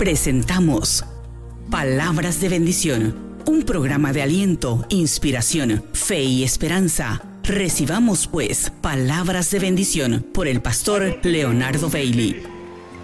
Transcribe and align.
presentamos 0.00 1.04
Palabras 1.70 2.40
de 2.40 2.48
Bendición, 2.48 3.42
un 3.44 3.64
programa 3.64 4.14
de 4.14 4.22
aliento, 4.22 4.86
inspiración, 4.88 5.84
fe 5.92 6.22
y 6.22 6.42
esperanza. 6.42 7.20
Recibamos 7.42 8.26
pues 8.26 8.72
palabras 8.80 9.50
de 9.50 9.58
bendición 9.58 10.26
por 10.32 10.48
el 10.48 10.62
pastor 10.62 11.18
Leonardo 11.22 11.90
Bailey. 11.90 12.42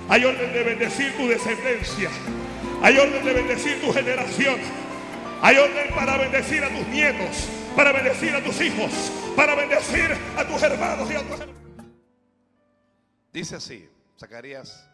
Hay 0.09 0.25
orden 0.25 0.51
de 0.55 0.63
bendecir 0.63 1.15
tu 1.19 1.29
descendencia. 1.29 2.09
Hay 2.81 2.97
orden 2.97 3.23
de 3.23 3.33
bendecir 3.35 3.79
tu 3.83 3.93
generación. 3.93 4.57
Hay 5.43 5.59
orden 5.59 5.95
para 5.95 6.17
bendecir 6.17 6.65
a 6.65 6.71
tus 6.71 6.89
nietos, 6.89 7.47
para 7.77 7.93
bendecir 7.93 8.31
a 8.31 8.43
tus 8.43 8.59
hijos, 8.63 9.13
para 9.37 9.55
bendecir 9.55 10.17
a 10.35 10.49
tus 10.49 10.63
hermanos 10.63 11.11
y 11.11 11.15
a 11.15 11.29
tus 11.29 11.41
hermanos. 11.41 11.87
Dice 13.35 13.57
así, 13.57 13.87
Zacarías 14.19 14.86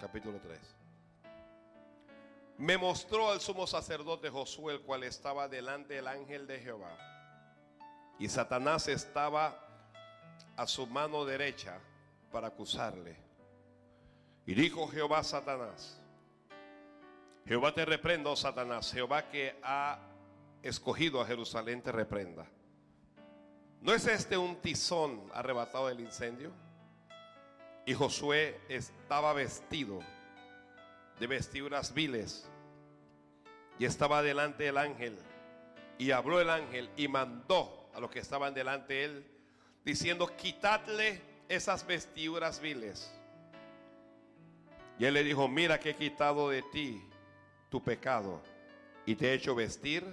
capítulo 0.00 0.38
3. 0.38 0.58
Me 2.58 2.78
mostró 2.78 3.30
al 3.30 3.40
sumo 3.40 3.66
sacerdote 3.66 4.30
Josué, 4.30 4.74
el 4.74 4.80
cual 4.80 5.04
estaba 5.04 5.48
delante 5.48 5.94
del 5.94 6.08
ángel 6.08 6.46
de 6.46 6.58
Jehová. 6.58 6.96
Y 8.18 8.28
Satanás 8.28 8.88
estaba 8.88 9.62
a 10.56 10.66
su 10.66 10.86
mano 10.86 11.24
derecha 11.24 11.78
para 12.32 12.48
acusarle. 12.48 13.16
Y 14.46 14.54
dijo 14.54 14.88
Jehová 14.88 15.22
Satanás, 15.22 16.00
Jehová 17.46 17.74
te 17.74 17.84
reprenda, 17.84 18.30
oh 18.30 18.36
Satanás, 18.36 18.90
Jehová 18.90 19.28
que 19.28 19.58
ha 19.62 19.98
escogido 20.62 21.20
a 21.20 21.26
Jerusalén 21.26 21.82
te 21.82 21.92
reprenda. 21.92 22.46
¿No 23.80 23.92
es 23.92 24.06
este 24.06 24.36
un 24.36 24.56
tizón 24.56 25.30
arrebatado 25.32 25.88
del 25.88 26.00
incendio? 26.00 26.50
Y 27.86 27.94
Josué 27.94 28.60
estaba 28.68 29.32
vestido 29.32 30.00
de 31.20 31.26
vestiduras 31.28 31.94
viles 31.94 32.50
y 33.78 33.84
estaba 33.84 34.22
delante 34.22 34.64
del 34.64 34.76
ángel. 34.76 35.16
Y 35.96 36.10
habló 36.10 36.40
el 36.40 36.50
ángel 36.50 36.90
y 36.96 37.06
mandó 37.08 37.88
a 37.94 38.00
los 38.00 38.10
que 38.10 38.18
estaban 38.18 38.52
delante 38.52 38.94
de 38.94 39.04
él, 39.04 39.26
diciendo, 39.84 40.36
quitadle 40.36 41.22
esas 41.48 41.86
vestiduras 41.86 42.60
viles. 42.60 43.12
Y 44.98 45.04
él 45.04 45.14
le 45.14 45.22
dijo, 45.22 45.46
mira 45.48 45.78
que 45.78 45.90
he 45.90 45.94
quitado 45.94 46.50
de 46.50 46.62
ti 46.62 47.02
tu 47.70 47.82
pecado 47.82 48.42
y 49.04 49.14
te 49.14 49.30
he 49.30 49.34
hecho 49.34 49.54
vestir 49.54 50.04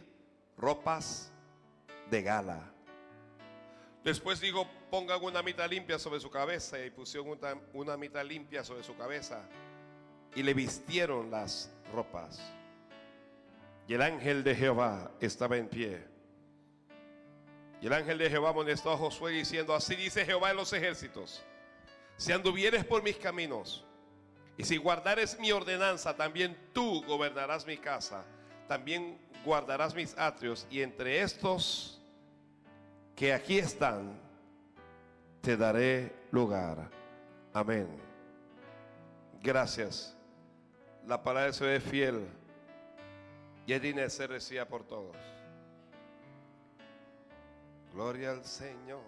ropas 0.57 1.31
de 2.09 2.21
gala. 2.21 2.71
Después 4.03 4.39
dijo, 4.39 4.67
pongan 4.93 5.23
una 5.23 5.41
mitad 5.41 5.67
limpia 5.67 5.97
sobre 5.97 6.19
su 6.19 6.29
cabeza 6.29 6.77
y 6.85 6.91
pusieron 6.91 7.35
una, 7.73 7.97
mitad 7.97 8.23
limpia 8.23 8.63
sobre 8.63 8.83
su 8.83 8.95
cabeza 8.95 9.41
y 10.35 10.43
le 10.43 10.53
vistieron 10.53 11.31
las 11.31 11.71
ropas. 11.91 12.39
Y 13.87 13.95
el 13.95 14.03
ángel 14.03 14.43
de 14.43 14.53
Jehová 14.53 15.09
estaba 15.19 15.57
en 15.57 15.67
pie. 15.67 16.05
Y 17.81 17.87
el 17.87 17.93
ángel 17.93 18.19
de 18.19 18.29
Jehová 18.29 18.49
amonestó 18.49 18.91
a 18.91 18.97
Josué 18.97 19.31
diciendo, 19.31 19.73
así 19.73 19.95
dice 19.95 20.27
Jehová 20.27 20.51
en 20.51 20.57
los 20.57 20.71
ejércitos, 20.73 21.41
si 22.15 22.31
anduvieres 22.31 22.85
por 22.85 23.01
mis 23.01 23.17
caminos 23.17 23.83
y 24.59 24.63
si 24.63 24.77
guardares 24.77 25.39
mi 25.39 25.51
ordenanza, 25.51 26.15
también 26.15 26.55
tú 26.71 27.03
gobernarás 27.07 27.65
mi 27.65 27.77
casa, 27.77 28.23
también 28.67 29.17
guardarás 29.43 29.95
mis 29.95 30.15
atrios 30.19 30.67
y 30.69 30.83
entre 30.83 31.23
estos 31.23 31.99
que 33.15 33.33
aquí 33.33 33.57
están, 33.57 34.21
te 35.43 35.57
daré 35.57 36.09
lugar. 36.31 36.89
Amén. 37.51 37.85
Gracias. 39.41 40.17
La 41.05 41.21
palabra 41.21 41.49
es 41.49 41.83
fiel 41.83 42.25
y 43.67 43.73
es 43.73 43.81
digna 43.81 44.03
de 44.03 44.09
ser 44.09 44.67
por 44.69 44.85
todos. 44.85 45.17
Gloria 47.93 48.31
al 48.31 48.45
Señor. 48.45 49.03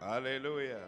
Aleluya. 0.00 0.80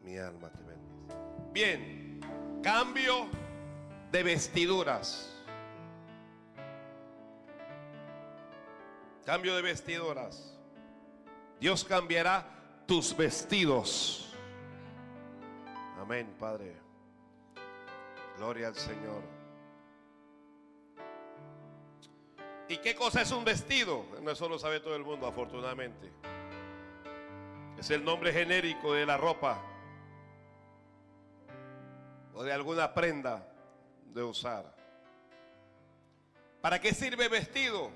Mi 0.00 0.18
alma 0.18 0.50
te 0.50 0.62
bendice. 0.64 1.16
Bien, 1.52 2.05
cambio 2.66 3.28
de 4.10 4.24
vestiduras. 4.24 5.32
Cambio 9.24 9.54
de 9.54 9.62
vestiduras. 9.62 10.52
Dios 11.60 11.84
cambiará 11.84 12.44
tus 12.84 13.16
vestidos. 13.16 14.34
Amén, 16.00 16.34
Padre. 16.40 16.74
Gloria 18.36 18.66
al 18.66 18.74
Señor. 18.74 19.22
¿Y 22.68 22.78
qué 22.78 22.96
cosa 22.96 23.22
es 23.22 23.30
un 23.30 23.44
vestido? 23.44 24.04
No 24.22 24.32
eso 24.32 24.48
lo 24.48 24.58
sabe 24.58 24.80
todo 24.80 24.96
el 24.96 25.04
mundo, 25.04 25.28
afortunadamente. 25.28 26.10
Es 27.78 27.90
el 27.92 28.04
nombre 28.04 28.32
genérico 28.32 28.92
de 28.92 29.06
la 29.06 29.16
ropa 29.16 29.75
o 32.36 32.44
de 32.44 32.52
alguna 32.52 32.92
prenda 32.92 33.48
de 34.12 34.22
usar. 34.22 34.70
¿Para 36.60 36.78
qué 36.78 36.92
sirve 36.92 37.28
vestido? 37.28 37.90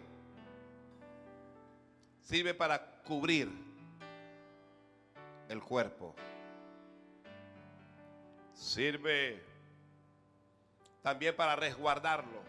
Sirve 2.23 2.55
para 2.55 3.03
cubrir 3.03 3.50
el 5.50 5.61
cuerpo. 5.62 6.15
Sirve 8.55 9.43
también 11.03 11.37
para 11.37 11.55
resguardarlo. 11.55 12.41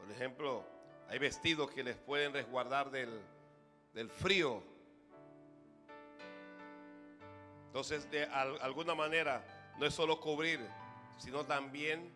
Por 0.00 0.10
ejemplo, 0.10 0.64
hay 1.10 1.18
vestidos 1.18 1.70
que 1.70 1.82
les 1.82 1.96
pueden 1.96 2.32
resguardar 2.32 2.90
del, 2.90 3.20
del 3.92 4.08
frío 4.08 4.62
entonces, 7.74 8.08
de 8.08 8.22
alguna 8.24 8.94
manera, 8.94 9.44
no 9.80 9.86
es 9.86 9.92
solo 9.92 10.20
cubrir, 10.20 10.60
sino 11.18 11.44
también 11.44 12.08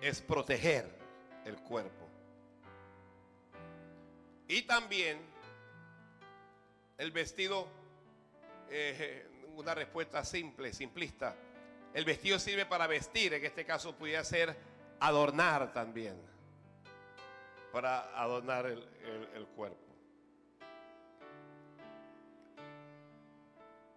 es 0.00 0.20
proteger 0.20 0.90
el 1.44 1.54
cuerpo. 1.58 2.08
Y 4.48 4.62
también 4.62 5.20
el 6.98 7.12
vestido, 7.12 7.68
eh, 8.70 9.24
una 9.54 9.72
respuesta 9.72 10.24
simple, 10.24 10.72
simplista. 10.72 11.36
El 11.92 12.04
vestido 12.04 12.40
sirve 12.40 12.66
para 12.66 12.88
vestir, 12.88 13.34
en 13.34 13.44
este 13.44 13.64
caso 13.64 13.94
pudiera 13.94 14.24
ser 14.24 14.56
adornar 14.98 15.72
también, 15.72 16.20
para 17.72 18.00
adornar 18.20 18.66
el 18.66 19.46
cuerpo. 19.54 19.83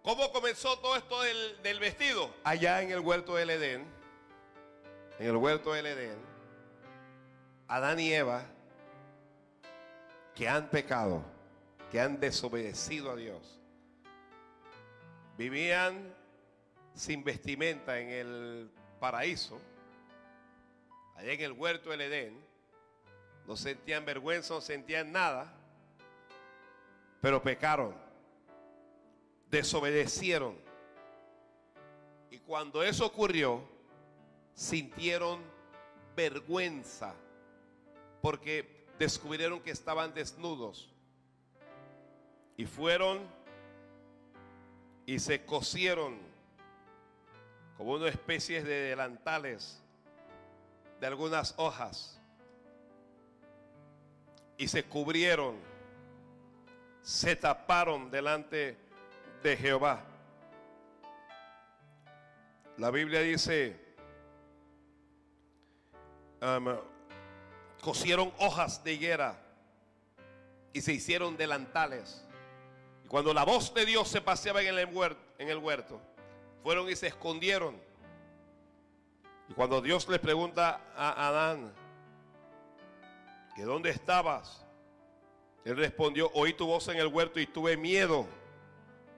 ¿Cómo 0.08 0.32
comenzó 0.32 0.78
todo 0.78 0.96
esto 0.96 1.20
del, 1.20 1.78
vestido? 1.80 2.34
Allá 2.42 2.80
en 2.80 2.92
el 2.92 3.00
huerto 3.00 3.34
del 3.34 3.50
Edén, 3.50 3.84
en 5.18 5.26
el 5.26 5.36
huerto 5.36 5.74
del 5.74 5.84
Edén, 5.84 6.16
Adán 7.66 8.00
y 8.00 8.14
Eva, 8.14 8.42
que 10.34 10.48
han 10.48 10.70
pecado, 10.70 11.22
que 11.92 12.00
han 12.00 12.18
desobedecido 12.18 13.10
a 13.10 13.16
Dios, 13.16 13.60
vivían 15.36 16.14
sin 16.94 17.22
vestimenta 17.22 18.00
en 18.00 18.08
el 18.08 18.70
paraíso, 19.00 19.60
allá 21.16 21.32
en 21.32 21.40
el 21.42 21.52
huerto 21.52 21.90
del 21.90 22.00
Edén, 22.00 22.42
no 23.46 23.58
sentían 23.58 24.06
vergüenza, 24.06 24.54
no 24.54 24.62
sentían 24.62 25.12
nada, 25.12 25.52
pero 27.20 27.42
pecaron 27.42 28.07
desobedecieron. 29.50 30.56
Y 32.30 32.38
cuando 32.38 32.82
eso 32.82 33.06
ocurrió, 33.06 33.62
sintieron 34.54 35.40
vergüenza 36.16 37.14
porque 38.20 38.86
descubrieron 38.98 39.60
que 39.60 39.70
estaban 39.70 40.12
desnudos. 40.12 40.92
Y 42.56 42.66
fueron 42.66 43.20
y 45.06 45.18
se 45.20 45.44
cosieron 45.44 46.18
como 47.76 47.92
una 47.92 48.08
especie 48.08 48.62
de 48.62 48.90
delantales 48.90 49.80
de 51.00 51.06
algunas 51.06 51.54
hojas. 51.56 52.20
Y 54.56 54.66
se 54.66 54.84
cubrieron, 54.84 55.54
se 57.00 57.36
taparon 57.36 58.10
delante 58.10 58.76
de 59.42 59.56
Jehová. 59.56 60.04
La 62.76 62.90
Biblia 62.90 63.20
dice 63.20 63.76
um, 66.40 66.76
cosieron 67.80 68.32
hojas 68.38 68.82
de 68.84 68.92
higuera 68.92 69.38
y 70.72 70.80
se 70.80 70.92
hicieron 70.92 71.36
delantales. 71.36 72.24
Y 73.04 73.08
cuando 73.08 73.32
la 73.34 73.44
voz 73.44 73.72
de 73.74 73.84
Dios 73.86 74.08
se 74.08 74.20
paseaba 74.20 74.62
en 74.62 74.78
el 74.78 74.86
huerto, 74.86 75.20
en 75.38 75.48
el 75.48 75.58
huerto 75.58 76.00
fueron 76.62 76.88
y 76.88 76.96
se 76.96 77.08
escondieron. 77.08 77.80
Y 79.48 79.54
cuando 79.54 79.80
Dios 79.80 80.08
le 80.08 80.18
pregunta 80.18 80.80
a 80.94 81.28
Adán, 81.28 81.72
¿que 83.56 83.62
dónde 83.62 83.90
estabas? 83.90 84.64
Él 85.64 85.76
respondió, 85.76 86.30
oí 86.34 86.52
tu 86.52 86.66
voz 86.66 86.88
en 86.88 86.98
el 86.98 87.06
huerto 87.08 87.40
y 87.40 87.46
tuve 87.46 87.76
miedo 87.76 88.26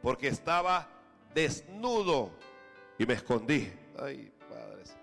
porque 0.02 0.28
estaba 0.28 0.88
desnudo 1.34 2.30
y 2.98 3.06
me 3.06 3.14
escondí. 3.14 3.72
Ay, 3.98 4.32
padres. 4.48 4.96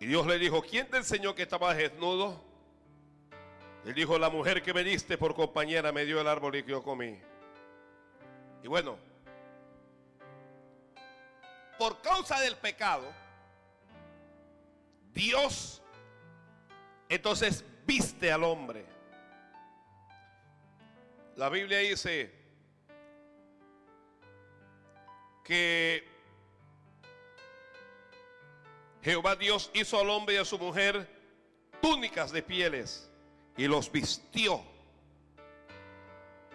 Y 0.00 0.06
Dios 0.06 0.26
le 0.26 0.38
dijo, 0.38 0.62
¿quién 0.62 0.88
te 0.88 0.96
enseñó 0.98 1.34
que 1.34 1.42
estabas 1.42 1.76
desnudo? 1.76 2.40
Él 3.84 3.94
dijo, 3.94 4.18
la 4.18 4.30
mujer 4.30 4.62
que 4.62 4.72
me 4.72 4.82
diste 4.82 5.18
por 5.18 5.34
compañera 5.34 5.92
me 5.92 6.04
dio 6.04 6.20
el 6.20 6.26
árbol 6.26 6.56
y 6.56 6.62
que 6.62 6.70
yo 6.70 6.82
comí. 6.82 7.18
Y 8.62 8.68
bueno, 8.68 8.96
por 11.78 12.00
causa 12.00 12.40
del 12.40 12.56
pecado, 12.56 13.04
Dios 15.12 15.82
entonces 17.08 17.64
viste 17.86 18.32
al 18.32 18.44
hombre. 18.44 18.93
La 21.36 21.48
Biblia 21.48 21.78
dice 21.78 22.32
que 25.42 26.06
Jehová 29.02 29.34
Dios 29.34 29.68
hizo 29.74 30.00
al 30.00 30.10
hombre 30.10 30.36
y 30.36 30.38
a 30.38 30.44
su 30.44 30.58
mujer 30.58 31.08
túnicas 31.82 32.30
de 32.30 32.40
pieles 32.42 33.10
y 33.56 33.66
los 33.66 33.90
vistió. 33.90 34.62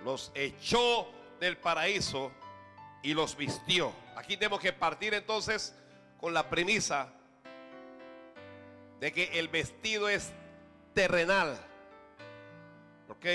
Los 0.05 0.31
echó 0.33 1.11
del 1.41 1.57
paraíso 1.57 2.31
y 3.03 3.13
los 3.13 3.35
vistió. 3.35 3.91
Aquí 4.15 4.37
tenemos 4.37 4.61
que 4.61 4.71
partir 4.71 5.13
entonces 5.13 5.75
con 6.21 6.33
la 6.33 6.49
premisa 6.49 7.13
de 9.01 9.11
que 9.11 9.39
el 9.39 9.49
vestido 9.49 10.07
es 10.07 10.31
terrenal. 10.93 11.59
¿Ok? 13.09 13.25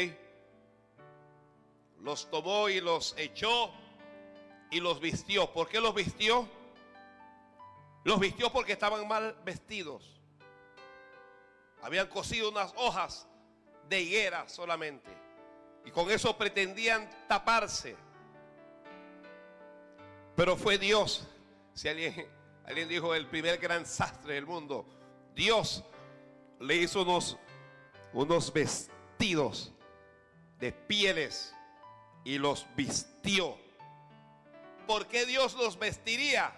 Los 2.05 2.31
tomó 2.31 2.69
y 2.69 2.83
los 2.83 3.15
echó 3.17 3.73
y 4.71 4.79
los 4.79 5.01
vistió. 5.01 5.51
¿Por 5.55 5.71
qué 5.71 5.81
los 5.81 5.95
vistió? 5.95 6.47
Los 8.05 8.21
vistió 8.21 8.53
porque 8.53 8.73
estaban 8.73 9.09
mal 9.09 9.35
vestidos. 9.43 10.21
Habían 11.83 12.07
cosido 12.09 12.51
unas 12.51 12.75
hojas 12.77 13.27
de 13.89 14.03
higuera 14.03 14.47
solamente. 14.51 15.11
Y 15.87 15.91
con 15.93 16.11
eso 16.11 16.37
pretendían 16.37 17.09
taparse. 17.27 17.97
Pero 20.37 20.59
fue 20.59 20.77
Dios. 20.77 21.27
Si 21.73 21.89
alguien, 21.89 22.29
alguien 22.67 22.87
dijo 22.87 23.15
el 23.15 23.27
primer 23.29 23.57
gran 23.57 23.87
sastre 23.87 24.35
del 24.35 24.45
mundo, 24.45 24.87
Dios 25.35 25.83
le 26.61 26.77
hizo 26.77 27.01
unos, 27.01 27.39
unos 28.13 28.53
vestidos 28.53 29.73
de 30.59 30.71
pieles 30.71 31.55
y 32.25 32.39
los 32.39 32.67
vistió. 32.75 33.57
¿Por 34.87 35.07
qué 35.07 35.27
Dios 35.27 35.55
los 35.55 35.79
vestiría? 35.79 36.53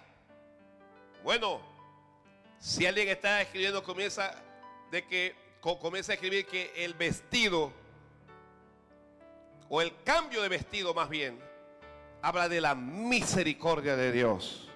Bueno, 1.23 1.61
si 2.59 2.85
alguien 2.85 3.09
está 3.09 3.41
escribiendo, 3.41 3.83
comienza 3.83 4.33
de 4.91 5.05
que 5.05 5.35
comienza 5.61 6.13
a 6.13 6.15
escribir 6.15 6.45
que 6.45 6.71
el 6.83 6.93
vestido 6.93 7.73
o 9.69 9.81
el 9.81 10.01
cambio 10.03 10.41
de 10.41 10.47
vestido 10.47 10.93
más 10.93 11.09
bien 11.09 11.39
habla 12.21 12.47
de 12.47 12.61
la 12.61 12.73
misericordia 12.73 13.95
de 13.95 14.11
Dios. 14.11 14.69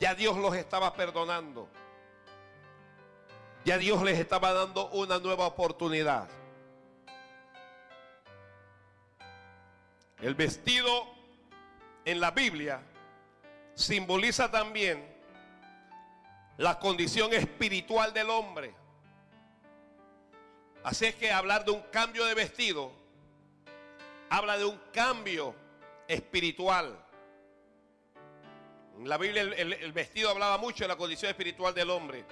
Ya 0.00 0.14
Dios 0.14 0.36
los 0.36 0.54
estaba 0.56 0.94
perdonando. 0.94 1.68
Ya 3.64 3.78
Dios 3.78 4.02
les 4.02 4.18
estaba 4.18 4.52
dando 4.52 4.88
una 4.90 5.18
nueva 5.18 5.46
oportunidad. 5.46 6.28
El 10.20 10.34
vestido 10.34 11.06
en 12.04 12.20
la 12.20 12.30
Biblia 12.30 12.80
simboliza 13.74 14.50
también 14.50 15.04
la 16.56 16.78
condición 16.78 17.32
espiritual 17.34 18.14
del 18.14 18.30
hombre. 18.30 18.74
Así 20.82 21.06
es 21.06 21.14
que 21.16 21.30
hablar 21.30 21.64
de 21.64 21.72
un 21.72 21.82
cambio 21.90 22.24
de 22.24 22.34
vestido 22.34 22.92
habla 24.30 24.56
de 24.56 24.64
un 24.64 24.80
cambio 24.92 25.54
espiritual. 26.08 26.98
En 28.98 29.08
la 29.08 29.18
Biblia 29.18 29.42
el, 29.42 29.92
vestido 29.92 30.30
hablaba 30.30 30.56
mucho 30.58 30.84
de 30.84 30.88
la 30.88 30.96
condición 30.96 31.30
espiritual 31.30 31.74
del 31.74 31.90
hombre. 31.90 32.24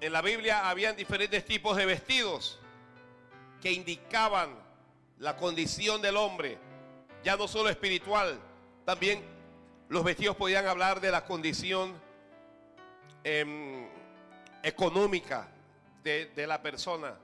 En 0.00 0.12
la 0.12 0.20
Biblia 0.20 0.68
habían 0.68 0.94
diferentes 0.94 1.44
tipos 1.46 1.76
de 1.76 1.86
vestidos 1.86 2.58
que 3.62 3.72
indicaban 3.72 4.65
la 5.18 5.36
condición 5.36 6.02
del 6.02 6.16
hombre, 6.16 6.58
ya 7.24 7.36
no 7.36 7.48
solo 7.48 7.68
espiritual, 7.70 8.38
también 8.84 9.22
los 9.88 10.04
vestidos 10.04 10.36
podían 10.36 10.66
hablar 10.66 11.00
de 11.00 11.10
la 11.10 11.24
condición 11.24 11.94
em, 13.24 13.86
económica 14.62 15.48
de, 16.02 16.46
la 16.46 16.62
persona. 16.62 17.16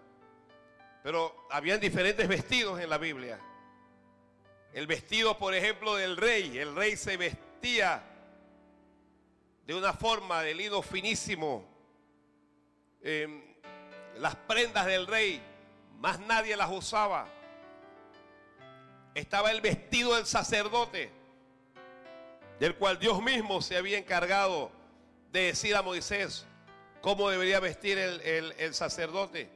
Pero 1.03 1.47
habían 1.51 1.81
diferentes 1.81 2.27
vestidos 2.27 2.81
en 2.81 2.91
la 2.91 2.99
Biblia. 2.99 3.39
El 4.73 4.87
vestido, 4.87 5.39
por 5.39 5.55
ejemplo, 5.55 5.95
del 5.97 6.17
rey. 6.17 6.59
El 6.59 6.75
rey 6.75 6.97
se 6.97 7.17
vestía 7.17 8.03
de 9.67 9.75
una 9.75 9.93
forma 9.93 10.43
de 10.43 10.55
lino 10.55 10.83
finísimo. 10.83 11.65
Em, 13.03 13.43
las 14.19 14.35
prendas 14.35 14.87
del 14.87 15.07
rey, 15.07 15.41
más 15.99 16.19
nadie 16.21 16.57
las 16.57 16.71
usaba. 16.71 17.29
Estaba 19.15 19.51
el 19.51 19.61
vestido 19.61 20.15
del 20.15 20.25
sacerdote, 20.25 21.11
del 22.59 22.75
cual 22.77 22.99
Dios 22.99 23.23
mismo 23.23 23.61
se 23.61 23.77
había 23.77 23.99
encargado 23.99 24.71
de 25.31 25.43
decir 25.45 25.77
a 25.77 25.83
Moisés 25.83 26.47
cómo 27.03 27.29
debería 27.29 27.61
vestir 27.61 27.99
el, 27.99 28.75
sacerdote. 28.75 29.51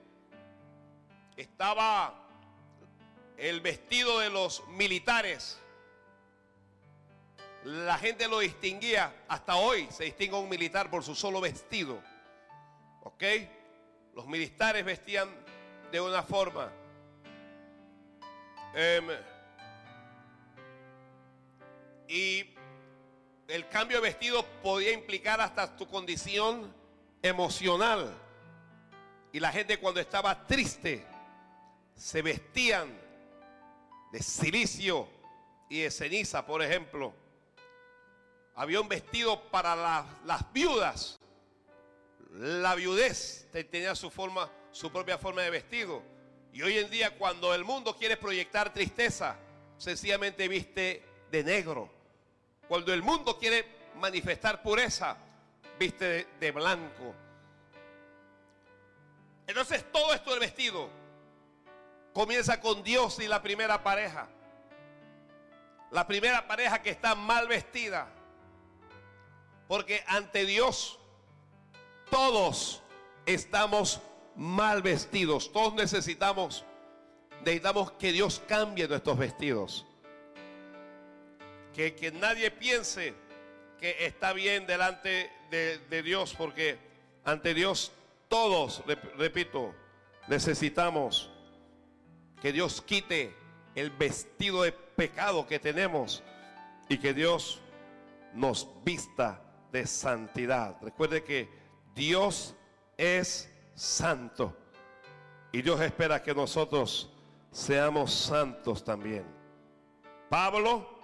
Estaba 1.36 2.22
el 3.38 3.60
vestido 3.60 4.18
de 4.18 4.28
los 4.28 4.66
militares. 4.68 5.58
La 7.64 7.96
gente 7.98 8.28
lo 8.28 8.40
distinguía, 8.40 9.25
hasta 9.26 9.56
hoy 9.56 9.88
se 9.90 10.04
distingue 10.04 10.36
un 10.36 10.48
militar 10.48 10.90
por 10.90 11.02
su 11.02 11.14
solo 11.14 11.40
vestido. 11.40 12.02
¿Ok? 13.04 13.22
Los 14.14 14.26
militares 14.26 14.84
vestían 14.84 15.28
de 15.90 16.00
una 16.00 16.22
forma. 16.22 16.70
Em, 18.75 19.08
y 22.08 22.54
el 23.48 23.68
cambio 23.68 23.98
de 23.98 24.08
vestido 24.08 24.44
podía 24.62 24.92
implicar 24.92 25.40
hasta 25.40 25.76
tu 25.76 25.86
condición 25.86 26.75
emocional. 27.22 28.12
Y 29.32 29.40
la 29.40 29.52
gente 29.52 29.78
cuando 29.78 30.00
estaba 30.00 30.46
triste 30.46 31.04
se 31.94 32.22
vestían 32.22 32.98
de 34.12 34.22
silicio 34.22 35.08
y 35.68 35.80
de 35.80 35.90
ceniza, 35.90 36.46
por 36.46 36.62
ejemplo. 36.62 37.12
Había 38.54 38.80
un 38.80 38.88
vestido 38.88 39.42
para 39.50 39.76
las 40.25 40.52
viudas. 40.52 41.18
La 42.32 42.75
viudez 42.75 43.48
tenía 43.70 43.94
su 43.94 44.10
forma, 44.10 44.50
su 44.72 44.90
propia 44.90 45.18
forma 45.18 45.42
de 45.42 45.50
vestido. 45.50 46.02
Y 46.52 46.62
hoy 46.62 46.78
en 46.78 46.90
día 46.90 47.18
cuando 47.18 47.54
el 47.54 47.64
mundo 47.64 47.96
quiere 47.96 48.16
proyectar 48.16 48.72
tristeza, 48.72 49.36
sencillamente 49.76 50.48
viste 50.48 51.02
de 51.30 51.44
negro. 51.44 51.95
Cuando 52.68 52.92
el 52.92 53.02
mundo 53.02 53.38
quiere 53.38 53.64
manifestar 53.96 54.62
pureza, 54.62 55.16
viste 55.78 56.26
de 56.38 56.50
blanco. 56.52 57.14
Entonces 59.46 59.85
todo 59.92 60.12
esto 60.12 60.30
del 60.30 60.40
vestido 60.40 60.90
Comienza 62.16 62.62
con 62.62 62.82
Dios 62.82 63.18
y 63.18 63.28
la 63.28 63.42
primera 63.42 63.82
pareja. 63.82 64.26
La 65.90 66.06
primera 66.06 66.49
pareja 66.49 66.80
que 66.80 66.88
está 66.88 67.14
mal 67.14 67.46
vestida. 67.46 68.08
Porque 69.68 70.02
ante 70.06 70.46
Dios 70.46 70.99
todos 72.11 72.82
estamos 73.26 74.00
mal 74.35 74.80
vestidos. 74.80 75.52
Todos 75.52 75.75
necesitamos, 75.75 76.64
necesitamos 77.40 77.92
que 77.92 78.12
Dios 78.12 78.42
cambie 78.49 78.88
nuestros 78.88 79.18
vestidos. 79.18 79.85
Que, 81.76 82.11
nadie 82.11 82.50
piense 82.50 83.12
que 83.78 84.06
está 84.06 84.33
bien 84.33 84.66
delante 84.66 85.30
de 85.50 86.02
Dios 86.02 86.35
porque 86.35 86.78
ante 87.23 87.52
Dios 87.52 87.92
todos, 88.28 88.83
repito, 89.18 89.75
necesitamos 90.26 91.30
que 92.40 92.50
Dios 92.50 92.80
quite 92.80 93.35
el 93.75 93.90
vestido 93.90 94.62
de 94.62 94.73
pecado 94.73 95.47
que 95.47 95.59
tenemos 95.59 96.23
y 96.88 96.97
que 96.97 97.12
Dios 97.12 97.61
nos 98.33 98.68
vista 98.83 99.42
de 99.71 99.87
santidad. 99.87 100.76
Recuerde 100.80 101.23
que 101.25 101.50
Dios 101.95 102.54
es 102.97 103.52
santo 103.75 104.56
y 105.52 105.61
Dios 105.61 105.78
espera 105.83 106.23
que 106.23 106.35
nosotros 106.35 107.12
seamos 107.50 108.14
santos 108.14 108.83
también. 108.83 109.26
Pablo 110.30 110.95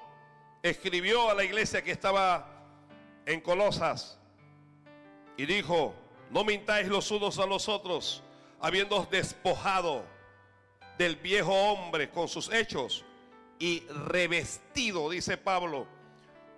escribió 0.63 1.31
a 1.31 1.35
la 1.35 1.45
iglesia 1.45 1.83
que 1.83 1.91
estaba 1.91 2.49
en 3.27 3.41
Colosas 3.41 4.19
y 5.37 5.47
dijo, 5.47 5.95
no 6.31 6.45
mintáis 6.45 6.89
los 6.89 7.11
unos 7.11 7.39
a 7.39 7.47
los 7.47 7.69
otros, 7.69 8.23
habiendo 8.61 9.07
despojado 9.11 10.05
del 10.99 11.17
viejo 11.17 11.53
hombre 11.53 12.11
con 12.11 12.29
sus 12.29 12.53
hechos 12.53 13.05
y 13.59 13.81
revestido, 14.07 15.11
dice 15.11 15.37
Pablo, 15.37 15.87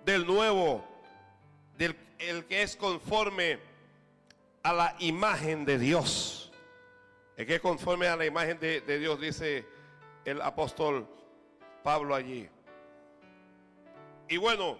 del 0.05 0.25
nuevo, 0.25 0.85
del 1.77 1.95
el 2.19 2.45
que 2.45 2.63
es 2.63 2.75
conforme 2.75 3.59
a 4.63 4.73
la 4.73 4.95
imagen 4.99 5.65
de 5.65 5.77
Dios. 5.77 6.51
El 7.37 7.45
que 7.45 7.55
es 7.55 7.61
conforme 7.61 8.07
a 8.07 8.15
la 8.15 8.25
imagen 8.25 8.59
de, 8.59 8.81
de 8.81 8.99
Dios, 8.99 9.19
dice 9.19 9.65
el 10.23 10.41
apóstol 10.41 11.07
Pablo 11.83 12.15
allí. 12.15 12.49
Y 14.27 14.37
bueno, 14.37 14.77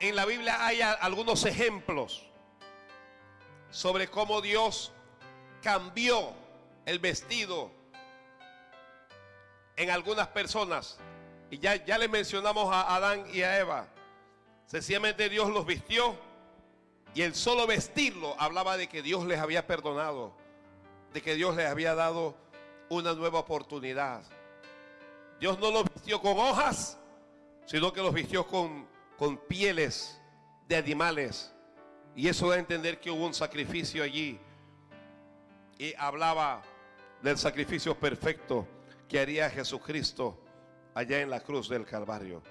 en 0.00 0.16
la 0.16 0.24
Biblia 0.24 0.64
hay 0.66 0.80
algunos 0.80 1.44
ejemplos 1.44 2.24
sobre 3.70 4.08
cómo 4.08 4.40
Dios 4.40 4.92
cambió 5.62 6.32
el 6.86 6.98
vestido 6.98 7.70
en 9.76 9.90
algunas 9.90 10.28
personas. 10.28 10.98
Y 11.50 11.58
ya, 11.58 11.84
ya 11.84 11.98
le 11.98 12.08
mencionamos 12.08 12.72
a 12.72 12.94
Adán 12.94 13.24
y 13.32 13.42
a 13.42 13.58
Eva. 13.58 13.86
Sencillamente 14.66 15.28
Dios 15.28 15.50
los 15.50 15.64
vistió 15.66 16.16
y 17.14 17.22
el 17.22 17.34
solo 17.34 17.66
vestirlo 17.66 18.34
hablaba 18.38 18.76
de 18.76 18.88
que 18.88 19.02
Dios 19.02 19.24
les 19.24 19.38
había 19.38 19.66
perdonado, 19.66 20.32
de 21.12 21.22
que 21.22 21.34
Dios 21.36 21.54
les 21.54 21.68
había 21.68 21.94
dado 21.94 22.34
una 22.88 23.14
nueva 23.14 23.38
oportunidad. 23.38 24.22
Dios 25.38 25.58
no 25.58 25.70
los 25.70 25.84
vistió 25.92 26.20
con 26.20 26.38
hojas, 26.38 26.98
sino 27.66 27.92
que 27.92 28.02
los 28.02 28.12
vistió 28.12 28.46
con, 28.46 28.86
con 29.16 29.38
pieles 29.38 30.20
de 30.68 30.76
animales 30.76 31.54
y 32.16 32.28
eso 32.28 32.48
da 32.48 32.56
a 32.56 32.58
entender 32.58 33.00
que 33.00 33.10
hubo 33.10 33.26
un 33.26 33.34
sacrificio 33.34 34.02
allí. 34.02 34.38
Y 35.78 35.94
hablaba 35.96 36.62
del 37.22 37.36
sacrificio 37.36 37.98
perfecto 37.98 38.68
que 39.08 39.18
haría 39.18 39.50
Jesucristo 39.50 40.40
allá 40.94 41.20
en 41.20 41.30
la 41.30 41.40
cruz 41.40 41.68
del 41.68 41.84
Calvario. 41.84 42.42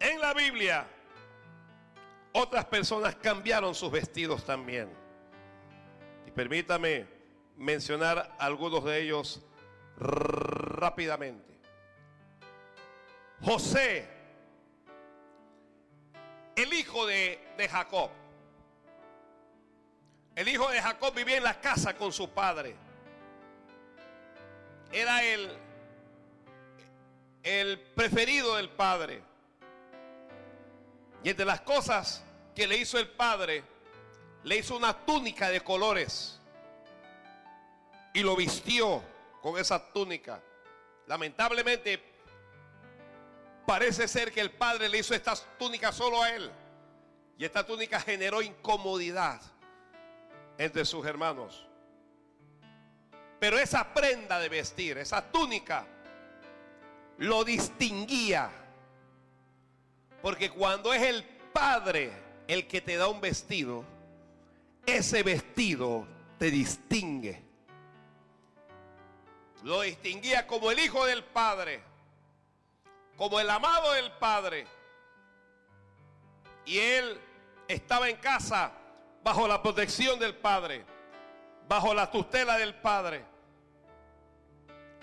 En 0.00 0.20
la 0.20 0.34
Biblia, 0.34 0.86
otras 2.32 2.64
personas 2.64 3.14
cambiaron 3.14 3.74
sus 3.74 3.90
vestidos 3.90 4.44
también. 4.44 4.90
Y 6.26 6.32
permítame 6.32 7.06
mencionar 7.56 8.34
algunos 8.38 8.84
de 8.84 9.00
ellos 9.00 9.42
rápidamente. 9.96 11.55
José 13.42 14.16
el 16.56 16.72
hijo 16.72 17.06
de, 17.06 17.38
Jacob. 17.70 18.10
El 20.34 20.48
hijo 20.48 20.68
de 20.70 20.80
Jacob 20.80 21.14
vivía 21.14 21.36
en 21.36 21.44
la 21.44 21.60
casa 21.60 21.94
con 21.94 22.12
su 22.12 22.30
padre. 22.30 22.74
Era 24.90 25.22
el, 25.22 25.54
el 27.42 27.78
preferido 27.78 28.56
del 28.56 28.70
padre. 28.70 29.22
Y 31.22 31.30
entre 31.30 31.44
las 31.44 31.60
cosas 31.60 32.24
que 32.54 32.66
le 32.66 32.78
hizo 32.78 32.98
el 32.98 33.08
padre, 33.08 33.62
le 34.44 34.56
hizo 34.56 34.76
una 34.76 34.94
túnica 35.04 35.50
de 35.50 35.60
colores. 35.60 36.40
Y 38.14 38.20
lo 38.22 38.34
vistió 38.34 39.02
con 39.42 39.58
esa 39.58 39.92
túnica. 39.92 40.40
Lamentablemente 41.06 42.15
Parece 43.66 44.06
ser 44.06 44.32
que 44.32 44.40
el 44.40 44.52
padre 44.52 44.88
le 44.88 44.98
hizo 44.98 45.12
esta 45.12 45.34
túnica 45.58 45.90
solo 45.90 46.22
a 46.22 46.30
él. 46.30 46.50
Y 47.36 47.44
esta 47.44 47.66
túnica 47.66 48.00
generó 48.00 48.40
incomodidad 48.40 49.42
entre 50.56 50.84
sus 50.84 51.04
hermanos. 51.04 51.66
Pero 53.40 53.58
esa 53.58 53.92
prenda 53.92 54.38
de 54.38 54.48
vestir, 54.48 54.96
esa 54.98 55.20
túnica, 55.30 55.84
lo 57.18 57.44
distinguía. 57.44 58.50
Porque 60.22 60.50
cuando 60.50 60.94
es 60.94 61.02
el 61.02 61.24
padre 61.52 62.12
el 62.46 62.68
que 62.68 62.80
te 62.80 62.96
da 62.96 63.08
un 63.08 63.20
vestido, 63.20 63.84
ese 64.86 65.24
vestido 65.24 66.06
te 66.38 66.52
distingue. 66.52 67.42
Lo 69.64 69.80
distinguía 69.80 70.46
como 70.46 70.70
el 70.70 70.78
hijo 70.78 71.04
del 71.04 71.24
padre 71.24 71.95
como 73.16 73.40
el 73.40 73.48
amado 73.48 73.92
del 73.92 74.10
Padre. 74.12 74.66
Y 76.64 76.78
él 76.78 77.20
estaba 77.68 78.08
en 78.08 78.16
casa 78.16 78.72
bajo 79.22 79.48
la 79.48 79.62
protección 79.62 80.18
del 80.18 80.34
Padre, 80.34 80.84
bajo 81.68 81.94
la 81.94 82.10
tutela 82.10 82.58
del 82.58 82.74
Padre. 82.74 83.24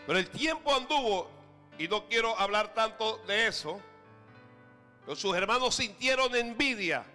Pero 0.05 0.19
el 0.19 0.29
tiempo 0.29 0.73
anduvo, 0.73 1.29
y 1.77 1.87
no 1.87 2.07
quiero 2.07 2.37
hablar 2.37 2.73
tanto 2.73 3.17
de 3.19 3.47
eso, 3.47 3.81
pero 5.05 5.15
sus 5.15 5.35
hermanos 5.35 5.75
sintieron 5.75 6.35
envidia. 6.35 7.05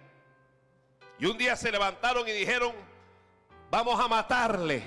Y 1.17 1.25
un 1.25 1.37
día 1.37 1.55
se 1.55 1.71
levantaron 1.71 2.27
y 2.27 2.31
dijeron, 2.31 2.73
vamos 3.69 3.99
a 3.99 4.07
matarle, 4.07 4.83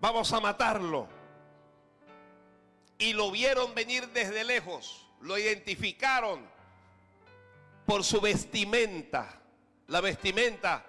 vamos 0.00 0.32
a 0.32 0.40
matarlo 0.40 1.21
y 3.02 3.14
lo 3.14 3.32
vieron 3.32 3.74
venir 3.74 4.06
desde 4.10 4.44
lejos, 4.44 5.04
lo 5.22 5.36
identificaron 5.36 6.48
por 7.84 8.04
su 8.04 8.20
vestimenta. 8.20 9.40
La 9.88 10.00
vestimenta, 10.00 10.86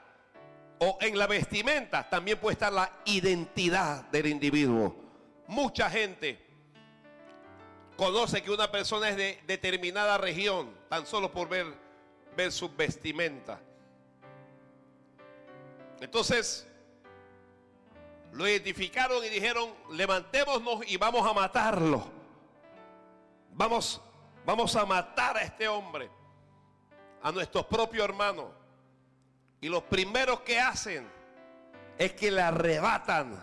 o 0.77 0.99
en 1.01 1.17
la 1.17 1.25
vestimenta 1.25 2.07
también 2.07 2.37
puede 2.37 2.53
estar 2.53 2.71
la 2.71 2.91
identidad 3.05 4.03
del 4.11 4.27
individuo. 4.27 4.95
Mucha 5.47 5.89
gente 5.89 6.39
conoce 7.97 8.43
que 8.43 8.51
una 8.51 8.71
persona 8.71 9.09
es 9.09 9.17
de 9.17 9.39
determinada 9.47 10.19
región 10.19 10.71
tan 10.89 11.07
solo 11.07 11.31
por 11.31 11.49
ver, 11.49 11.65
ver 12.37 12.51
su 12.51 12.69
vestimenta. 12.69 13.59
Entonces, 15.99 16.67
lo 18.33 18.47
identificaron 18.47 19.23
y 19.23 19.29
dijeron, 19.29 19.73
levantémonos 19.91 20.79
y 20.87 20.97
vamos 20.97 21.25
a 21.27 21.33
matarlo. 21.33 22.03
Vamos, 23.51 24.01
vamos 24.43 24.75
a 24.75 24.85
matar 24.85 25.37
a 25.37 25.43
este 25.43 25.67
hombre, 25.67 26.09
a 27.21 27.31
nuestros 27.31 27.65
propios 27.67 28.03
hermanos. 28.03 28.47
Y 29.61 29.69
los 29.69 29.83
primeros 29.83 30.41
que 30.41 30.59
hacen 30.59 31.07
es 31.97 32.13
que 32.13 32.31
le 32.31 32.41
arrebatan 32.41 33.39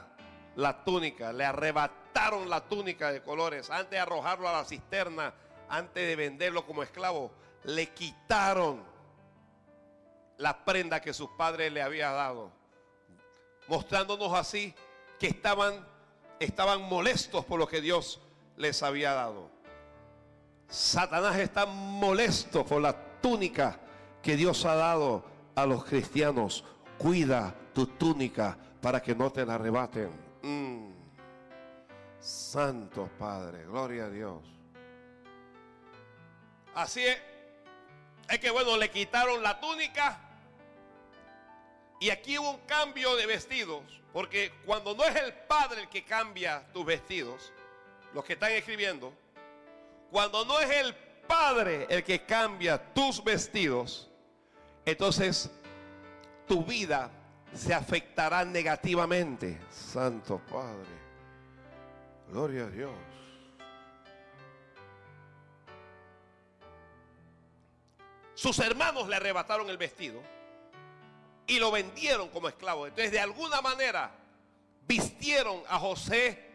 la 0.57 0.83
túnica, 0.83 1.33
le 1.33 1.45
arrebataron 1.45 2.51
la 2.51 2.69
túnica 2.69 3.13
de 3.13 3.23
colores 3.23 3.71
antes 3.71 3.91
de 3.91 3.99
arrojarlo 4.01 4.49
a 4.49 4.53
la 4.53 4.65
cisterna, 4.65 5.33
antes 5.69 6.05
de 6.05 6.17
venderlo 6.17 6.67
como 6.67 6.83
esclavo, 6.83 7.31
le 7.63 7.87
quitaron 7.91 8.83
la 10.37 10.65
prenda 10.65 11.01
que 11.01 11.15
sus 11.15 11.31
padres 11.31 11.73
le 11.73 11.81
habían 11.81 12.13
dado 12.13 12.60
mostrándonos 13.71 14.35
así 14.35 14.75
que 15.21 15.29
estaban, 15.29 15.87
estaban 16.41 16.83
molestos 16.83 17.45
por 17.45 17.59
lo 17.59 17.69
que 17.69 17.81
Dios 17.81 18.21
les 18.57 18.83
había 18.83 19.13
dado. 19.13 19.49
Satanás 20.69 21.39
está 21.39 21.67
molesto 21.67 22.67
por 22.67 22.83
la 22.83 23.21
túnica 23.21 23.79
que 24.23 24.37
Dios 24.37 24.65
ha 24.65 24.75
dado 24.75 25.25
a 25.55 25.67
los 25.67 25.85
cristianos. 25.85 26.65
Cuida 26.99 27.55
tu 27.73 27.87
túnica 27.87 28.59
para 28.83 29.01
que 29.01 29.15
no 29.15 29.31
te 29.31 29.47
la 29.47 29.55
arrebaten. 29.55 30.11
Mm. 30.43 30.91
Santo 32.19 33.09
Padre, 33.19 33.65
gloria 33.67 34.07
a 34.07 34.11
Dios. 34.11 34.43
Así 36.75 37.07
es, 37.07 37.19
es 38.29 38.39
que 38.41 38.51
bueno, 38.51 38.77
le 38.77 38.91
quitaron 38.91 39.43
la 39.45 39.61
túnica 39.61 40.30
y 42.01 42.11
aquí 42.11 42.39
hubo 42.39 42.51
un 42.51 42.61
cambio 42.67 43.15
de 43.15 43.27
vestidos, 43.27 43.83
porque 44.13 44.53
cuando 44.67 44.95
no 44.95 45.05
es 45.05 45.15
el 45.15 45.33
padre 45.47 45.83
el 45.83 45.89
que 45.89 46.03
cambia 46.03 46.67
tus 46.73 46.85
vestidos, 46.85 47.53
los 48.13 48.25
que 48.25 48.33
están 48.33 48.51
escribiendo, 48.53 49.13
cuando 50.11 50.45
no 50.45 50.59
es 50.59 50.71
el 50.71 50.95
Padre 51.31 51.87
el 51.89 52.03
que 52.03 52.25
cambia 52.25 52.93
tus 52.93 53.23
vestidos, 53.23 54.11
entonces 54.85 55.49
tu 56.49 56.65
vida 56.65 57.09
se 57.55 57.73
afectará 57.73 58.45
negativamente. 58.45 59.61
Santo 59.71 60.41
Padre. 60.51 60.91
Gloria 62.29 62.65
a 62.65 62.71
Dios. 62.71 62.91
Sus 68.35 68.59
hermanos 68.59 69.07
le 69.07 69.15
arrebataron 69.15 69.71
el 69.71 69.77
vestido 69.77 70.21
y 71.51 71.59
lo 71.59 71.73
vendieron 71.73 72.29
como 72.29 72.49
esclavo. 72.49 72.87
Entonces, 72.87 73.11
de 73.11 73.19
alguna 73.19 73.61
manera, 73.61 74.13
vistieron 74.87 75.61
a 75.69 75.81
José, 75.81 76.49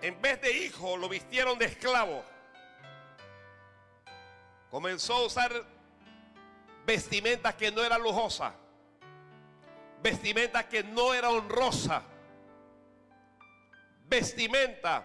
en 0.00 0.22
vez 0.22 0.40
de 0.40 0.52
hijo, 0.52 0.96
lo 0.96 1.08
vistieron 1.08 1.58
de 1.58 1.64
esclavo. 1.64 2.22
Comenzó 4.70 5.14
a 5.14 5.26
usar 5.26 5.64
vestimenta 6.86 7.56
que 7.56 7.72
no 7.72 7.82
era 7.82 7.98
lujosa, 7.98 8.54
vestimenta 10.00 10.68
que 10.68 10.84
no 10.84 11.12
era 11.12 11.28
honrosa, 11.30 12.04
vestimenta 14.04 15.04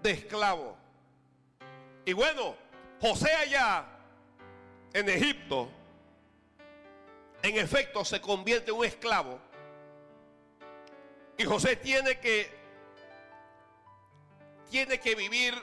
de 0.00 0.10
esclavo. 0.12 0.76
Y 2.04 2.12
bueno, 2.12 2.54
José 3.00 3.34
allá 3.34 3.86
en 4.92 5.08
Egipto, 5.08 5.68
en 7.42 7.58
efecto 7.58 8.04
se 8.04 8.20
convierte 8.20 8.70
en 8.70 8.76
un 8.76 8.84
esclavo. 8.84 9.38
Y 11.36 11.44
José 11.44 11.76
tiene 11.76 12.18
que 12.20 12.62
tiene 14.70 14.98
que 14.98 15.14
vivir 15.14 15.54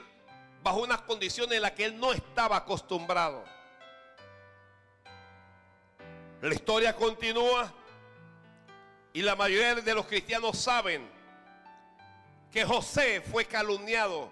bajo 0.62 0.82
unas 0.82 1.00
condiciones 1.00 1.56
en 1.56 1.62
las 1.62 1.72
que 1.72 1.86
él 1.86 1.98
no 1.98 2.12
estaba 2.12 2.56
acostumbrado. 2.56 3.42
La 6.42 6.54
historia 6.54 6.94
continúa 6.94 7.72
y 9.12 9.22
la 9.22 9.34
mayoría 9.34 9.74
de 9.74 9.94
los 9.94 10.06
cristianos 10.06 10.58
saben 10.58 11.10
que 12.52 12.64
José 12.64 13.20
fue 13.20 13.46
calumniado 13.46 14.30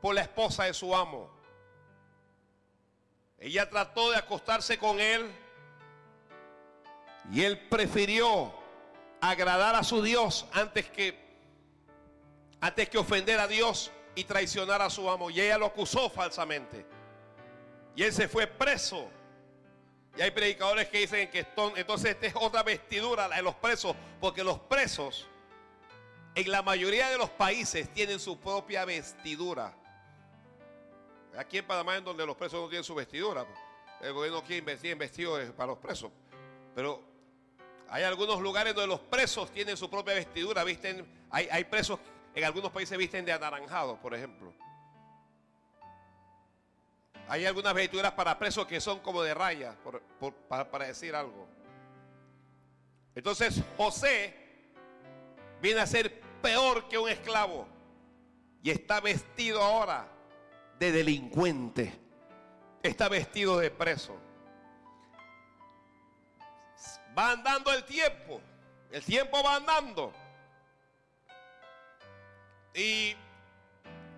por 0.00 0.14
la 0.14 0.22
esposa 0.22 0.64
de 0.64 0.74
su 0.74 0.96
amo. 0.96 1.30
Ella 3.38 3.68
trató 3.70 4.10
de 4.10 4.16
acostarse 4.16 4.78
con 4.78 5.00
él 5.00 5.30
y 7.30 7.42
él 7.42 7.58
prefirió 7.68 8.52
agradar 9.20 9.74
a 9.74 9.82
su 9.82 10.02
Dios 10.02 10.46
antes 10.52 10.88
que 10.88 11.28
antes 12.60 12.88
que 12.88 12.98
ofender 12.98 13.38
a 13.38 13.46
Dios 13.46 13.92
y 14.14 14.24
traicionar 14.24 14.82
a 14.82 14.90
su 14.90 15.08
amo. 15.08 15.30
Y 15.30 15.40
ella 15.40 15.58
lo 15.58 15.66
acusó 15.66 16.10
falsamente. 16.10 16.84
Y 17.94 18.02
él 18.02 18.12
se 18.12 18.28
fue 18.28 18.46
preso. 18.46 19.08
Y 20.16 20.22
hay 20.22 20.32
predicadores 20.32 20.88
que 20.88 20.98
dicen 20.98 21.30
que 21.30 21.46
entonces 21.76 22.10
esta 22.10 22.26
es 22.26 22.34
otra 22.34 22.64
vestidura 22.64 23.28
de 23.28 23.42
los 23.42 23.54
presos, 23.54 23.94
porque 24.20 24.42
los 24.42 24.58
presos 24.58 25.28
en 26.34 26.50
la 26.50 26.62
mayoría 26.62 27.10
de 27.10 27.18
los 27.18 27.30
países 27.30 27.92
tienen 27.92 28.18
su 28.18 28.38
propia 28.38 28.84
vestidura. 28.84 29.72
Aquí 31.36 31.58
en 31.58 31.66
Panamá 31.66 31.96
en 31.96 32.04
donde 32.04 32.26
los 32.26 32.36
presos 32.36 32.60
no 32.60 32.68
tienen 32.68 32.84
su 32.84 32.96
vestidura. 32.96 33.46
El 34.00 34.12
gobierno 34.12 34.42
quiere 34.42 34.58
invertir 34.58 34.90
en 34.92 34.98
vestidos 34.98 35.50
para 35.52 35.68
los 35.68 35.78
presos. 35.78 36.10
Pero 36.74 37.02
hay 37.90 38.04
algunos 38.04 38.40
lugares 38.40 38.74
donde 38.74 38.88
los 38.88 39.00
presos 39.00 39.50
tienen 39.50 39.76
su 39.76 39.88
propia 39.88 40.14
vestidura. 40.14 40.62
Visten, 40.64 41.06
hay, 41.30 41.64
presos, 41.64 41.98
en 42.34 42.44
algunos 42.44 42.70
países 42.70 42.98
visten 42.98 43.24
de 43.24 43.32
anaranjado, 43.32 43.96
por 43.96 44.14
ejemplo. 44.14 44.52
Hay 47.28 47.46
algunas 47.46 47.74
vestiduras 47.74 48.12
para 48.12 48.38
presos 48.38 48.66
que 48.66 48.80
son 48.80 49.00
como 49.00 49.22
de 49.22 49.34
raya, 49.34 49.74
para 50.48 50.86
decir 50.86 51.14
algo. 51.14 51.46
Entonces 53.14 53.62
José 53.76 54.34
viene 55.60 55.80
a 55.80 55.86
ser 55.86 56.20
peor 56.42 56.88
que 56.88 56.98
un 56.98 57.08
esclavo 57.08 57.66
y 58.62 58.70
está 58.70 59.00
vestido 59.00 59.62
ahora 59.62 60.08
de 60.78 60.92
delincuente. 60.92 61.98
Está 62.82 63.08
vestido 63.08 63.58
de 63.58 63.70
preso. 63.70 64.27
Va 67.18 67.32
andando 67.32 67.72
el 67.72 67.84
tiempo. 67.84 68.40
El 68.90 69.02
tiempo 69.02 69.42
va 69.42 69.56
andando. 69.56 70.12
Y 72.74 73.16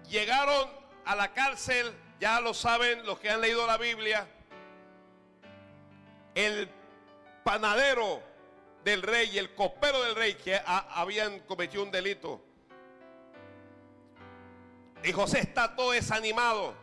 llegaron 0.09 0.69
a 1.05 1.15
la 1.15 1.33
cárcel, 1.33 1.93
ya 2.21 2.41
lo 2.41 2.53
saben 2.53 3.07
los 3.07 3.19
que 3.19 3.31
han 3.31 3.41
leído 3.41 3.67
la 3.67 3.79
Biblia, 3.79 4.29
el 6.35 6.69
panadero 7.43 8.23
del 8.85 9.03
rey 9.03 9.39
el 9.39 9.55
copero 9.55 10.03
del 10.03 10.15
rey 10.15 10.35
que 10.35 10.61
habían 10.65 11.41
cometido 11.41 11.83
un 11.83 11.91
delito 11.91 12.43
y 15.03 15.13
José 15.13 15.41
está 15.41 15.75
todo 15.75 15.93
desanimado, 15.93 16.75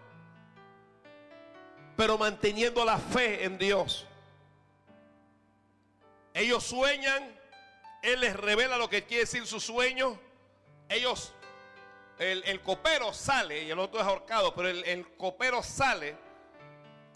pero 1.95 2.17
manteniendo 2.17 2.84
la 2.84 2.97
fe 2.97 3.43
en 3.43 3.58
Dios. 3.58 4.07
Ellos 6.38 6.63
sueñan, 6.63 7.23
Él 8.04 8.21
les 8.21 8.36
revela 8.36 8.78
lo 8.78 8.88
que 8.88 9.06
quiere 9.06 9.23
decir 9.23 9.47
su 9.47 9.60
sueño. 9.60 10.19
Ellos, 10.88 11.34
el, 12.19 12.62
copero 12.62 13.12
sale 13.12 13.63
y 13.63 13.71
el 13.71 13.80
otro 13.80 14.00
es 14.00 14.06
ahorcado, 14.06 14.54
pero 14.54 14.69
el, 14.69 15.08
copero 15.17 15.63
sale. 15.63 16.15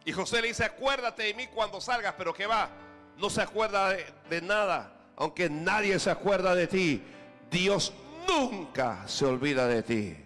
Y 0.06 0.12
José 0.12 0.42
le 0.42 0.48
dice, 0.48 0.66
acuérdate 0.66 1.22
de 1.22 1.34
mí 1.36 1.46
cuando 1.46 1.80
salgas, 1.80 2.16
pero 2.18 2.34
que 2.34 2.48
va, 2.48 2.72
no 3.18 3.30
se 3.30 3.44
acuerda 3.44 3.90
de, 3.90 4.12
de 4.28 4.42
nada, 4.42 4.92
aunque 5.16 5.52
nadie 5.52 6.00
se 6.00 6.10
acuerda 6.10 6.56
de 6.56 6.66
ti. 6.66 7.04
Dios 7.52 7.94
nunca 8.28 9.08
se 9.08 9.26
olvida 9.26 9.68
de 9.68 9.84
ti. 9.84 10.18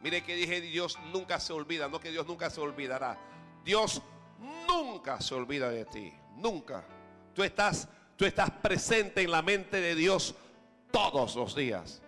Mire 0.00 0.22
que 0.22 0.34
dije, 0.34 0.60
Dios 0.60 0.98
nunca 1.14 1.40
se 1.40 1.54
olvida, 1.54 1.88
no 1.88 1.98
que 1.98 2.10
Dios 2.10 2.26
nunca 2.26 2.50
se 2.50 2.60
olvidará. 2.60 3.18
Dios 3.64 4.02
nunca 4.68 5.18
se 5.22 5.34
olvida 5.34 5.70
de 5.70 5.86
ti, 5.86 6.12
nunca. 6.36 6.84
Tú 7.34 7.42
estás, 7.42 7.88
tú 8.16 8.24
estás 8.24 8.50
presente 8.50 9.22
en 9.22 9.30
la 9.30 9.42
mente 9.42 9.80
de 9.80 9.94
Dios 9.94 10.34
todos 10.90 11.36
los 11.36 11.54
días. 11.54 12.02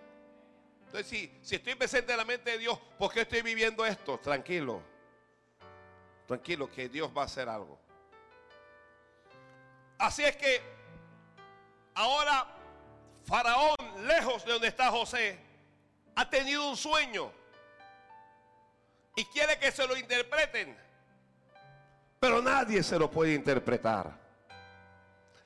Entonces, 0.86 1.06
si, 1.06 1.38
si 1.42 1.56
estoy 1.56 1.74
presente 1.74 2.12
en 2.12 2.18
la 2.18 2.24
mente 2.24 2.50
de 2.50 2.58
Dios, 2.58 2.78
¿por 2.98 3.12
qué 3.12 3.22
estoy 3.22 3.42
viviendo 3.42 3.86
esto? 3.86 4.18
Tranquilo, 4.18 4.82
tranquilo, 6.26 6.70
que 6.70 6.88
Dios 6.88 7.10
va 7.16 7.22
a 7.22 7.24
hacer 7.24 7.48
algo. 7.48 7.78
Así 9.98 10.24
es 10.24 10.36
que 10.36 10.60
ahora 11.94 12.46
Faraón, 13.24 13.76
lejos 14.06 14.44
de 14.44 14.52
donde 14.52 14.68
está 14.68 14.90
José, 14.90 15.38
ha 16.16 16.28
tenido 16.28 16.68
un 16.68 16.76
sueño 16.76 17.32
y 19.14 19.24
quiere 19.26 19.58
que 19.58 19.70
se 19.70 19.86
lo 19.86 19.96
interpreten. 19.96 20.76
Pero 22.18 22.42
nadie 22.42 22.82
se 22.82 22.98
lo 22.98 23.10
puede 23.10 23.34
interpretar. 23.34 24.21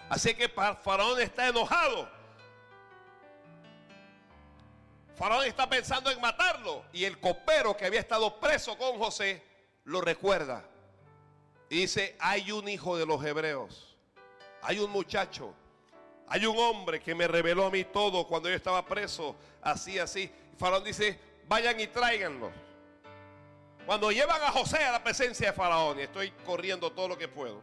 Así 0.08 0.34
que 0.34 0.48
Faraón 0.48 1.20
está 1.20 1.48
enojado. 1.48 2.08
Faraón 5.16 5.44
está 5.46 5.68
pensando 5.68 6.10
en 6.10 6.20
matarlo. 6.20 6.84
Y 6.92 7.04
el 7.04 7.18
copero 7.18 7.76
que 7.76 7.86
había 7.86 8.00
estado 8.00 8.38
preso 8.38 8.76
con 8.78 8.98
José 8.98 9.42
lo 9.84 10.00
recuerda. 10.00 10.64
Y 11.68 11.80
dice, 11.80 12.16
hay 12.20 12.52
un 12.52 12.68
hijo 12.68 12.96
de 12.96 13.06
los 13.06 13.24
hebreos. 13.24 13.96
Hay 14.62 14.78
un 14.78 14.90
muchacho. 14.90 15.54
Hay 16.28 16.44
un 16.46 16.56
hombre 16.58 17.00
que 17.00 17.14
me 17.14 17.26
reveló 17.26 17.66
a 17.66 17.70
mí 17.70 17.84
todo 17.84 18.26
cuando 18.26 18.48
yo 18.48 18.54
estaba 18.54 18.84
preso. 18.84 19.34
Así, 19.62 19.98
así. 19.98 20.30
Faraón 20.58 20.84
dice, 20.84 21.18
vayan 21.48 21.80
y 21.80 21.86
tráiganlo. 21.88 22.50
Cuando 23.86 24.10
llevan 24.10 24.42
a 24.42 24.50
José 24.50 24.84
a 24.84 24.92
la 24.92 25.02
presencia 25.02 25.48
de 25.48 25.52
Faraón, 25.52 25.98
y 25.98 26.02
estoy 26.02 26.32
corriendo 26.44 26.90
todo 26.92 27.08
lo 27.08 27.18
que 27.18 27.28
puedo. 27.28 27.62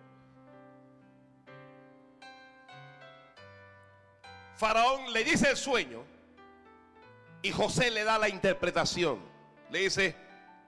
Faraón 4.56 5.12
le 5.12 5.24
dice 5.24 5.50
el 5.50 5.58
sueño 5.58 6.04
y 7.42 7.52
José 7.52 7.92
le 7.92 8.04
da 8.04 8.18
la 8.18 8.30
interpretación. 8.30 9.20
Le 9.70 9.80
dice, 9.80 10.16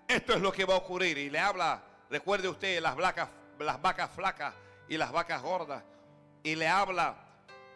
esto 0.07 0.33
es 0.33 0.41
lo 0.41 0.51
que 0.51 0.65
va 0.65 0.75
a 0.75 0.77
ocurrir. 0.77 1.17
Y 1.17 1.29
le 1.29 1.39
habla, 1.39 1.83
recuerde 2.09 2.47
usted, 2.47 2.81
las, 2.81 2.95
vacas, 2.95 3.29
las 3.59 3.81
vacas 3.81 4.11
flacas 4.11 4.53
y 4.89 4.97
las 4.97 5.11
vacas 5.11 5.41
gordas. 5.41 5.83
Y 6.43 6.55
le 6.55 6.67
habla 6.67 7.15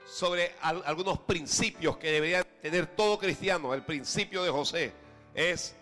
sobre 0.06 0.56
algunos 0.62 1.20
principios 1.20 1.98
que 1.98 2.12
debería 2.12 2.44
tener 2.44 2.88
todo 2.88 3.18
cristiano. 3.18 3.74
El 3.74 3.84
principio 3.84 4.44
de 4.44 4.50
José 4.50 4.94
es, 5.34 5.76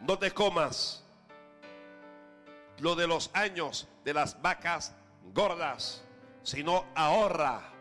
no 0.00 0.18
te 0.18 0.30
comas 0.32 1.04
lo 2.78 2.94
de 2.94 3.06
los 3.06 3.30
años 3.34 3.88
de 4.04 4.14
las 4.14 4.40
vacas 4.42 4.94
gordas, 5.32 6.02
sino 6.42 6.86
ahorra, 6.94 7.73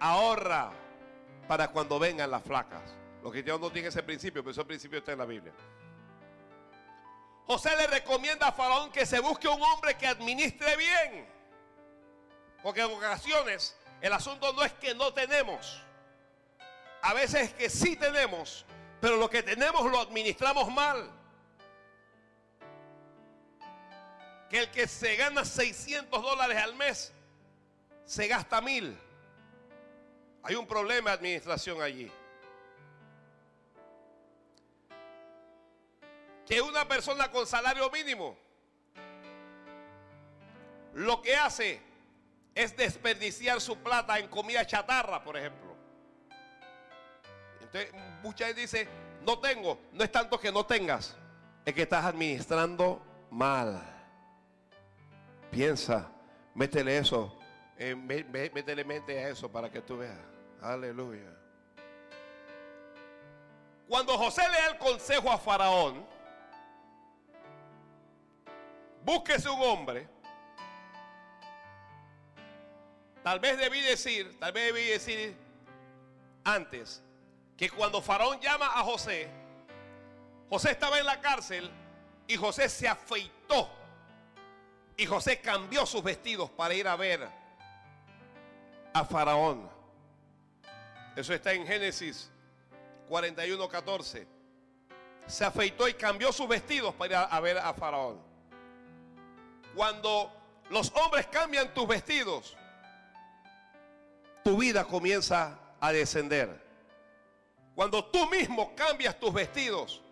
ahorra 0.00 0.70
para 1.48 1.68
cuando 1.68 1.98
vengan 1.98 2.30
las 2.30 2.42
flacas. 2.42 2.82
Los 3.22 3.32
cristianos 3.32 3.60
no 3.60 3.70
tienen 3.70 3.88
ese 3.88 4.02
principio, 4.02 4.42
pero 4.42 4.52
ese 4.52 4.64
principio 4.64 4.98
está 4.98 5.12
en 5.12 5.18
la 5.18 5.26
Biblia. 5.26 5.52
José 7.46 7.76
le 7.76 7.86
recomienda 7.86 8.48
a 8.48 8.52
Faraón 8.52 8.90
que 8.90 9.06
se 9.06 9.20
busque 9.20 9.46
un 9.48 9.62
hombre 9.62 9.96
que 9.96 10.06
administre 10.06 10.76
bien. 10.76 11.26
Porque 12.62 12.80
en 12.80 12.90
ocasiones 12.92 13.76
el 14.00 14.12
asunto 14.12 14.52
no 14.52 14.64
es 14.64 14.72
que 14.74 14.94
no 14.94 15.12
tenemos. 15.12 15.80
A 17.02 17.14
veces 17.14 17.42
es 17.42 17.54
que 17.54 17.70
sí 17.70 17.96
tenemos, 17.96 18.64
pero 19.00 19.16
lo 19.16 19.30
que 19.30 19.42
tenemos 19.42 19.84
lo 19.90 20.00
administramos 20.00 20.72
mal. 20.72 21.08
Que 24.50 24.60
el 24.60 24.70
que 24.70 24.88
se 24.88 25.14
gana 25.16 25.44
600 25.44 26.22
dólares 26.22 26.56
al 26.58 26.74
mes 26.74 27.12
se 28.04 28.26
gasta 28.26 28.60
mil. 28.60 28.98
Hay 30.46 30.54
un 30.54 30.64
problema 30.64 31.10
de 31.10 31.16
administración 31.16 31.82
allí. 31.82 32.08
Que 36.46 36.62
una 36.62 36.86
persona 36.86 37.28
con 37.32 37.44
salario 37.48 37.90
mínimo 37.90 38.36
lo 40.94 41.20
que 41.20 41.34
hace 41.34 41.80
es 42.54 42.76
desperdiciar 42.76 43.60
su 43.60 43.76
plata 43.78 44.20
en 44.20 44.28
comida 44.28 44.64
chatarra, 44.64 45.24
por 45.24 45.36
ejemplo. 45.36 45.74
Entonces, 47.60 47.92
mucha 48.22 48.46
gente 48.46 48.60
dice, 48.60 48.86
no 49.22 49.40
tengo. 49.40 49.80
No 49.92 50.04
es 50.04 50.12
tanto 50.12 50.38
que 50.38 50.52
no 50.52 50.64
tengas, 50.64 51.16
es 51.64 51.74
que 51.74 51.82
estás 51.82 52.04
administrando 52.04 53.02
mal. 53.32 53.82
Piensa, 55.50 56.08
métele 56.54 56.98
eso, 56.98 57.36
eh, 57.76 57.96
métele 57.96 58.84
mente 58.84 59.18
a 59.18 59.28
eso 59.30 59.50
para 59.50 59.68
que 59.68 59.82
tú 59.82 59.98
veas. 59.98 60.35
Aleluya. 60.60 61.36
Cuando 63.88 64.18
José 64.18 64.42
le 64.48 64.58
da 64.58 64.66
el 64.68 64.78
consejo 64.78 65.30
a 65.30 65.38
Faraón, 65.38 66.04
búsquese 69.04 69.48
un 69.48 69.62
hombre. 69.62 70.08
Tal 73.22 73.40
vez 73.40 73.58
debí 73.58 73.80
decir, 73.80 74.38
tal 74.38 74.52
vez 74.52 74.72
debí 74.72 74.86
decir 74.86 75.36
antes, 76.44 77.02
que 77.56 77.70
cuando 77.70 78.00
Faraón 78.00 78.40
llama 78.40 78.66
a 78.66 78.82
José, 78.82 79.28
José 80.48 80.72
estaba 80.72 80.98
en 80.98 81.06
la 81.06 81.20
cárcel 81.20 81.70
y 82.26 82.36
José 82.36 82.68
se 82.68 82.88
afeitó. 82.88 83.68
Y 84.96 85.06
José 85.06 85.40
cambió 85.40 85.84
sus 85.86 86.02
vestidos 86.02 86.50
para 86.50 86.74
ir 86.74 86.88
a 86.88 86.96
ver 86.96 87.28
a 88.92 89.04
Faraón. 89.04 89.75
Eso 91.16 91.32
está 91.32 91.54
en 91.54 91.66
Génesis 91.66 92.30
41, 93.08 93.68
14. 93.68 94.28
Se 95.26 95.44
afeitó 95.44 95.88
y 95.88 95.94
cambió 95.94 96.30
sus 96.30 96.46
vestidos 96.46 96.94
para 96.94 97.06
ir 97.22 97.28
a 97.30 97.40
ver 97.40 97.58
a 97.58 97.72
Faraón. 97.72 98.20
Cuando 99.74 100.30
los 100.70 100.92
hombres 100.94 101.26
cambian 101.26 101.72
tus 101.72 101.88
vestidos, 101.88 102.56
tu 104.44 104.58
vida 104.58 104.84
comienza 104.84 105.58
a 105.80 105.90
descender. 105.90 106.64
Cuando 107.74 108.04
tú 108.04 108.26
mismo 108.28 108.74
cambias 108.76 109.18
tus 109.18 109.32
vestidos, 109.32 110.02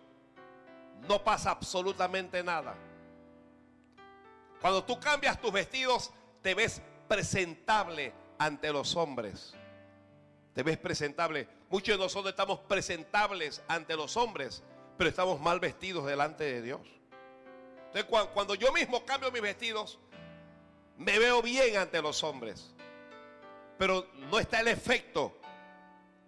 no 1.07 1.23
pasa 1.23 1.51
absolutamente 1.51 2.43
nada. 2.43 2.75
Cuando 4.59 4.83
tú 4.83 4.99
cambias 4.99 5.39
tus 5.39 5.51
vestidos, 5.51 6.11
te 6.41 6.55
ves 6.55 6.81
presentable 7.07 8.11
ante 8.37 8.71
los 8.73 8.95
hombres. 8.95 9.55
Te 10.55 10.63
ves 10.63 10.77
presentable. 10.77 11.49
Muchos 11.69 11.97
de 11.97 12.03
nosotros 12.03 12.31
estamos 12.31 12.59
presentables 12.59 13.61
ante 13.67 13.97
los 13.97 14.15
hombres, 14.15 14.63
pero 14.97 15.09
estamos 15.09 15.41
mal 15.41 15.59
vestidos 15.59 16.05
delante 16.05 16.45
de 16.45 16.61
Dios. 16.61 16.79
Entonces, 17.87 18.29
cuando 18.33 18.55
yo 18.55 18.71
mismo 18.71 19.05
cambio 19.05 19.29
mis 19.33 19.41
vestidos, 19.41 19.99
me 20.97 21.19
veo 21.19 21.41
bien 21.41 21.75
ante 21.75 22.01
los 22.01 22.23
hombres. 22.23 22.73
Pero 23.77 24.07
no 24.31 24.39
está 24.39 24.61
el 24.61 24.69
efecto 24.69 25.37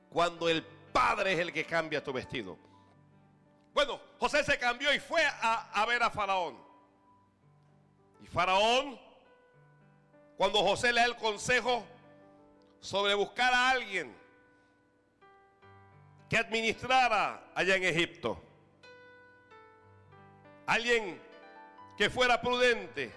cuando 0.10 0.50
el 0.50 0.62
Padre 0.92 1.32
es 1.32 1.40
el 1.40 1.54
que 1.54 1.64
cambia 1.64 2.04
tu 2.04 2.12
vestido. 2.12 2.58
Bueno, 3.74 3.98
José 4.20 4.44
se 4.44 4.60
cambió 4.60 4.94
y 4.94 5.00
fue 5.00 5.22
a, 5.24 5.86
ver 5.88 6.04
a 6.04 6.10
Faraón. 6.10 6.58
Y 8.22 8.28
Faraón, 8.28 9.00
cuando 10.36 10.62
José 10.64 10.92
le 10.92 11.00
da 11.00 11.06
el 11.06 11.16
consejo 11.16 11.86
sobre 12.82 13.14
buscar 13.14 13.54
a 13.54 13.70
alguien 13.70 14.17
que 16.30 16.38
administrara 16.38 17.52
allá 17.56 17.76
en 17.76 17.84
Egipto, 17.84 18.42
alguien 20.66 21.22
que 21.98 22.10
fuera 22.10 22.42
prudente, 22.42 23.12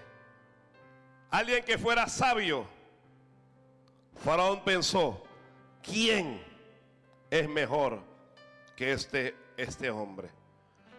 alguien 1.29 1.63
que 1.63 1.77
fuera 1.77 2.07
sabio, 2.07 2.65
Faraón 4.23 4.63
pensó, 4.63 5.23
¿quién 5.81 6.51
es 7.31 7.47
mejor 7.47 8.03
que 8.75 8.91
este, 8.91 9.35
este 9.57 9.89
hombre. 9.89 10.29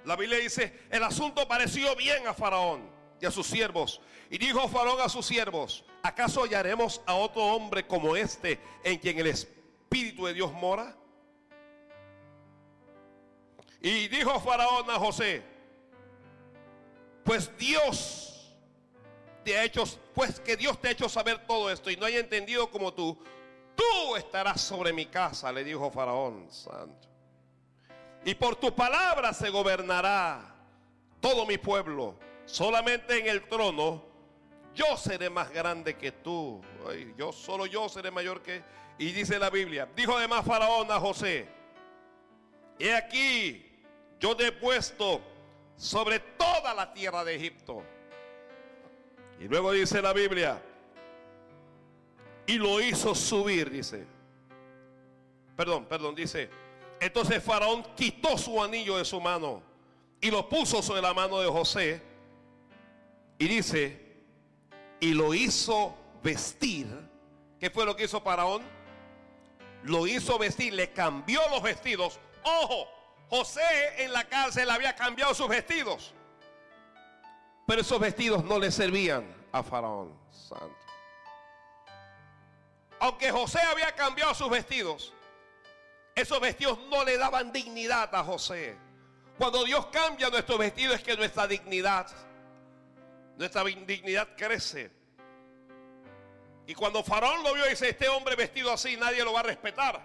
La 0.05 0.17
Biblia 0.17 0.39
dice, 0.39 0.81
el 0.91 1.05
asunto 1.05 1.47
pareció 1.47 1.95
bien 1.95 2.27
a 2.27 2.35
Faraón 2.35 2.91
y 3.21 3.27
a 3.27 3.31
sus 3.31 3.47
siervos. 3.47 4.01
Y 4.31 4.39
dijo 4.39 4.67
Faraón 4.69 5.01
a 5.01 5.09
sus 5.09 5.27
siervos, 5.27 5.85
¿acaso 6.03 6.43
hallaremos 6.43 7.03
a 7.07 7.15
otro 7.15 7.43
hombre 7.43 7.87
como 7.87 8.17
este 8.17 8.59
en 8.83 8.99
quien 8.99 9.19
el 9.19 9.29
Espíritu 9.29 10.27
de 10.27 10.35
Dios 10.35 10.53
mora? 10.53 10.97
Y 13.83 14.09
dijo 14.09 14.39
Faraón 14.41 14.89
a 14.91 14.99
José, 14.99 15.43
pues 17.25 17.57
Dios 17.59 18.55
te 19.45 19.59
ha 19.59 19.65
hecho, 19.65 19.85
pues 20.15 20.39
que 20.41 20.57
Dios 20.57 20.81
te 20.81 20.89
ha 20.89 20.91
hecho 20.93 21.09
saber 21.09 21.47
todo 21.47 21.71
esto 21.71 21.91
y 21.91 21.97
no 21.97 22.07
haya 22.07 22.21
entendido 22.21 22.71
como 22.71 22.95
tú, 22.95 23.19
tú 23.75 24.17
estarás 24.17 24.61
sobre 24.61 24.93
mi 24.93 25.07
casa, 25.07 25.51
le 25.53 25.65
dijo 25.65 25.91
Faraón 25.91 26.51
Santo. 26.51 27.09
Y 28.25 28.35
por 28.35 28.57
tu 28.57 28.75
palabra 28.75 29.33
se 29.33 29.51
gobernará 29.51 30.55
todo 31.21 31.45
mi 31.45 31.59
pueblo. 31.59 32.17
Solamente 32.45 33.19
en 33.19 33.27
el 33.27 33.49
trono 33.49 34.05
yo 34.75 34.97
seré 34.97 35.29
más 35.29 35.51
grande 35.51 35.97
que 35.97 36.13
tú. 36.13 36.61
yo 37.17 37.33
solo 37.33 37.67
yo 37.67 37.89
seré 37.89 38.11
mayor 38.11 38.43
que. 38.43 38.63
Y 38.99 39.11
dice 39.11 39.39
la 39.39 39.51
Biblia, 39.51 39.89
dijo 39.97 40.17
además 40.17 40.45
Faraón 40.45 40.91
a 40.93 41.01
José, 41.01 41.49
he 42.79 42.95
aquí, 42.95 43.72
yo 44.23 44.37
te 44.37 44.47
he 44.47 44.53
puesto 44.53 45.21
sobre 45.77 46.21
toda 46.21 46.73
la 46.75 46.93
tierra 46.95 47.25
de 47.25 47.35
Egipto. 47.35 47.83
Y 49.41 49.49
luego 49.49 49.73
dice 49.73 50.01
la 50.01 50.13
Biblia, 50.13 50.63
y 52.47 52.55
lo 52.55 52.81
hizo 52.81 53.17
subir, 53.17 53.69
dice. 53.69 54.07
Perdón, 55.57 55.87
perdón, 55.87 56.15
dice. 56.15 56.49
Entonces 57.01 57.43
Faraón 57.43 57.83
quitó 57.97 58.39
su 58.39 58.63
anillo 58.63 58.97
de 58.97 59.05
su 59.05 59.21
mano 59.21 59.61
y 60.21 60.31
lo 60.31 60.49
puso 60.49 60.83
sobre 60.83 61.03
la 61.03 61.13
mano 61.13 61.41
de 61.41 61.49
José. 61.49 62.01
Y 63.39 63.49
dice, 63.49 64.23
y 65.01 65.15
lo 65.15 65.35
hizo 65.35 65.97
vestir. 66.23 66.87
¿Qué 67.59 67.71
fue 67.71 67.85
lo 67.85 67.97
que 67.97 68.05
hizo 68.05 68.21
Faraón? 68.21 68.63
Lo 69.83 70.07
hizo 70.07 70.39
vestir, 70.39 70.75
le 70.75 70.93
cambió 70.93 71.41
los 71.51 71.61
vestidos. 71.61 72.21
Ojo, 72.45 73.02
José 73.33 74.05
en 74.05 74.13
la 74.13 74.25
cárcel 74.25 74.71
había 74.71 74.95
cambiado 74.95 75.35
sus 75.35 75.49
vestidos. 75.49 76.13
Pero 77.67 77.81
esos 77.81 77.99
vestidos 77.99 78.45
no 78.45 78.59
le 78.59 78.71
servían 78.71 79.25
a 79.53 79.63
Faraón 79.63 80.13
Santo 80.31 80.83
aunque 83.03 83.33
José 83.33 83.59
había 83.59 83.91
cambiado 83.97 84.33
sus 84.33 84.49
vestidos, 84.49 85.13
esos 86.15 86.39
vestidos 86.39 86.79
no 86.89 87.05
le 87.05 87.19
daban 87.19 87.51
dignidad 87.51 88.15
a 88.15 88.23
José. 88.23 88.77
Cuando 89.37 89.65
Dios 89.65 89.87
cambia 89.87 90.31
nuestros 90.31 90.57
vestidos 90.57 90.95
es 90.95 91.03
que 91.03 91.17
nuestra 91.17 91.49
dignidad, 91.49 92.07
nuestra 93.37 93.65
dignidad 93.65 94.29
crece. 94.37 94.93
Y 96.65 96.75
cuando 96.75 97.03
Faraón 97.03 97.43
lo 97.43 97.55
vio, 97.55 97.65
dice, 97.65 97.89
este 97.89 98.09
hombre 98.09 98.37
vestido 98.37 98.71
así, 98.73 98.97
nadie 98.97 99.25
lo 99.25 99.33
va 99.33 99.41
a 99.41 99.45
respetar. 99.45 100.01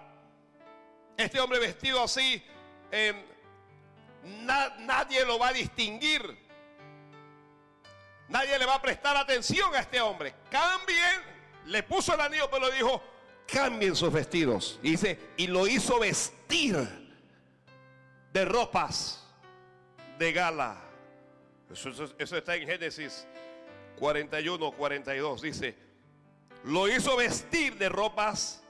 Este 1.16 1.38
hombre 1.38 1.60
vestido 1.60 2.02
así, 2.02 2.44
em, 2.90 3.16
nadie 4.86 5.24
lo 5.24 5.38
va 5.38 5.48
a 5.48 5.52
distinguir. 5.52 6.36
Nadie 8.28 8.58
le 8.58 8.66
va 8.66 8.74
a 8.74 8.82
prestar 8.82 9.16
atención 9.16 9.74
a 9.74 9.80
este 9.80 10.00
hombre. 10.00 10.34
Cambien 10.50 11.38
le 11.68 11.82
puso 11.82 12.14
el 12.14 12.20
anillo, 12.20 12.48
pero 12.50 12.70
dijo, 12.70 13.02
cambien 13.46 13.94
sus 13.94 14.12
vestidos. 14.12 14.78
Y 14.82 14.92
dice, 14.92 15.18
y 15.36 15.46
lo 15.46 15.66
hizo 15.66 15.98
vestir 15.98 16.76
de 18.32 18.44
ropas 18.44 19.24
de 20.18 20.32
gala. 20.32 20.80
Eso, 21.70 22.36
está 22.36 22.56
en 22.56 22.66
Génesis 22.66 23.26
41, 23.98 24.72
42. 24.72 25.42
Dice, 25.42 25.76
lo 26.64 26.88
hizo 26.88 27.16
vestir 27.16 27.76
de 27.76 27.88
ropas 27.88 28.62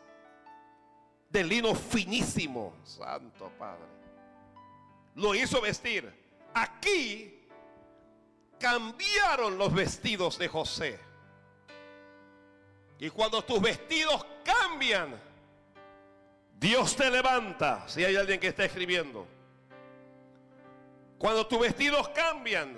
de 1.30 1.44
lino 1.44 1.74
finísimo. 1.74 2.74
Santo 2.84 3.50
Padre. 3.58 3.97
Lo 5.18 5.34
hizo 5.34 5.60
vestir. 5.60 6.08
Aquí 6.54 7.44
cambiaron 8.58 9.58
los 9.58 9.74
vestidos 9.74 10.38
de 10.38 10.46
José. 10.46 10.98
Y 13.00 13.10
cuando 13.10 13.42
tus 13.42 13.60
vestidos 13.60 14.24
cambian, 14.44 15.20
Dios 16.54 16.94
te 16.94 17.10
levanta. 17.10 17.88
Si 17.88 18.04
hay 18.04 18.14
alguien 18.14 18.38
que 18.38 18.46
está 18.46 18.64
escribiendo. 18.64 19.26
Cuando 21.18 21.48
tus 21.48 21.60
vestidos 21.60 22.08
cambian, 22.10 22.76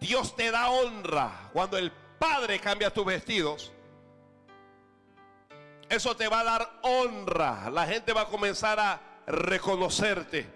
Dios 0.00 0.34
te 0.34 0.50
da 0.50 0.70
honra. 0.70 1.50
Cuando 1.52 1.76
el 1.76 1.92
Padre 2.18 2.58
cambia 2.58 2.90
tus 2.90 3.04
vestidos, 3.04 3.70
eso 5.90 6.16
te 6.16 6.26
va 6.26 6.40
a 6.40 6.44
dar 6.44 6.80
honra. 6.82 7.68
La 7.70 7.86
gente 7.86 8.14
va 8.14 8.22
a 8.22 8.26
comenzar 8.28 8.80
a 8.80 9.07
reconocerte. 9.28 10.46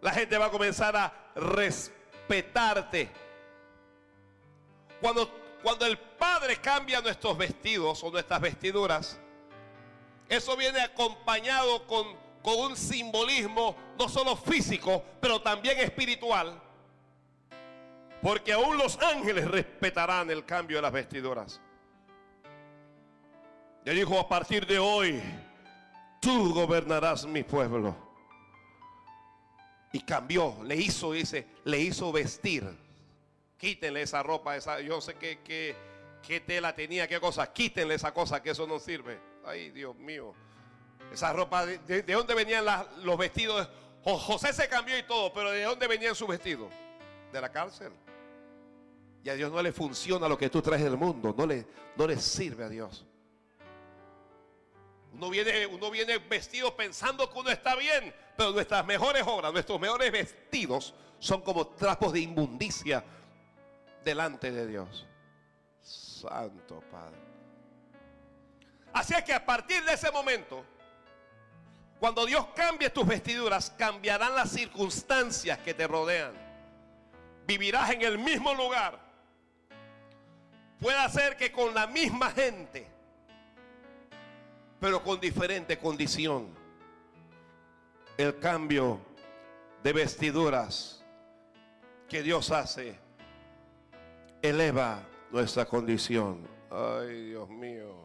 La 0.00 0.12
gente 0.12 0.36
va 0.38 0.46
a 0.46 0.50
comenzar 0.50 0.94
a 0.96 1.12
respetarte. 1.34 3.10
Cuando, 5.00 5.28
cuando 5.62 5.86
el 5.86 5.98
Padre 5.98 6.56
cambia 6.56 7.00
nuestros 7.00 7.36
vestidos 7.36 8.02
o 8.04 8.10
nuestras 8.10 8.40
vestiduras, 8.40 9.18
eso 10.28 10.56
viene 10.56 10.80
acompañado 10.80 11.86
con, 11.86 12.16
con 12.42 12.58
un 12.58 12.76
simbolismo 12.76 13.76
no 13.98 14.08
solo 14.08 14.36
físico, 14.36 15.02
pero 15.20 15.40
también 15.40 15.78
espiritual. 15.78 16.60
Porque 18.22 18.52
aún 18.52 18.76
los 18.76 18.98
ángeles 19.00 19.48
respetarán 19.48 20.30
el 20.30 20.44
cambio 20.44 20.78
de 20.78 20.82
las 20.82 20.92
vestiduras. 20.92 21.60
Le 23.84 23.94
dijo, 23.94 24.18
a 24.18 24.28
partir 24.28 24.66
de 24.66 24.78
hoy, 24.80 25.22
tú 26.26 26.52
gobernarás 26.52 27.24
mi 27.24 27.44
pueblo. 27.44 27.94
Y 29.92 30.00
cambió, 30.00 30.56
le 30.64 30.74
hizo, 30.74 31.12
dice, 31.12 31.46
le 31.64 31.78
hizo 31.78 32.10
vestir. 32.10 32.66
Quítenle 33.56 34.02
esa 34.02 34.24
ropa, 34.24 34.56
esa, 34.56 34.80
yo 34.80 35.00
sé 35.00 35.14
que, 35.14 35.38
que, 35.38 35.76
que 36.26 36.40
tela 36.40 36.74
tenía, 36.74 37.06
qué 37.06 37.20
cosa, 37.20 37.52
quítenle 37.52 37.94
esa 37.94 38.12
cosa, 38.12 38.42
que 38.42 38.50
eso 38.50 38.66
no 38.66 38.80
sirve. 38.80 39.20
Ay, 39.44 39.70
Dios 39.70 39.94
mío. 39.96 40.34
Esa 41.12 41.32
ropa, 41.32 41.64
¿de, 41.64 42.02
dónde 42.02 42.34
venían 42.34 42.64
los 43.04 43.16
vestidos? 43.16 43.68
José 44.02 44.52
se 44.52 44.68
cambió 44.68 44.98
y 44.98 45.04
todo, 45.04 45.32
pero 45.32 45.52
¿de 45.52 45.62
dónde 45.62 45.86
venían 45.86 46.16
sus 46.16 46.26
vestidos? 46.26 46.72
De 47.32 47.40
la 47.40 47.52
cárcel. 47.52 47.92
Y 49.22 49.28
a 49.28 49.34
Dios 49.34 49.52
no 49.52 49.62
le 49.62 49.72
funciona 49.72 50.28
lo 50.28 50.36
que 50.36 50.50
tú 50.50 50.60
traes 50.60 50.82
del 50.82 50.96
mundo, 50.96 51.32
no 51.38 51.46
le, 51.46 51.66
no 51.96 52.04
le 52.04 52.18
sirve 52.18 52.64
a 52.64 52.68
Dios. 52.68 53.06
Uno 55.16 55.30
viene, 55.90 56.18
vestido 56.18 56.76
pensando 56.76 57.30
que 57.30 57.38
uno 57.38 57.50
está 57.50 57.74
bien, 57.74 58.14
pero 58.36 58.52
nuestras 58.52 58.84
mejores 58.84 59.22
obras, 59.26 59.50
nuestros 59.50 59.80
mejores 59.80 60.12
vestidos 60.12 60.94
son 61.18 61.40
como 61.40 61.68
trapos 61.68 62.12
de 62.12 62.20
inmundicia 62.20 63.02
delante 64.04 64.52
de 64.52 64.66
Dios. 64.66 65.06
Santo 65.80 66.82
Padre. 66.90 67.16
Así 68.92 69.14
es 69.14 69.24
que 69.24 69.32
a 69.32 69.44
partir 69.44 69.82
de 69.84 69.94
ese 69.94 70.10
momento, 70.10 70.62
cuando 71.98 72.26
Dios 72.26 72.46
cambie 72.54 72.90
tus 72.90 73.06
vestiduras, 73.06 73.70
cambiarán 73.70 74.34
las 74.34 74.50
circunstancias 74.50 75.58
que 75.60 75.72
te 75.72 75.86
rodean. 75.86 76.32
Vivirás 77.46 77.90
en 77.90 78.02
el 78.02 78.18
mismo 78.18 78.52
lugar. 78.52 79.00
Puede 80.78 81.08
ser 81.08 81.38
que 81.38 81.50
con 81.50 81.72
la 81.72 81.86
misma 81.86 82.30
gente 82.32 82.95
pero 84.86 85.02
con 85.02 85.18
diferente 85.18 85.76
condición. 85.80 86.46
El 88.16 88.38
cambio 88.38 89.00
de 89.82 89.92
vestiduras 89.92 91.04
que 92.08 92.22
Dios 92.22 92.52
hace 92.52 92.96
eleva 94.40 95.02
nuestra 95.32 95.64
condición. 95.64 96.46
Ay, 96.70 97.30
Dios 97.30 97.48
mío. 97.48 97.96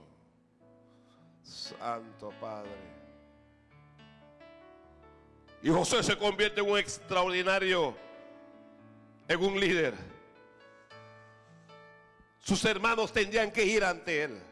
Santo 1.43 2.33
Padre. 2.41 2.71
Y 5.61 5.69
José 5.69 6.01
se 6.01 6.17
convierte 6.17 6.61
en 6.61 6.71
un 6.71 6.79
extraordinario, 6.79 7.95
en 9.27 9.39
un 9.39 9.59
líder. 9.59 9.93
Sus 12.39 12.65
hermanos 12.65 13.13
tendrían 13.13 13.51
que 13.51 13.63
ir 13.63 13.83
ante 13.83 14.23
él 14.23 14.50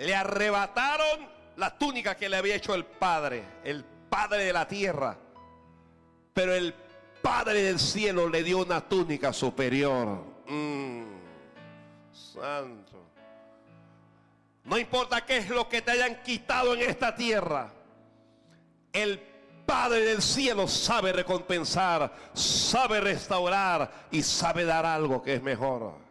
le 0.00 0.14
arrebataron 0.14 1.28
la 1.56 1.76
túnica 1.76 2.16
que 2.16 2.28
le 2.28 2.36
había 2.38 2.54
hecho 2.54 2.74
el 2.74 2.86
Padre, 2.86 3.44
el 3.64 3.84
Padre 3.84 4.44
de 4.44 4.52
la 4.52 4.66
tierra. 4.66 5.18
Pero 6.32 6.54
el 6.54 6.74
Padre 7.20 7.62
del 7.62 7.78
cielo 7.78 8.26
le 8.28 8.42
dio 8.42 8.58
una 8.58 8.80
túnica 8.80 9.32
superior. 9.32 10.24
Mm, 10.46 11.02
santo. 12.12 13.10
No 14.64 14.78
importa 14.78 15.26
qué 15.26 15.36
es 15.36 15.50
lo 15.50 15.68
que 15.68 15.82
te 15.82 15.90
hayan 15.90 16.22
quitado 16.22 16.72
en 16.72 16.80
esta 16.80 17.14
tierra. 17.14 17.70
El 18.94 19.20
Padre 19.66 20.00
del 20.00 20.22
cielo 20.22 20.66
sabe 20.66 21.12
recompensar, 21.12 22.10
sabe 22.32 23.02
restaurar 23.02 24.08
y 24.10 24.22
sabe 24.22 24.64
dar 24.64 24.86
algo 24.86 25.22
que 25.22 25.34
es 25.34 25.42
mejor. 25.42 26.09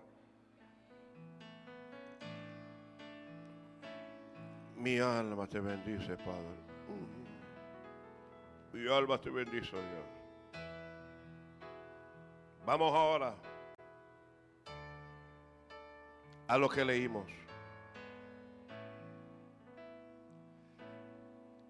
Mi 4.79 4.97
alma 4.97 5.45
te 5.45 5.59
bendice, 5.59 6.15
Padre. 6.15 6.55
Mi 8.71 8.87
alma 8.87 9.19
te 9.19 9.29
bendice, 9.29 9.71
Dios. 9.71 10.63
Vamos 12.65 12.93
ahora 12.93 13.35
a 16.47 16.57
lo 16.57 16.69
que 16.69 16.85
leímos. 16.85 17.29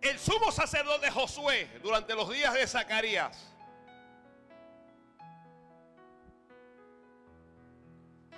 El 0.01 0.19
sumo 0.19 0.51
sacerdote 0.51 1.09
Josué 1.09 1.67
durante 1.81 2.13
los 2.13 2.29
días 2.31 2.53
de 2.53 2.67
Zacarías 2.67 3.55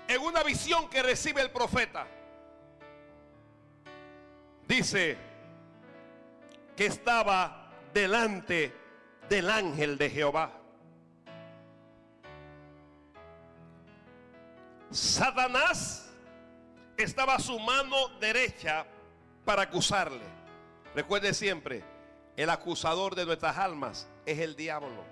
en 0.08 0.22
una 0.22 0.44
visión 0.44 0.90
que 0.90 1.04
recibe 1.04 1.42
el 1.42 1.52
profeta 1.52 2.08
dice 4.72 5.18
que 6.78 6.86
estaba 6.86 7.70
delante 7.94 8.74
del 9.28 9.50
ángel 9.50 9.98
de 9.98 10.10
Jehová. 10.10 10.50
Satanás 14.90 16.10
estaba 16.96 17.36
a 17.36 17.40
su 17.40 17.60
mano 17.60 18.18
derecha 18.22 18.86
para 19.44 19.64
acusarle. 19.64 20.24
Recuerde 20.96 21.34
siempre, 21.34 21.84
el 22.38 22.50
acusador 22.50 23.14
de 23.16 23.26
nuestras 23.26 23.58
almas 23.58 24.10
es 24.26 24.40
el 24.40 24.56
diablo. 24.56 25.04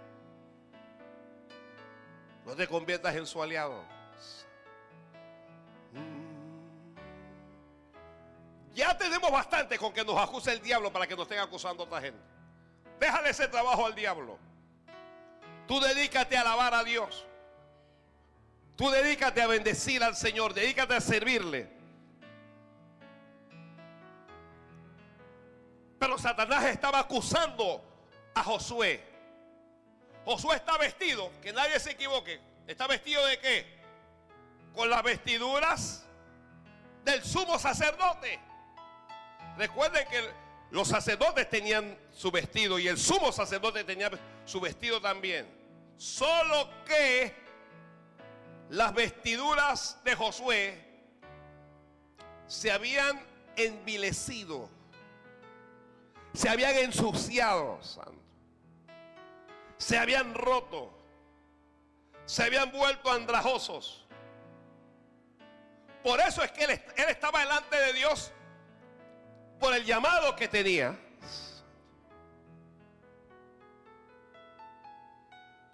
No 2.45 2.55
te 2.55 2.65
conviertas 2.65 3.13
en 3.13 3.27
su 3.27 3.43
aliado. 3.43 3.98
Ya 8.79 8.97
tenemos 8.97 9.29
bastante 9.29 9.77
con 9.77 9.91
que 9.91 10.05
nos 10.05 10.17
acuse 10.17 10.53
el 10.53 10.61
diablo 10.61 10.89
para 10.89 11.05
que 11.05 11.13
nos 11.13 11.23
estén 11.23 11.39
acusando 11.39 11.83
a 11.83 11.85
otra 11.85 11.99
gente. 11.99 12.21
Déjale 12.97 13.31
ese 13.31 13.49
trabajo 13.49 13.85
al 13.85 13.93
diablo. 13.93 14.39
Tú 15.67 15.81
dedícate 15.81 16.37
a 16.37 16.41
alabar 16.41 16.73
a 16.73 16.85
Dios. 16.85 17.25
Tú 18.77 18.89
dedícate 18.89 19.41
a 19.41 19.47
bendecir 19.47 20.01
al 20.01 20.15
Señor. 20.15 20.53
Dedícate 20.53 20.95
a 20.95 21.01
servirle. 21.01 21.69
Pero 25.99 26.17
Satanás 26.17 26.63
estaba 26.63 26.99
acusando 26.99 27.83
a 28.33 28.45
Josué. 28.45 29.03
Josué 30.23 30.55
está 30.55 30.77
vestido, 30.77 31.29
que 31.41 31.51
nadie 31.51 31.77
se 31.81 31.91
equivoque. 31.91 32.39
¿Está 32.65 32.87
vestido 32.87 33.25
de 33.25 33.39
qué? 33.39 33.79
Con 34.73 34.89
las 34.89 35.03
vestiduras 35.03 36.05
del 37.03 37.21
sumo 37.25 37.59
sacerdote. 37.59 38.47
Recuerden 39.59 40.07
que 40.07 40.21
los 40.71 40.87
sacerdotes 40.87 41.49
tenían 41.49 41.97
su 42.13 42.31
vestido 42.31 42.79
y 42.79 42.87
el 42.87 42.97
sumo 42.97 43.29
sacerdote 43.33 43.83
tenía 43.83 44.09
su 44.45 44.61
vestido 44.61 45.01
también. 45.01 45.45
Solo 45.97 46.69
que 46.85 47.35
las 48.69 48.93
vestiduras 48.93 50.01
de 50.05 50.15
Josué 50.15 50.81
se 52.47 52.71
habían 52.71 53.21
envilecido, 53.57 54.69
se 56.33 56.47
habían 56.47 56.77
ensuciado, 56.77 57.81
se 59.77 59.97
habían 59.97 60.35
roto, 60.35 60.97
se 62.25 62.43
habían 62.43 62.71
vuelto 62.71 63.11
andrajosos. 63.11 64.07
Por 66.01 66.21
eso 66.21 66.41
es 66.45 66.51
que 66.53 66.63
él, 66.63 66.81
él 66.95 67.09
estaba 67.09 67.41
delante 67.41 67.75
de 67.75 67.91
Dios 67.91 68.31
por 69.59 69.73
el 69.73 69.83
llamado 69.85 70.35
que 70.35 70.47
tenía. 70.47 70.97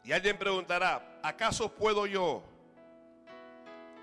Y 0.03 0.11
alguien 0.11 0.37
preguntará, 0.37 1.19
¿acaso 1.23 1.71
puedo 1.71 2.05
yo 2.05 2.43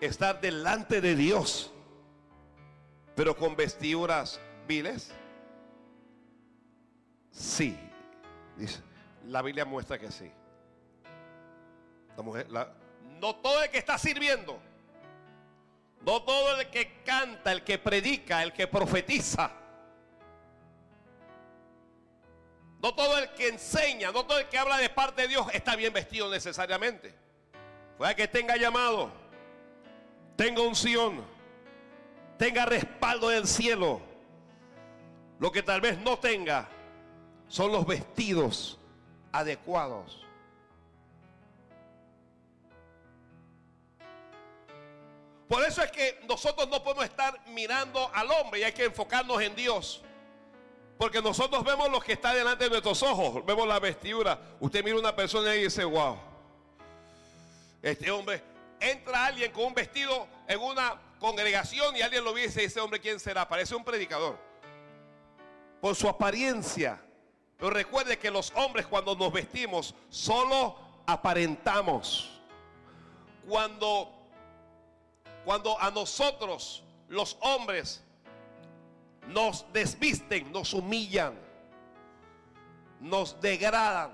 estar 0.00 0.40
delante 0.40 1.00
de 1.00 1.14
Dios, 1.14 1.72
pero 3.14 3.36
con 3.36 3.54
vestiduras 3.54 4.40
viles? 4.66 5.12
Sí, 7.30 7.78
dice. 8.56 8.80
La 9.26 9.42
Biblia 9.42 9.64
muestra 9.64 9.98
que 9.98 10.10
sí. 10.10 10.30
La 12.16 12.22
mujer, 12.22 12.48
no 13.20 13.36
todo 13.36 13.62
el 13.62 13.70
que 13.70 13.78
está 13.78 13.96
sirviendo, 13.96 14.58
no 16.04 16.22
todo 16.22 16.60
el 16.60 16.68
que 16.68 17.00
canta, 17.04 17.52
el 17.52 17.62
que 17.62 17.78
predica, 17.78 18.42
el 18.42 18.52
que 18.52 18.66
profetiza, 18.66 19.52
no 22.82 22.92
todo 22.92 23.16
el 23.16 23.30
que 23.30 23.48
enseña, 23.48 24.10
no 24.10 24.26
todo 24.26 24.38
el 24.38 24.48
que 24.48 24.58
habla 24.58 24.76
de 24.76 24.90
parte 24.90 25.22
de 25.22 25.28
Dios 25.28 25.46
está 25.52 25.76
bien 25.76 25.92
vestido 25.92 26.28
necesariamente. 26.28 27.14
Puede 27.96 28.16
que 28.16 28.26
tenga 28.26 28.56
llamado, 28.56 29.12
tenga 30.34 30.62
unción, 30.62 31.24
tenga 32.36 32.66
respaldo 32.66 33.28
del 33.28 33.46
cielo. 33.46 34.00
Lo 35.38 35.52
que 35.52 35.62
tal 35.62 35.80
vez 35.80 35.96
no 35.98 36.18
tenga 36.18 36.68
son 37.46 37.70
los 37.70 37.86
vestidos 37.86 38.78
adecuados. 39.30 40.26
Por 45.46 45.62
eso 45.64 45.82
es 45.82 45.92
que 45.92 46.18
nosotros 46.26 46.68
no 46.68 46.82
podemos 46.82 47.04
estar 47.04 47.46
mirando 47.48 48.10
al 48.12 48.28
hombre 48.32 48.60
y 48.60 48.64
hay 48.64 48.72
que 48.72 48.86
enfocarnos 48.86 49.40
en 49.40 49.54
Dios. 49.54 50.02
Porque 51.02 51.20
nosotros 51.20 51.64
vemos 51.64 51.90
lo 51.90 51.98
que 51.98 52.12
está 52.12 52.32
delante 52.32 52.62
de 52.62 52.70
nuestros 52.70 53.02
ojos, 53.02 53.44
vemos 53.44 53.66
la 53.66 53.80
vestidura. 53.80 54.38
Usted 54.60 54.84
mira 54.84 54.96
una 54.96 55.16
persona 55.16 55.52
y 55.56 55.64
dice, 55.64 55.82
wow, 55.82 56.16
este 57.82 58.08
hombre, 58.08 58.40
entra 58.78 59.26
alguien 59.26 59.50
con 59.50 59.64
un 59.64 59.74
vestido 59.74 60.28
en 60.46 60.60
una 60.60 61.02
congregación 61.18 61.96
y 61.96 62.02
alguien 62.02 62.22
lo 62.22 62.38
y 62.38 62.42
dice, 62.42 62.62
ese 62.62 62.78
hombre 62.78 63.00
quién 63.00 63.18
será, 63.18 63.48
parece 63.48 63.74
un 63.74 63.82
predicador. 63.82 64.38
Por 65.80 65.96
su 65.96 66.08
apariencia. 66.08 67.00
Pero 67.58 67.70
recuerde 67.70 68.16
que 68.16 68.30
los 68.30 68.52
hombres 68.54 68.86
cuando 68.86 69.16
nos 69.16 69.32
vestimos 69.32 69.96
solo 70.08 70.78
aparentamos. 71.04 72.30
Cuando 73.48 74.08
cuando 75.44 75.80
a 75.80 75.90
nosotros 75.90 76.84
los 77.08 77.36
hombres 77.40 78.04
nos 79.28 79.70
desvisten, 79.72 80.50
nos 80.52 80.74
humillan, 80.74 81.34
nos 83.00 83.40
degradan. 83.40 84.12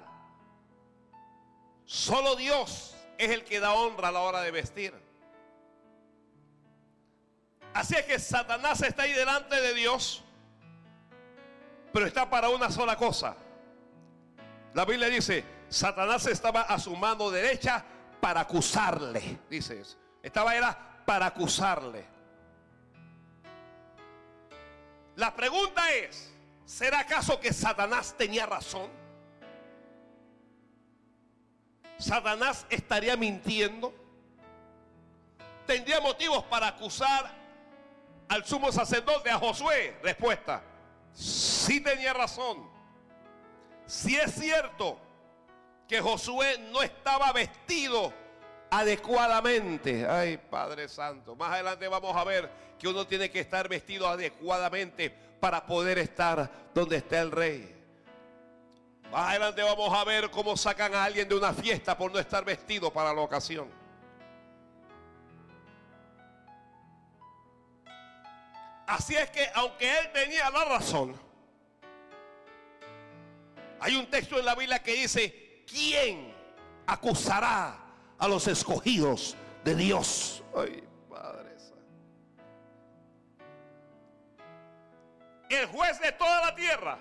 Solo 1.84 2.36
Dios 2.36 2.94
es 3.16 3.30
el 3.30 3.44
que 3.44 3.60
da 3.60 3.72
honra 3.72 4.08
a 4.08 4.12
la 4.12 4.20
hora 4.20 4.40
de 4.42 4.50
vestir. 4.50 4.94
Así 7.74 7.94
es 7.94 8.04
que 8.04 8.18
Satanás 8.18 8.82
está 8.82 9.02
ahí 9.02 9.12
delante 9.12 9.60
de 9.60 9.74
Dios 9.74 10.24
pero 11.92 12.06
está 12.06 12.28
para 12.28 12.48
una 12.48 12.70
sola 12.70 12.96
cosa. 12.96 13.36
La 14.74 14.84
Biblia 14.84 15.08
dice, 15.08 15.44
Satanás 15.68 16.26
estaba 16.26 16.62
a 16.62 16.78
su 16.78 16.94
mano 16.94 17.30
derecha 17.30 17.84
para 18.20 18.40
acusarle, 18.40 19.40
dice 19.48 19.80
eso. 19.80 19.96
Estaba 20.22 20.54
era 20.54 21.02
para 21.04 21.26
acusarle. 21.26 22.04
La 25.18 25.34
pregunta 25.34 25.90
es, 25.94 26.32
¿será 26.64 27.00
acaso 27.00 27.40
que 27.40 27.52
Satanás 27.52 28.14
tenía 28.16 28.46
razón? 28.46 28.88
¿Satanás 31.98 32.64
estaría 32.70 33.16
mintiendo? 33.16 33.92
¿Tendría 35.66 36.00
motivos 36.00 36.44
para 36.44 36.68
acusar 36.68 37.34
al 38.28 38.44
sumo 38.44 38.70
sacerdote, 38.70 39.28
a 39.28 39.38
Josué? 39.38 39.98
Respuesta, 40.04 40.62
sí 41.12 41.80
tenía 41.80 42.12
razón. 42.12 42.70
Si 43.86 44.14
es 44.14 44.32
cierto 44.32 45.00
que 45.88 46.00
Josué 46.00 46.58
no 46.70 46.80
estaba 46.80 47.32
vestido 47.32 48.14
adecuadamente. 48.70 50.06
Ay, 50.08 50.36
Padre 50.36 50.88
Santo. 50.88 51.34
Más 51.36 51.52
adelante 51.52 51.88
vamos 51.88 52.14
a 52.16 52.24
ver 52.24 52.50
que 52.78 52.88
uno 52.88 53.06
tiene 53.06 53.30
que 53.30 53.40
estar 53.40 53.68
vestido 53.68 54.08
adecuadamente 54.08 55.10
para 55.40 55.66
poder 55.66 55.98
estar 55.98 56.50
donde 56.74 56.96
está 56.96 57.20
el 57.20 57.30
rey. 57.30 57.74
Más 59.10 59.30
adelante 59.30 59.62
vamos 59.62 59.92
a 59.92 60.04
ver 60.04 60.30
cómo 60.30 60.56
sacan 60.56 60.94
a 60.94 61.04
alguien 61.04 61.28
de 61.28 61.34
una 61.34 61.52
fiesta 61.52 61.96
por 61.96 62.12
no 62.12 62.18
estar 62.18 62.44
vestido 62.44 62.92
para 62.92 63.12
la 63.12 63.20
ocasión. 63.22 63.68
Así 68.86 69.14
es 69.14 69.30
que 69.30 69.46
aunque 69.54 69.98
él 69.98 70.12
tenía 70.12 70.48
la 70.50 70.64
razón, 70.64 71.14
hay 73.80 73.96
un 73.96 74.06
texto 74.06 74.38
en 74.38 74.44
la 74.44 74.54
Biblia 74.54 74.82
que 74.82 74.94
dice, 74.94 75.64
¿quién 75.66 76.34
acusará 76.86 77.87
a 78.18 78.28
los 78.28 78.46
escogidos 78.48 79.36
de 79.64 79.74
Dios? 79.74 80.42
Ay, 80.56 80.82
Padre. 81.08 81.56
El 85.48 85.66
juez 85.66 86.00
de 86.00 86.12
toda 86.12 86.46
la 86.46 86.54
tierra. 86.54 86.98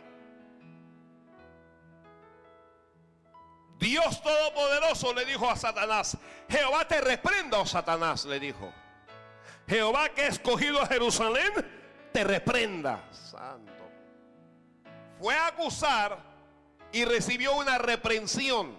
Dios 3.78 4.22
Todopoderoso 4.22 5.14
le 5.14 5.26
dijo 5.26 5.50
a 5.50 5.56
Satanás, 5.56 6.18
Jehová 6.50 6.88
te 6.88 7.00
reprenda, 7.00 7.60
oh 7.60 7.66
Satanás, 7.66 8.26
le 8.26 8.40
dijo. 8.40 8.74
Jehová 9.68 10.10
que 10.10 10.24
ha 10.24 10.28
escogido 10.28 10.82
a 10.82 10.88
Jerusalén, 10.88 11.52
te 12.12 12.24
reprenda. 12.24 13.04
Santo. 13.12 13.72
Fue 15.20 15.36
a 15.36 15.48
acusar 15.48 16.18
y 16.92 17.06
recibió 17.06 17.56
una 17.56 17.78
reprensión. 17.78 18.76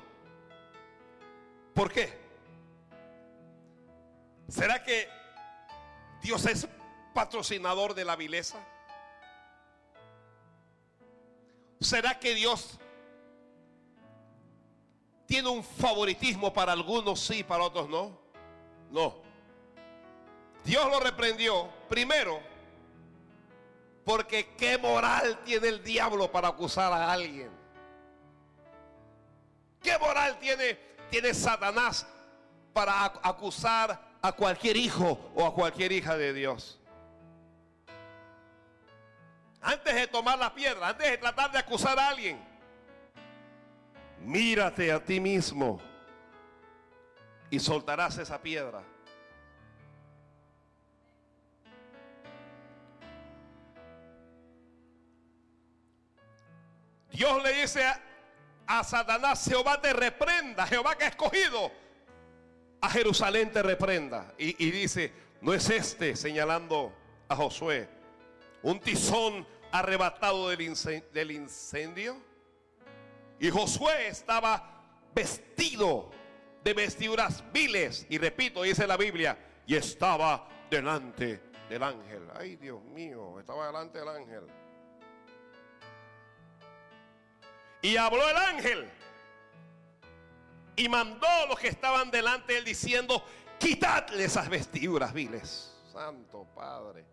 ¿Por 1.75 1.93
qué? 1.93 2.28
¿Será 4.49 4.83
que 4.83 5.09
Dios 6.23 6.47
es 6.47 6.67
patrocinador 7.13 7.95
de 7.95 8.05
la 8.05 8.17
vileza? 8.17 8.59
¿Será 11.81 12.19
que 12.19 12.35
Dios 12.35 12.79
tiene 15.27 15.49
un 15.49 15.63
favoritismo 15.63 16.53
para 16.53 16.73
algunos 16.73 17.21
sí, 17.21 17.45
para 17.45 17.65
otros 17.65 17.89
no? 17.89 18.19
No. 18.91 19.17
Dios 20.65 20.91
lo 20.91 20.99
reprendió 20.99 21.69
primero 21.89 22.41
porque 24.05 24.55
qué 24.57 24.79
moral 24.79 25.39
tiene 25.45 25.69
el 25.69 25.85
diablo 25.85 26.33
para 26.33 26.49
acusar 26.49 26.91
a 26.93 27.13
alguien. 27.13 27.51
¿Qué 29.83 29.97
moral 29.99 30.39
tiene, 30.39 30.75
tiene 31.11 31.35
Satanás 31.35 32.07
para 32.73 33.05
acusar 33.05 34.08
a 34.23 34.33
cualquier 34.33 34.77
hijo 34.77 35.19
o 35.35 35.47
a 35.47 35.55
cualquier 35.55 35.93
hija 35.93 36.17
de 36.17 36.33
Dios? 36.33 36.79
Antes 39.61 39.95
de 39.95 40.07
tomar 40.07 40.39
la 40.39 40.55
piedra, 40.55 40.89
antes 40.89 41.11
de 41.11 41.19
tratar 41.19 41.51
de 41.51 41.59
acusar 41.59 41.99
a 41.99 42.09
alguien, 42.09 42.39
mírate 44.21 44.93
a 44.93 45.05
ti 45.05 45.21
mismo 45.21 45.81
y 47.51 47.59
soltarás 47.59 48.19
esa 48.19 48.41
piedra. 48.41 48.83
Dios 57.19 57.43
le 57.43 57.53
dice 57.53 57.85
a, 58.65 58.85
Satanás, 58.85 59.45
Jehová 59.45 59.81
te 59.81 59.93
reprenda, 59.93 60.65
Jehová 60.69 60.97
que 60.97 61.05
ha 61.05 61.09
escogido, 61.09 61.73
a 62.81 62.91
Jerusalén 62.91 63.51
te 63.51 63.63
reprenda. 63.63 64.33
Y, 64.39 64.71
dice, 64.71 65.13
no 65.41 65.53
es 65.53 65.69
este, 65.71 66.17
señalando 66.17 66.93
a 67.29 67.37
Josué, 67.37 67.89
un 68.63 68.81
tizón 68.81 69.47
arrebatado 69.71 70.49
del 70.49 70.63
incendio, 70.63 71.09
del 71.13 71.31
incendio. 71.33 72.17
Y 73.41 73.51
Josué 73.51 74.09
estaba 74.09 74.85
vestido 75.15 76.11
de 76.65 76.75
vestiduras 76.75 77.45
viles. 77.53 78.07
Y 78.09 78.19
repito, 78.19 78.63
dice 78.63 78.87
la 78.87 78.97
Biblia, 78.97 79.39
y 79.67 79.77
estaba 79.77 80.49
delante 80.71 81.41
del 81.69 81.83
ángel. 81.83 82.29
Ay, 82.35 82.57
Dios 82.57 82.83
mío, 82.85 83.39
estaba 83.39 83.67
delante 83.67 83.99
del 83.99 84.09
ángel. 84.09 84.47
Y 87.83 87.97
habló 87.97 88.29
el 88.29 88.37
ángel. 88.37 88.91
Y 90.79 90.89
mandó 90.89 91.27
a 91.27 91.47
los 91.47 91.59
que 91.59 91.69
estaban 91.69 92.11
delante 92.11 92.55
de 92.55 92.61
él 92.61 92.65
diciendo, 92.65 93.23
quitadle 93.59 94.25
esas 94.25 94.49
vestiduras 94.49 95.13
viles. 95.13 95.77
Santo 95.93 96.47
Padre. 96.55 97.05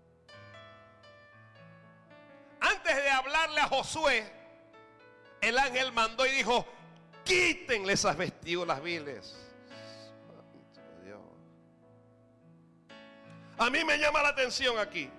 Antes 2.62 2.96
de 2.96 3.10
hablarle 3.10 3.60
a 3.60 3.68
Josué, 3.68 4.32
el 5.42 5.58
ángel 5.58 5.92
mandó 5.92 6.26
y 6.26 6.32
dijo, 6.32 6.66
quítenle 7.26 7.94
esas 7.94 8.16
vestiduras 8.16 8.82
viles. 8.82 9.36
Dios. 11.04 11.20
A 13.58 13.70
mí 13.70 13.84
me 13.84 13.98
llama 13.98 14.22
la 14.24 14.30
atención 14.30 14.80
aquí 14.80 15.12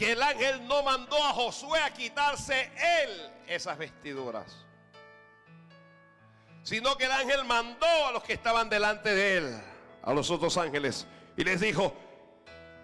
que 0.00 0.12
el 0.12 0.22
ángel 0.22 0.66
no 0.66 0.82
mandó 0.82 1.22
a 1.22 1.34
Josué 1.34 1.78
a 1.82 1.92
quitarse 1.92 2.72
él 3.02 3.30
esas 3.46 3.76
vestiduras, 3.76 4.64
sino 6.62 6.96
que 6.96 7.04
el 7.04 7.12
ángel 7.12 7.44
mandó 7.44 7.86
a 8.06 8.12
los 8.12 8.22
que 8.22 8.32
estaban 8.32 8.68
delante 8.68 9.14
de 9.14 9.36
él, 9.36 9.60
a 10.02 10.12
los 10.12 10.30
otros 10.30 10.56
ángeles, 10.56 11.06
y 11.36 11.44
les 11.44 11.60
dijo, 11.60 11.94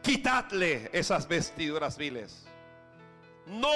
quitadle 0.02 0.90
esas 0.92 1.28
vestiduras 1.28 1.96
viles. 1.96 2.46
No 3.46 3.70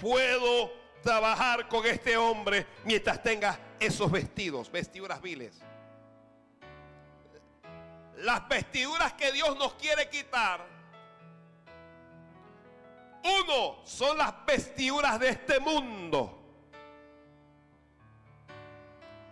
puedo 0.00 0.72
trabajar 1.02 1.68
con 1.68 1.86
este 1.86 2.16
hombre 2.16 2.66
mientras 2.84 3.22
tenga 3.22 3.58
esos 3.80 4.10
vestidos, 4.10 4.70
vestiduras 4.70 5.20
viles. 5.22 5.60
Las 8.18 8.48
vestiduras 8.48 9.12
que 9.14 9.30
Dios 9.30 9.56
nos 9.56 9.74
quiere 9.74 10.08
quitar 10.08 10.78
uno 13.24 13.78
son 13.84 14.16
las 14.18 14.34
vestiduras 14.46 15.18
de 15.18 15.30
este 15.30 15.60
mundo. 15.60 16.37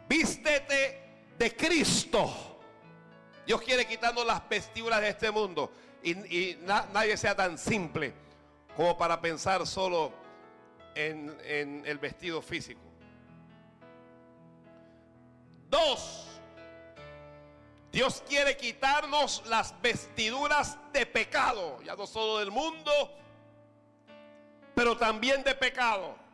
Vístete 0.08 1.00
de 1.38 1.56
Cristo. 1.56 2.58
Dios 3.46 3.60
quiere 3.62 3.86
quitarnos 3.86 4.26
las 4.26 4.48
vestiduras 4.48 5.00
de 5.00 5.08
este 5.08 5.30
mundo. 5.30 5.72
Y, 6.02 6.58
nadie 6.92 7.16
sea 7.16 7.34
tan 7.34 7.58
simple 7.58 8.12
como 8.76 8.96
para 8.96 9.20
pensar 9.20 9.66
solo 9.66 10.12
en, 10.94 11.36
en 11.44 11.84
el 11.84 11.98
vestido 11.98 12.40
físico. 12.40 12.80
Dos, 15.68 16.26
Dios 17.90 18.22
quiere 18.28 18.56
quitarnos 18.56 19.42
las 19.46 19.74
vestiduras 19.80 20.78
de 20.92 21.06
pecado, 21.06 21.82
ya 21.82 21.96
no 21.96 22.06
solo 22.06 22.38
del 22.38 22.50
mundo, 22.50 22.92
pero 24.74 24.96
también 24.96 25.42
de 25.42 25.54
pecado. 25.54 26.25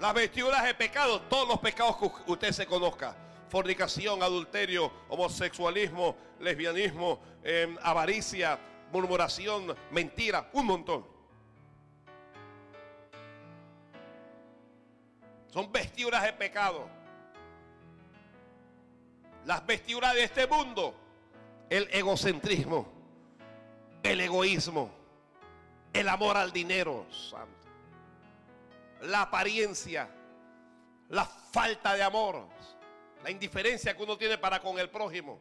Las 0.00 0.12
vestiduras 0.12 0.62
de 0.62 0.74
pecado, 0.74 1.22
todos 1.22 1.48
los 1.48 1.58
pecados 1.58 1.96
que 1.96 2.30
usted 2.30 2.52
se 2.52 2.66
conozca. 2.66 3.16
Fornicación, 3.48 4.22
adulterio, 4.22 4.92
homosexualismo, 5.08 6.16
lesbianismo, 6.40 7.20
em, 7.42 7.78
avaricia, 7.82 8.58
murmuración, 8.92 9.74
mentira, 9.90 10.50
un 10.52 10.66
montón. 10.66 11.06
Son 15.48 15.72
vestiduras 15.72 16.22
de 16.24 16.32
pecado. 16.34 16.90
Las 19.46 19.64
vestiduras 19.64 20.12
de 20.12 20.24
este 20.24 20.46
mundo, 20.46 20.94
el 21.70 21.88
egocentrismo, 21.90 22.86
el 24.02 24.20
egoísmo, 24.20 24.90
el 25.94 26.08
amor 26.08 26.36
al 26.36 26.52
dinero, 26.52 27.06
santo. 27.10 27.65
La 29.02 29.22
apariencia, 29.22 30.08
la 31.08 31.24
falta 31.24 31.94
de 31.94 32.02
amor, 32.02 32.46
la 33.22 33.30
indiferencia 33.30 33.96
que 33.96 34.02
uno 34.02 34.16
tiene 34.16 34.38
para 34.38 34.60
con 34.60 34.78
el 34.78 34.88
prójimo. 34.88 35.38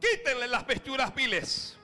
Quítenle 0.00 0.48
las 0.48 0.66
vestiduras 0.66 1.14
viles. 1.14 1.78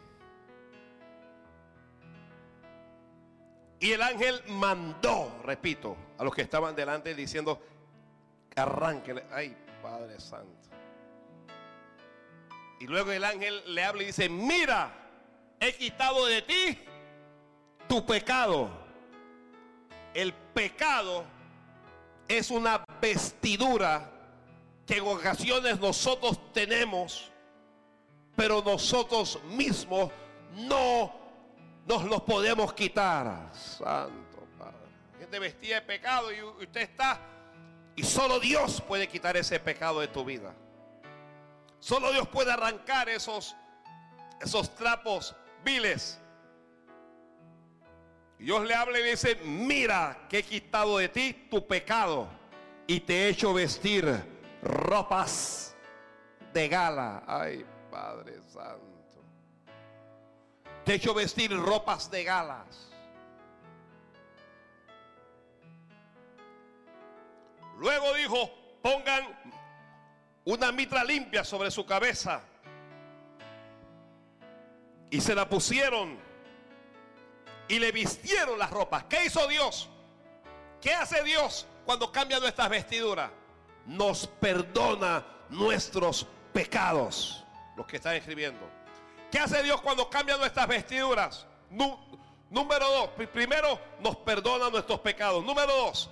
Y 3.80 3.92
el 3.92 4.00
ángel 4.00 4.42
mandó, 4.48 5.30
repito, 5.44 5.96
a 6.16 6.24
los 6.24 6.34
que 6.34 6.42
estaban 6.42 6.74
delante 6.74 7.14
diciendo, 7.14 7.60
Arránquele. 8.56 9.24
Ay, 9.30 9.56
Padre 9.82 10.18
Santo. 10.20 10.70
Y 12.84 12.86
luego 12.86 13.12
el 13.12 13.24
ángel 13.24 13.62
le 13.74 13.82
habla 13.82 14.02
y 14.02 14.06
dice, 14.06 14.28
mira, 14.28 14.92
he 15.58 15.74
quitado 15.74 16.26
de 16.26 16.42
ti 16.42 16.78
tu 17.88 18.04
pecado. 18.04 18.68
El 20.12 20.34
pecado 20.34 21.24
es 22.28 22.50
una 22.50 22.84
vestidura 23.00 24.10
que 24.86 24.98
en 24.98 25.06
ocasiones 25.06 25.80
nosotros 25.80 26.52
tenemos, 26.52 27.32
pero 28.36 28.60
nosotros 28.62 29.42
mismos 29.44 30.10
no 30.52 31.10
nos 31.86 32.04
los 32.04 32.20
podemos 32.20 32.74
quitar. 32.74 33.50
Santo 33.54 34.46
Padre. 34.58 34.76
Gente 35.18 35.38
vestida 35.38 35.76
de 35.76 35.86
pecado 35.86 36.30
y 36.30 36.42
usted 36.42 36.82
está 36.82 37.18
y 37.96 38.02
solo 38.02 38.38
Dios 38.38 38.82
puede 38.82 39.08
quitar 39.08 39.38
ese 39.38 39.58
pecado 39.58 40.00
de 40.00 40.08
tu 40.08 40.22
vida. 40.22 40.54
Solo 41.84 42.12
Dios 42.12 42.26
puede 42.28 42.50
arrancar 42.50 43.10
esos, 43.10 43.54
esos 44.40 44.74
trapos 44.74 45.36
viles. 45.62 46.18
Dios 48.38 48.64
le 48.64 48.74
habla 48.74 49.00
y 49.00 49.02
dice, 49.02 49.34
mira 49.44 50.26
que 50.30 50.38
he 50.38 50.42
quitado 50.42 50.96
de 50.96 51.10
ti 51.10 51.46
tu 51.50 51.66
pecado 51.66 52.26
y 52.86 53.00
te 53.00 53.12
he 53.12 53.28
hecho 53.28 53.52
vestir 53.52 54.08
ropas 54.62 55.76
de 56.54 56.70
gala. 56.70 57.22
Ay, 57.26 57.66
Padre 57.90 58.40
Santo. 58.50 59.22
Te 60.86 60.92
he 60.92 60.94
hecho 60.94 61.12
vestir 61.12 61.54
ropas 61.54 62.10
de 62.10 62.24
galas. 62.24 62.90
Luego 67.76 68.14
dijo, 68.14 68.50
pongan 68.80 69.44
una 70.44 70.72
mitra 70.72 71.02
limpia 71.04 71.44
sobre 71.44 71.70
su 71.70 71.84
cabeza. 71.86 72.42
Y 75.10 75.20
se 75.20 75.34
la 75.34 75.48
pusieron 75.48 76.18
y 77.68 77.78
le 77.78 77.92
vistieron 77.92 78.58
las 78.58 78.70
ropas. 78.70 79.04
¿Qué 79.04 79.24
hizo 79.24 79.46
Dios? 79.46 79.88
¿Qué 80.80 80.92
hace 80.92 81.22
Dios 81.22 81.66
cuando 81.84 82.10
cambia 82.12 82.38
nuestras 82.40 82.68
vestiduras? 82.68 83.30
Nos 83.86 84.26
perdona 84.26 85.24
nuestros 85.50 86.26
pecados. 86.52 87.44
Los 87.76 87.86
que 87.86 87.96
están 87.96 88.16
escribiendo. 88.16 88.60
¿Qué 89.30 89.38
hace 89.38 89.62
Dios 89.62 89.80
cuando 89.80 90.08
cambia 90.10 90.36
nuestras 90.36 90.66
vestiduras? 90.68 91.46
número 92.50 92.88
dos, 92.88 93.26
primero 93.32 93.80
nos 94.00 94.16
perdona 94.16 94.70
nuestros 94.70 95.00
pecados. 95.00 95.44
Número 95.44 95.74
dos, 95.74 96.10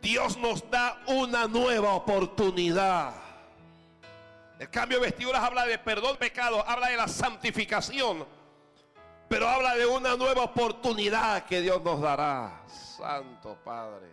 Dios 0.00 0.36
nos 0.36 0.68
da 0.70 1.02
una 1.06 1.48
nueva 1.48 1.94
oportunidad. 1.94 3.21
El 4.62 4.70
cambio 4.70 5.00
de 5.00 5.06
vestiduras 5.06 5.42
habla 5.42 5.66
de 5.66 5.76
perdón 5.76 6.16
pecado, 6.18 6.64
habla 6.64 6.86
de 6.86 6.96
la 6.96 7.08
santificación, 7.08 8.24
pero 9.28 9.48
habla 9.48 9.74
de 9.74 9.86
una 9.86 10.14
nueva 10.14 10.44
oportunidad 10.44 11.46
que 11.46 11.60
Dios 11.60 11.82
nos 11.82 12.00
dará. 12.00 12.62
Santo 12.68 13.58
Padre, 13.64 14.06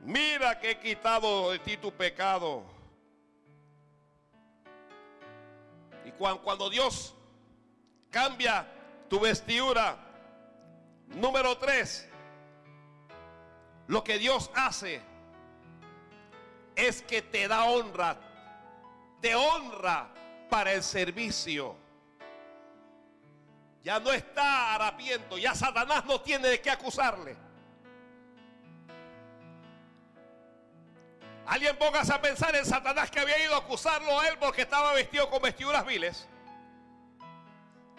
mira 0.00 0.58
que 0.58 0.70
he 0.70 0.78
quitado 0.78 1.50
de 1.50 1.58
ti 1.58 1.76
tu 1.76 1.92
pecado. 1.92 2.64
Y 6.06 6.12
cuando 6.12 6.70
Dios 6.70 7.14
cambia 8.08 8.66
tu 9.10 9.20
vestidura, 9.20 9.98
número 11.08 11.58
tres, 11.58 12.08
lo 13.86 14.02
que 14.02 14.16
Dios 14.16 14.50
hace 14.54 15.02
es 16.74 17.02
que 17.02 17.20
te 17.20 17.48
da 17.48 17.64
honra, 17.64 18.16
te 19.20 19.34
honra 19.34 20.08
para 20.48 20.72
el 20.72 20.82
servicio. 20.82 21.76
Ya 23.82 23.98
no 23.98 24.12
está 24.12 24.74
harapiento, 24.74 25.38
ya 25.38 25.54
Satanás 25.54 26.04
no 26.04 26.20
tiene 26.20 26.48
de 26.48 26.60
qué 26.60 26.70
acusarle. 26.70 27.36
Alguien 31.46 31.76
póngase 31.78 32.12
a 32.12 32.20
pensar 32.20 32.54
en 32.54 32.64
Satanás 32.64 33.10
que 33.10 33.18
había 33.18 33.42
ido 33.42 33.54
a 33.54 33.58
acusarlo 33.58 34.20
a 34.20 34.28
él 34.28 34.36
porque 34.38 34.62
estaba 34.62 34.92
vestido 34.92 35.28
con 35.30 35.42
vestiduras 35.42 35.84
viles. 35.84 36.28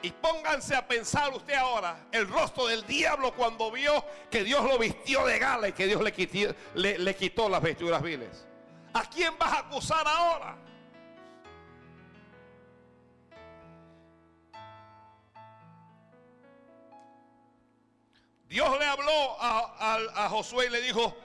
Y 0.03 0.11
pónganse 0.11 0.75
a 0.75 0.87
pensar 0.87 1.31
usted 1.33 1.53
ahora 1.55 2.07
el 2.11 2.27
rostro 2.27 2.67
del 2.67 2.85
diablo 2.87 3.33
cuando 3.33 3.69
vio 3.71 4.05
que 4.31 4.43
Dios 4.43 4.63
lo 4.63 4.79
vistió 4.79 5.25
de 5.25 5.37
gala 5.37 5.67
y 5.67 5.73
que 5.73 5.85
Dios 5.85 6.01
le 6.01 6.11
quitó, 6.11 6.55
le, 6.75 7.15
quitó 7.15 7.49
las 7.49 7.61
vestiduras 7.61 8.01
viles. 8.01 8.47
¿A 8.93 9.03
quién 9.03 9.37
vas 9.37 9.51
a 9.51 9.59
acusar 9.59 10.07
ahora? 10.07 10.55
Dios 18.51 18.77
le 18.77 18.85
habló 18.85 19.37
a, 19.39 19.97
a 20.13 20.29
Josué 20.29 20.65
y 20.65 20.69
le 20.71 20.81
dijo, 20.81 21.15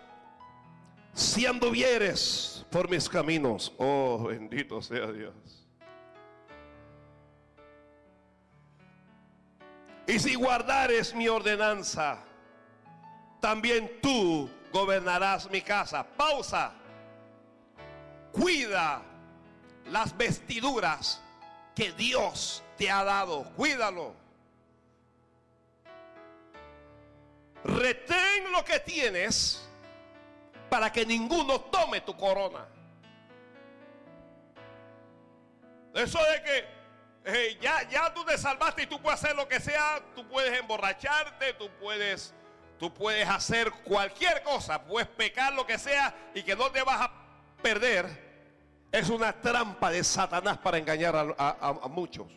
si 1.13 1.45
anduvieres 1.45 2.65
por 2.71 2.89
mis 2.89 3.09
caminos, 3.09 3.73
oh 3.79 4.29
bendito 4.29 4.81
sea 4.81 5.11
Dios. 5.11 5.35
Y 10.07 10.21
si 10.21 10.37
guardares 10.37 11.17
mi 11.17 11.27
ordenanza, 11.27 12.21
también 13.41 13.99
tú 14.01 14.49
gobernarás 14.73 15.51
mi 15.51 15.63
casa. 15.63 16.07
Pausa. 16.07 16.75
Cuida 18.31 19.03
las 19.91 20.17
vestiduras 20.17 21.21
que 21.75 21.91
Dios 21.91 22.63
te 22.77 22.89
ha 22.89 23.03
dado. 23.03 23.53
Cuídalo. 23.57 24.26
Retén 27.67 28.53
lo 28.53 28.65
que 28.65 28.79
tienes 28.79 29.69
para 30.71 30.93
que 30.93 31.05
ninguno 31.05 31.61
tome 31.63 32.01
tu 32.01 32.17
corona. 32.17 32.67
Eso 35.95 36.19
de 36.23 36.43
que 36.43 37.59
ya, 37.61 37.89
ya 37.89 38.15
tú 38.15 38.25
te 38.25 38.39
salvaste 38.39 38.83
y 38.83 38.87
tú 38.87 39.01
puedes 39.03 39.23
hacer 39.23 39.35
lo 39.35 39.49
que 39.49 39.59
sea, 39.59 40.01
tú 40.15 40.27
puedes 40.29 40.57
emborracharte, 40.57 41.55
tú 41.55 41.69
puedes, 41.81 42.33
tú 42.79 42.95
puedes 42.95 43.29
hacer 43.29 43.73
cualquier 43.85 44.45
cosa, 44.45 44.85
puedes 44.85 45.09
pecar 45.09 45.53
lo 45.53 45.67
que 45.67 45.79
sea 45.79 46.15
y 46.35 46.45
que 46.45 46.55
no 46.55 46.71
te 46.71 46.83
vas 46.83 47.01
a 47.01 47.13
perder. 47.63 48.27
Es 48.93 49.09
una 49.09 49.33
trampa 49.33 49.91
de 49.91 50.05
Satanás 50.05 50.59
para 50.59 50.79
engañar 50.79 51.35
a 51.37 51.89
muchos. 51.89 52.29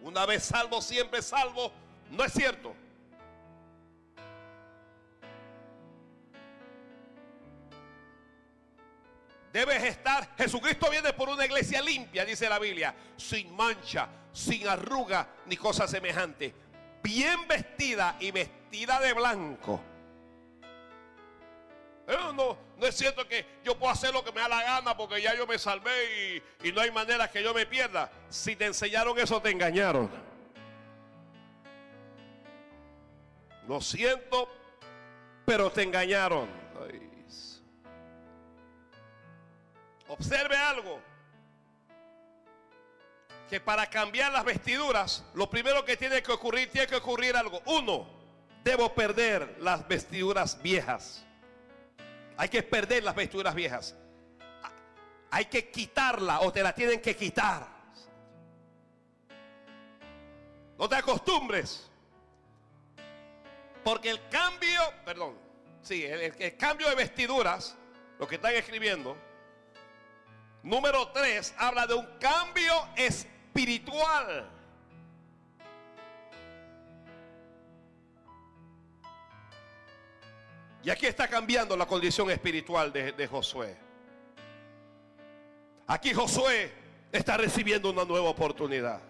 Una 0.00 0.26
vez 0.26 0.42
salvo, 0.42 0.82
siempre 0.82 1.22
salvo. 1.22 1.70
No 2.10 2.24
es 2.24 2.32
cierto. 2.32 2.74
Debes 9.56 9.84
estar, 9.84 10.36
Jesucristo 10.36 10.90
viene 10.90 11.14
por 11.14 11.30
una 11.30 11.46
iglesia 11.46 11.80
limpia, 11.80 12.26
dice 12.26 12.46
la 12.46 12.58
Biblia, 12.58 12.94
sin 13.16 13.56
mancha, 13.56 14.06
sin 14.30 14.68
arruga 14.68 15.26
ni 15.46 15.56
cosa 15.56 15.88
semejante, 15.88 16.52
bien 17.02 17.48
vestida 17.48 18.18
y 18.20 18.32
vestida 18.32 19.00
de 19.00 19.14
blanco. 19.14 19.80
Eh, 22.06 22.18
no, 22.34 22.58
no 22.76 22.86
es 22.86 22.94
cierto 22.94 23.26
que 23.26 23.46
yo 23.64 23.78
puedo 23.78 23.90
hacer 23.90 24.12
lo 24.12 24.22
que 24.22 24.30
me 24.30 24.42
da 24.42 24.48
la 24.48 24.62
gana 24.62 24.94
porque 24.94 25.22
ya 25.22 25.34
yo 25.34 25.46
me 25.46 25.58
salvé 25.58 26.42
y, 26.62 26.68
y 26.68 26.72
no 26.72 26.82
hay 26.82 26.90
manera 26.90 27.30
que 27.30 27.42
yo 27.42 27.54
me 27.54 27.64
pierda. 27.64 28.10
Si 28.28 28.56
te 28.56 28.66
enseñaron 28.66 29.18
eso, 29.18 29.40
te 29.40 29.52
engañaron. 29.52 30.10
Lo 33.66 33.80
siento, 33.80 34.50
pero 35.46 35.72
te 35.72 35.82
engañaron. 35.82 36.66
Observe 40.08 40.56
algo. 40.56 41.00
Que 43.48 43.60
para 43.60 43.86
cambiar 43.86 44.32
las 44.32 44.44
vestiduras, 44.44 45.24
lo 45.34 45.48
primero 45.48 45.84
que 45.84 45.96
tiene 45.96 46.22
que 46.22 46.32
ocurrir, 46.32 46.70
tiene 46.70 46.86
que 46.86 46.96
ocurrir 46.96 47.36
algo. 47.36 47.60
Uno, 47.66 48.08
debo 48.64 48.92
perder 48.94 49.56
las 49.60 49.86
vestiduras 49.86 50.60
viejas. 50.60 51.24
Hay 52.36 52.48
que 52.48 52.62
perder 52.62 53.04
las 53.04 53.14
vestiduras 53.14 53.54
viejas. 53.54 53.96
Hay 55.30 55.46
que 55.46 55.70
quitarla 55.70 56.40
o 56.40 56.52
te 56.52 56.62
la 56.62 56.74
tienen 56.74 57.00
que 57.00 57.14
quitar. 57.16 57.66
No 60.78 60.88
te 60.88 60.96
acostumbres. 60.96 61.88
Porque 63.84 64.10
el 64.10 64.28
cambio, 64.28 64.80
perdón, 65.04 65.38
sí, 65.82 66.04
el, 66.04 66.34
el 66.36 66.56
cambio 66.56 66.88
de 66.88 66.96
vestiduras, 66.96 67.76
lo 68.18 68.26
que 68.26 68.34
están 68.34 68.54
escribiendo, 68.54 69.16
Número 70.66 71.06
3 71.12 71.54
habla 71.58 71.86
de 71.86 71.94
un 71.94 72.04
cambio 72.18 72.72
espiritual. 72.96 74.50
Y 80.82 80.90
aquí 80.90 81.06
está 81.06 81.28
cambiando 81.28 81.76
la 81.76 81.86
condición 81.86 82.32
espiritual 82.32 82.92
de, 82.92 83.12
de, 83.12 83.28
Josué. 83.28 83.76
Aquí 85.86 86.12
Josué 86.12 86.72
está 87.12 87.36
recibiendo 87.36 87.88
una 87.90 88.04
nueva 88.04 88.28
oportunidad. 88.28 89.00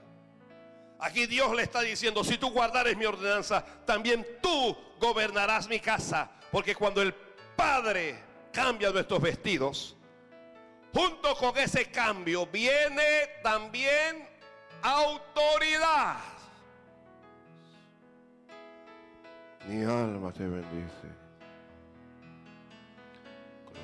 Aquí 0.98 1.24
Dios 1.24 1.57
le 1.57 1.62
está 1.62 1.80
diciendo, 1.80 2.22
si 2.22 2.36
tú 2.36 2.50
guardares 2.50 2.98
mi 2.98 3.07
ordenanza, 3.07 3.64
también 3.86 4.26
tú 4.42 4.76
gobernarás 5.00 5.68
mi 5.68 5.80
casa. 5.80 6.30
Porque 6.52 6.74
cuando 6.74 7.00
el 7.00 7.14
Padre 7.14 8.18
cambia 8.52 8.90
nuestros 8.90 9.22
vestidos, 9.22 9.96
Junto 10.97 11.36
con 11.36 11.55
ese 11.59 11.90
cambio 11.90 12.47
viene 12.47 13.28
también 13.42 14.26
autoridad. 14.80 16.16
Mi 19.66 19.84
alma 19.84 20.32
te 20.32 20.47
bendice. 20.47 21.09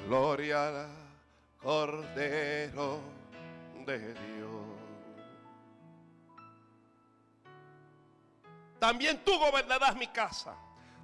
Gloria 0.06 0.68
al 0.68 0.88
Cordero 1.62 3.00
de 3.84 3.98
Dios. 3.98 4.62
También 8.78 9.22
tú 9.22 9.38
gobernarás 9.38 9.94
mi 9.96 10.06
casa. 10.06 10.54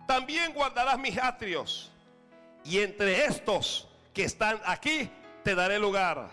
También 0.06 0.54
guardarás 0.54 0.98
mis 0.98 1.18
atrios. 1.18 1.92
Y 2.64 2.78
entre 2.78 3.26
estos 3.26 3.86
que 4.14 4.24
están 4.24 4.58
aquí 4.64 5.10
te 5.48 5.54
daré 5.54 5.78
lugar. 5.78 6.28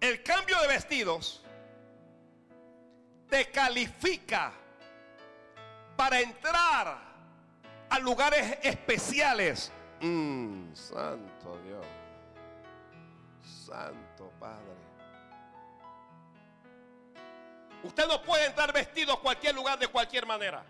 El 0.00 0.22
cambio 0.22 0.56
de 0.60 0.68
vestidos 0.68 1.42
te 3.28 3.50
califica 3.50 4.52
para 5.96 6.20
entrar 6.20 6.96
a 7.90 7.98
lugares 7.98 8.56
especiales. 8.62 9.72
Mm, 10.00 10.72
santo 10.74 11.58
Dios. 11.64 11.84
Santo 13.66 14.30
Padre. 14.38 14.76
Usted 17.82 18.06
no 18.06 18.22
puede 18.22 18.46
entrar 18.46 18.72
vestido 18.72 19.14
a 19.14 19.20
cualquier 19.20 19.56
lugar 19.56 19.76
de 19.76 19.88
cualquier 19.88 20.24
manera. 20.24 20.64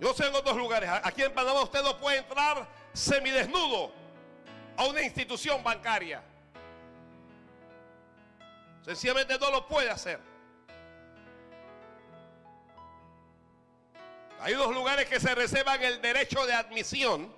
Yo 0.00 0.14
sé 0.14 0.26
en 0.26 0.34
otros 0.34 0.56
lugares. 0.56 0.88
Aquí 1.02 1.22
en 1.22 1.34
Panamá 1.34 1.60
usted 1.60 1.82
no 1.82 1.98
puede 1.98 2.16
entrar 2.16 2.77
semidesnudo 2.92 3.92
a 4.76 4.86
una 4.86 5.02
institución 5.02 5.62
bancaria. 5.62 6.22
Sencillamente 8.84 9.38
no 9.38 9.50
lo 9.50 9.66
puede 9.66 9.90
hacer. 9.90 10.20
Hay 14.40 14.54
dos 14.54 14.72
lugares 14.72 15.08
que 15.08 15.18
se 15.18 15.34
reservan 15.34 15.82
el 15.82 16.00
derecho 16.00 16.46
de 16.46 16.54
admisión 16.54 17.32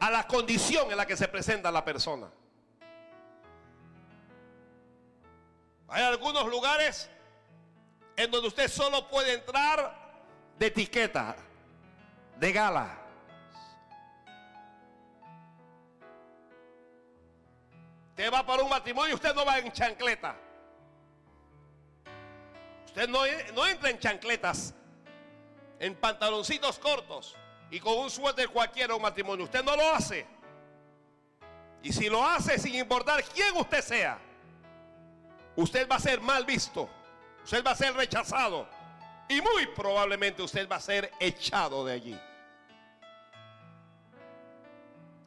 a 0.00 0.10
la 0.10 0.26
condición 0.26 0.90
en 0.90 0.96
la 0.96 1.06
que 1.06 1.16
se 1.16 1.26
presenta 1.26 1.70
la 1.72 1.84
persona. 1.84 2.30
Hay 5.88 6.02
algunos 6.02 6.46
lugares 6.46 7.10
en 8.16 8.30
donde 8.30 8.48
usted 8.48 8.68
solo 8.68 9.08
puede 9.08 9.34
entrar 9.34 9.94
de 10.58 10.66
etiqueta, 10.66 11.36
de 12.36 12.52
gala. 12.52 12.97
Usted 18.18 18.32
va 18.32 18.44
para 18.44 18.64
un 18.64 18.68
matrimonio 18.68 19.12
y 19.12 19.14
usted 19.14 19.32
no 19.32 19.44
va 19.44 19.60
en 19.60 19.70
chancleta. 19.70 20.34
Usted 22.84 23.08
no, 23.08 23.20
no 23.54 23.64
entra 23.64 23.90
en 23.90 23.98
chancletas, 24.00 24.74
en 25.78 25.94
pantaloncitos 25.94 26.80
cortos 26.80 27.36
y 27.70 27.78
con 27.78 27.96
un 27.96 28.10
suéter 28.10 28.48
cualquiera 28.48 28.96
un 28.96 29.02
matrimonio. 29.02 29.44
Usted 29.44 29.62
no 29.62 29.76
lo 29.76 29.94
hace. 29.94 30.26
Y 31.80 31.92
si 31.92 32.08
lo 32.08 32.26
hace 32.26 32.58
sin 32.58 32.74
importar 32.74 33.22
quién 33.22 33.56
usted 33.56 33.82
sea, 33.82 34.18
usted 35.54 35.88
va 35.88 35.94
a 35.94 36.00
ser 36.00 36.20
mal 36.20 36.44
visto. 36.44 36.90
Usted 37.44 37.64
va 37.64 37.70
a 37.70 37.76
ser 37.76 37.94
rechazado. 37.94 38.68
Y 39.28 39.40
muy 39.40 39.66
probablemente 39.76 40.42
usted 40.42 40.68
va 40.68 40.74
a 40.74 40.80
ser 40.80 41.12
echado 41.20 41.86
de 41.86 41.92
allí. 41.92 42.20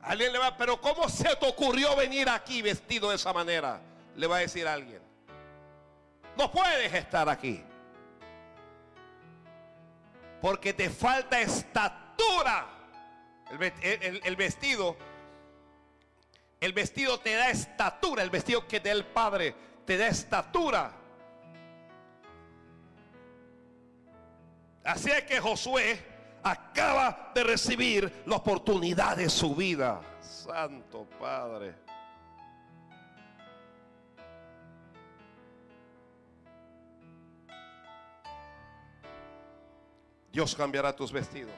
Alguien 0.04 0.34
le 0.34 0.39
va, 0.39 0.58
pero 0.58 0.82
¿cómo 0.82 1.08
se 1.10 1.36
te 1.36 1.47
ocurrió 1.47 1.95
venir 1.95 2.28
aquí 2.30 2.62
vestido 2.62 3.10
de 3.10 3.16
esa 3.16 3.32
manera? 3.34 3.80
Le 4.16 4.28
va 4.28 4.38
a 4.38 4.39
decir 4.39 4.68
alguien. 4.68 5.02
No 6.38 6.52
puedes 6.52 6.91
estar 6.93 7.30
aquí. 7.30 7.64
Porque 10.41 10.74
te 10.74 10.89
falta 10.89 11.39
estatura. 11.39 12.68
El, 13.52 14.22
el, 14.24 14.36
vestido, 14.36 14.97
el 16.60 16.74
vestido 16.74 17.20
te 17.20 17.36
da 17.36 17.49
estatura. 17.49 18.24
El 18.24 18.32
vestido 18.32 18.68
que 18.68 18.80
te 18.80 18.89
da 18.89 18.95
el 18.95 19.06
Padre 19.06 19.54
te 19.86 19.97
da 19.97 20.08
estatura. 20.08 20.93
Así 24.84 25.12
es 25.12 25.24
que 25.24 25.39
Josué 25.39 26.11
acaba 26.44 27.32
de 27.34 27.44
recibir 27.44 28.24
la 28.26 28.38
oportunidad 28.38 29.18
de 29.18 29.30
su 29.30 29.56
vida. 29.56 30.02
Santo 30.22 31.08
Padre. 31.20 31.76
Dios 40.32 40.56
cambiará 40.56 40.96
tus 40.96 41.12
vestidos. 41.12 41.54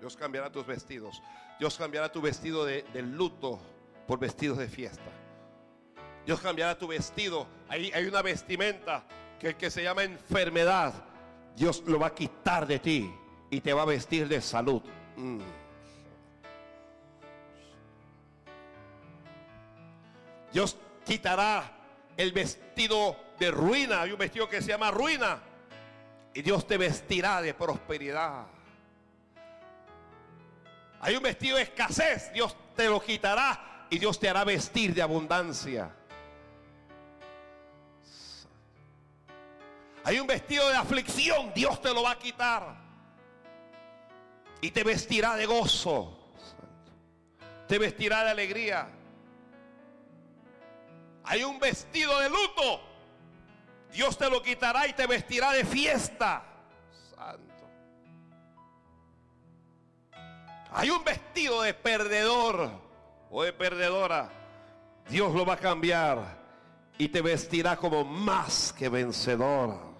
Dios 0.00 0.16
cambiará 0.16 0.50
tus 0.50 0.66
vestidos. 0.66 1.22
Dios 1.58 1.78
cambiará 1.78 2.10
tu 2.10 2.20
vestido 2.20 2.64
de, 2.64 2.84
luto 3.02 3.60
por 4.06 4.18
vestidos 4.18 4.58
de 4.58 4.68
fiesta. 4.68 5.10
Dios 6.26 6.40
cambiará 6.40 6.76
tu 6.76 6.88
vestido. 6.88 7.46
Hay, 7.68 7.92
hay 7.92 8.06
una 8.06 8.22
vestimenta 8.22 9.04
que, 9.38 9.54
que 9.54 9.70
se 9.70 9.82
llama 9.82 10.02
enfermedad 10.02 10.92
Dios 11.56 11.82
lo 11.86 11.98
va 11.98 12.08
a 12.08 12.14
quitar 12.14 12.66
de 12.66 12.78
ti 12.78 13.14
y 13.50 13.60
te 13.60 13.72
va 13.72 13.82
a 13.82 13.86
vestir 13.86 14.26
de 14.28 14.40
salud. 14.40 14.82
Mm. 15.16 15.40
Dios 20.52 20.76
quitará 21.04 21.70
el 22.16 22.32
vestido 22.32 23.16
de 23.38 23.50
ruina. 23.50 24.02
Hay 24.02 24.12
un 24.12 24.18
vestido 24.18 24.48
que 24.48 24.62
se 24.62 24.68
llama 24.68 24.90
ruina. 24.90 25.40
Y 26.32 26.42
Dios 26.42 26.66
te 26.66 26.76
vestirá 26.76 27.40
de 27.42 27.54
prosperidad. 27.54 28.46
Hay 31.00 31.16
un 31.16 31.22
vestido 31.22 31.56
de 31.56 31.62
escasez. 31.62 32.32
Dios 32.32 32.56
te 32.74 32.88
lo 32.88 33.00
quitará 33.00 33.86
y 33.90 33.98
Dios 33.98 34.18
te 34.18 34.28
hará 34.28 34.44
vestir 34.44 34.94
de 34.94 35.02
abundancia. 35.02 35.94
Hay 40.04 40.20
un 40.20 40.26
vestido 40.26 40.68
de 40.68 40.76
aflicción. 40.76 41.52
Dios 41.54 41.80
te 41.80 41.92
lo 41.92 42.02
va 42.02 42.12
a 42.12 42.18
quitar. 42.18 42.76
Y 44.60 44.70
te 44.70 44.84
vestirá 44.84 45.34
de 45.34 45.46
gozo. 45.46 46.18
Te 47.66 47.78
vestirá 47.78 48.22
de 48.24 48.30
alegría. 48.30 48.88
Hay 51.24 51.42
un 51.42 51.58
vestido 51.58 52.18
de 52.20 52.28
luto. 52.28 52.80
Dios 53.92 54.18
te 54.18 54.28
lo 54.28 54.42
quitará 54.42 54.86
y 54.86 54.92
te 54.92 55.06
vestirá 55.06 55.52
de 55.52 55.64
fiesta. 55.64 56.44
Santo. 57.14 57.66
Hay 60.72 60.90
un 60.90 61.02
vestido 61.02 61.62
de 61.62 61.72
perdedor 61.72 62.70
o 63.30 63.42
de 63.42 63.52
perdedora. 63.54 64.30
Dios 65.08 65.32
lo 65.32 65.46
va 65.46 65.54
a 65.54 65.58
cambiar 65.58 66.44
y 66.98 67.08
te 67.08 67.22
vestirá 67.22 67.76
como 67.76 68.04
más 68.04 68.74
que 68.76 68.88
vencedor. 68.90 69.93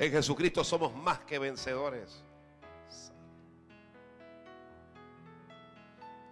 En 0.00 0.10
Jesucristo 0.10 0.64
somos 0.64 0.94
más 0.94 1.18
que 1.20 1.38
vencedores. 1.38 2.24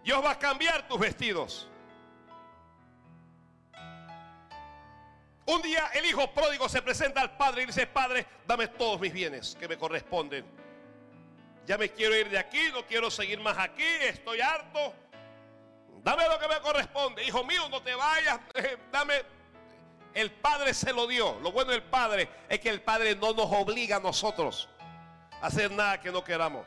Dios 0.03 0.25
va 0.25 0.31
a 0.31 0.39
cambiar 0.39 0.89
tus 0.89 0.99
vestidos. 0.99 1.69
Un 5.45 5.61
día 5.61 5.91
el 5.93 6.07
hijo 6.07 6.33
pródigo 6.33 6.67
se 6.67 6.81
presenta 6.81 7.21
al 7.21 7.37
padre 7.37 7.65
y 7.65 7.67
dice, 7.67 7.87
Padre, 7.87 8.27
dame 8.47 8.69
todos 8.69 8.99
mis 8.99 9.13
bienes 9.13 9.55
que 9.61 9.69
me 9.69 9.77
corresponden. 9.77 10.47
Ya 11.67 11.77
me 11.77 11.91
quiero 11.91 12.17
ir 12.17 12.31
de 12.31 12.39
aquí, 12.39 12.71
no 12.73 12.87
quiero 12.87 13.11
seguir 13.11 13.39
más 13.39 13.59
aquí, 13.59 13.85
estoy 13.85 14.41
harto. 14.41 14.95
Dame 16.03 16.27
lo 16.27 16.39
que 16.39 16.49
me 16.49 16.59
corresponde. 16.61 17.23
Hijo 17.23 17.45
mío, 17.45 17.69
no 17.69 17.83
te 17.83 17.95
vayas, 17.95 18.41
dame. 18.91 19.38
El 20.15 20.31
padre 20.33 20.75
se 20.75 20.93
lo 20.93 21.07
dio. 21.07 21.39
Lo 21.41 21.53
bueno 21.53 21.73
del 21.73 21.83
padre 21.83 22.29
es 22.49 22.61
que 22.61 22.71
el 22.71 22.83
padre 22.83 23.15
no 23.15 23.33
nos 23.33 23.51
obliga 23.53 23.97
a 23.97 24.01
nosotros 24.01 24.69
a 25.41 25.47
hacer 25.47 25.71
nada 25.71 26.01
que 26.01 26.11
no 26.11 26.25
queramos. 26.25 26.67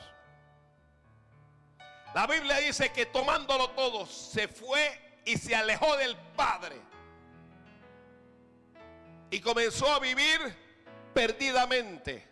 La 2.13 2.27
Biblia 2.27 2.57
dice 2.57 2.91
que 2.91 3.05
tomándolo 3.05 3.69
todo 3.71 4.05
se 4.05 4.47
fue 4.47 5.21
y 5.25 5.37
se 5.37 5.55
alejó 5.55 5.95
del 5.97 6.15
padre 6.35 6.75
y 9.29 9.39
comenzó 9.39 9.87
a 9.91 9.99
vivir 9.99 10.39
perdidamente. 11.13 12.27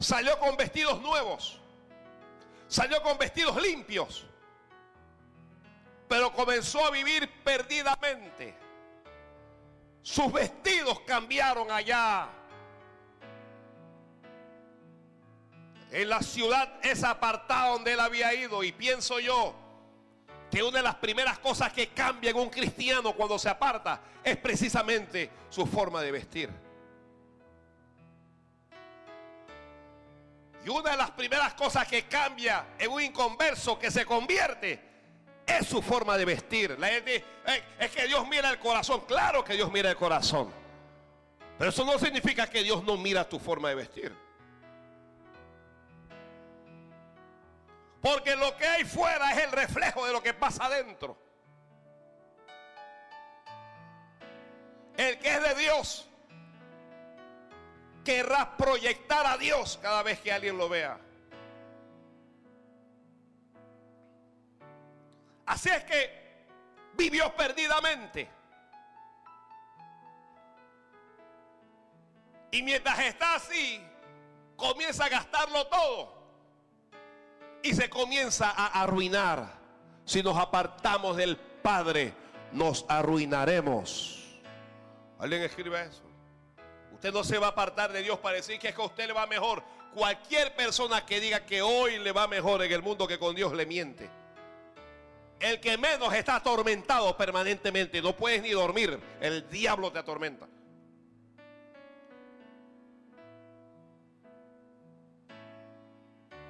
Salió 0.00 0.38
con 0.38 0.56
vestidos 0.56 1.00
nuevos, 1.00 1.60
salió 2.66 3.00
con 3.02 3.16
vestidos 3.18 3.60
limpios, 3.62 4.26
pero 6.08 6.32
comenzó 6.32 6.84
a 6.84 6.90
vivir 6.90 7.30
perdidamente. 7.44 8.59
Sus 10.02 10.32
vestidos 10.32 11.00
cambiaron 11.00 11.70
allá. 11.70 12.28
En 15.90 16.08
la 16.08 16.22
ciudad 16.22 16.72
esa 16.82 17.10
apartada 17.10 17.70
donde 17.70 17.92
él 17.92 18.00
había 18.00 18.32
ido. 18.34 18.62
Y 18.62 18.72
pienso 18.72 19.18
yo, 19.20 19.54
que 20.50 20.62
una 20.62 20.78
de 20.78 20.82
las 20.82 20.96
primeras 20.96 21.38
cosas 21.38 21.72
que 21.72 21.88
cambia 21.88 22.30
en 22.30 22.36
un 22.36 22.50
cristiano 22.50 23.12
cuando 23.12 23.38
se 23.38 23.48
aparta 23.48 24.00
es 24.24 24.36
precisamente 24.36 25.30
su 25.48 25.66
forma 25.66 26.02
de 26.02 26.10
vestir. 26.10 26.50
Y 30.64 30.68
una 30.68 30.90
de 30.90 30.96
las 30.96 31.10
primeras 31.12 31.54
cosas 31.54 31.86
que 31.86 32.04
cambia 32.04 32.66
en 32.78 32.90
un 32.90 33.00
inconverso 33.00 33.78
que 33.78 33.90
se 33.90 34.04
convierte 34.04 34.89
es 35.58 35.66
su 35.66 35.82
forma 35.82 36.16
de 36.16 36.24
vestir. 36.24 36.78
Es 37.78 37.90
que 37.90 38.06
Dios 38.06 38.26
mira 38.28 38.50
el 38.50 38.58
corazón. 38.58 39.02
Claro 39.06 39.44
que 39.44 39.54
Dios 39.54 39.70
mira 39.72 39.90
el 39.90 39.96
corazón. 39.96 40.52
Pero 41.58 41.70
eso 41.70 41.84
no 41.84 41.98
significa 41.98 42.48
que 42.48 42.62
Dios 42.62 42.82
no 42.84 42.96
mira 42.96 43.28
tu 43.28 43.38
forma 43.38 43.68
de 43.68 43.74
vestir. 43.74 44.16
Porque 48.00 48.34
lo 48.34 48.56
que 48.56 48.66
hay 48.66 48.84
fuera 48.84 49.32
es 49.32 49.44
el 49.44 49.52
reflejo 49.52 50.06
de 50.06 50.12
lo 50.12 50.22
que 50.22 50.32
pasa 50.32 50.64
adentro. 50.64 51.18
El 54.96 55.18
que 55.18 55.34
es 55.34 55.42
de 55.42 55.54
Dios 55.54 56.08
querrá 58.04 58.56
proyectar 58.56 59.26
a 59.26 59.36
Dios 59.36 59.78
cada 59.82 60.02
vez 60.02 60.18
que 60.20 60.32
alguien 60.32 60.56
lo 60.56 60.68
vea. 60.68 60.98
Así 65.50 65.68
es 65.68 65.82
que 65.82 66.46
vivió 66.94 67.34
perdidamente. 67.34 68.30
Y 72.52 72.62
mientras 72.62 72.96
está 73.00 73.34
así, 73.34 73.84
comienza 74.54 75.06
a 75.06 75.08
gastarlo 75.08 75.66
todo 75.66 76.14
y 77.64 77.74
se 77.74 77.90
comienza 77.90 78.48
a 78.50 78.80
arruinar. 78.80 79.58
Si 80.04 80.22
nos 80.22 80.38
apartamos 80.38 81.16
del 81.16 81.36
Padre, 81.36 82.14
nos 82.52 82.84
arruinaremos. 82.88 84.40
¿Alguien 85.18 85.42
escribe 85.42 85.82
eso? 85.82 86.04
Usted 86.92 87.12
no 87.12 87.24
se 87.24 87.38
va 87.38 87.48
a 87.48 87.50
apartar 87.50 87.90
de 87.90 88.02
Dios 88.02 88.20
para 88.20 88.36
decir 88.36 88.60
que 88.60 88.68
es 88.68 88.74
que 88.76 88.82
a 88.82 88.84
usted 88.84 89.08
le 89.08 89.14
va 89.14 89.26
mejor. 89.26 89.64
Cualquier 89.94 90.54
persona 90.54 91.04
que 91.04 91.18
diga 91.18 91.44
que 91.44 91.60
hoy 91.60 91.98
le 91.98 92.12
va 92.12 92.28
mejor 92.28 92.62
en 92.62 92.70
el 92.70 92.82
mundo 92.82 93.08
que 93.08 93.18
con 93.18 93.34
Dios 93.34 93.52
le 93.52 93.66
miente. 93.66 94.19
El 95.40 95.58
que 95.58 95.78
menos 95.78 96.12
está 96.12 96.36
atormentado 96.36 97.16
permanentemente, 97.16 98.02
no 98.02 98.14
puedes 98.14 98.42
ni 98.42 98.50
dormir, 98.50 99.00
el 99.22 99.48
diablo 99.48 99.90
te 99.90 99.98
atormenta. 99.98 100.46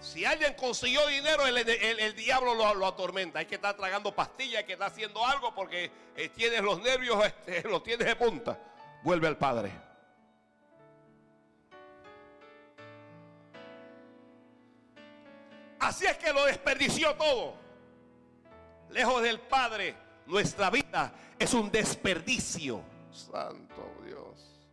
Si 0.00 0.24
alguien 0.24 0.54
consiguió 0.54 1.06
dinero, 1.06 1.46
el, 1.46 2.16
diablo 2.16 2.54
lo, 2.54 2.86
atormenta. 2.86 3.38
Hay 3.38 3.46
que 3.46 3.56
estar 3.56 3.76
tragando 3.76 4.12
pastillas, 4.12 4.60
hay 4.60 4.64
que 4.64 4.72
estar 4.72 4.90
haciendo 4.90 5.24
algo 5.24 5.54
porque 5.54 5.90
eh, 6.16 6.28
tienes 6.30 6.62
los 6.62 6.80
nervios, 6.80 7.24
este, 7.46 7.68
los 7.68 7.82
tienes 7.84 8.06
de 8.06 8.16
punta. 8.16 8.58
Vuelve 9.04 9.28
al 9.28 9.36
Padre. 9.36 9.70
Así 15.78 16.06
es 16.06 16.16
que 16.16 16.32
lo 16.32 16.44
desperdició 16.46 17.14
todo. 17.14 17.69
Lejos 18.90 19.22
del 19.22 19.40
Padre, 19.40 19.96
nuestra 20.26 20.70
vida 20.70 21.12
es 21.38 21.54
un 21.54 21.70
desperdicio. 21.70 22.82
Santo 23.12 23.94
Dios. 24.04 24.68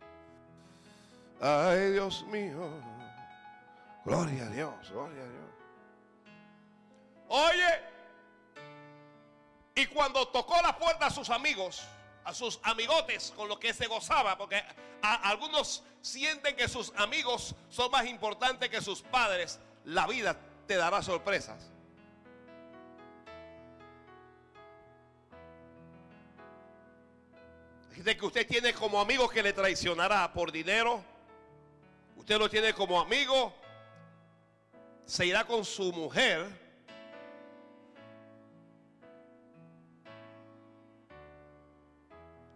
Ay, 1.40 1.92
Dios 1.92 2.24
mío. 2.26 2.70
Gloria 4.04 4.44
a 4.44 4.48
Dios, 4.50 4.90
gloria 4.90 5.22
a 5.22 5.28
Dios. 5.28 5.48
Oye, 7.28 7.82
y 9.74 9.86
cuando 9.86 10.26
tocó 10.28 10.60
la 10.62 10.76
puerta 10.76 11.06
a 11.06 11.10
sus 11.10 11.30
amigos, 11.30 11.84
a 12.24 12.34
sus 12.34 12.58
amigotes 12.62 13.32
con 13.36 13.48
los 13.48 13.58
que 13.58 13.72
se 13.72 13.86
gozaba, 13.86 14.36
porque 14.36 14.62
algunos 15.02 15.84
sienten 16.00 16.56
que 16.56 16.68
sus 16.68 16.92
amigos 16.96 17.54
son 17.68 17.90
más 17.90 18.06
importantes 18.06 18.68
que 18.70 18.80
sus 18.80 19.02
padres, 19.02 19.60
la 19.84 20.06
vida 20.06 20.36
te 20.66 20.76
dará 20.76 21.02
sorpresas. 21.02 21.70
De 28.02 28.16
que 28.16 28.24
usted 28.24 28.46
tiene 28.46 28.72
como 28.72 29.00
amigo 29.00 29.28
que 29.28 29.42
le 29.42 29.52
traicionará 29.52 30.32
por 30.32 30.50
dinero. 30.50 31.02
Usted 32.16 32.38
lo 32.38 32.48
tiene 32.48 32.72
como 32.72 33.00
amigo 33.00 33.52
se 35.08 35.24
irá 35.24 35.44
con 35.44 35.64
su 35.64 35.90
mujer. 35.90 36.46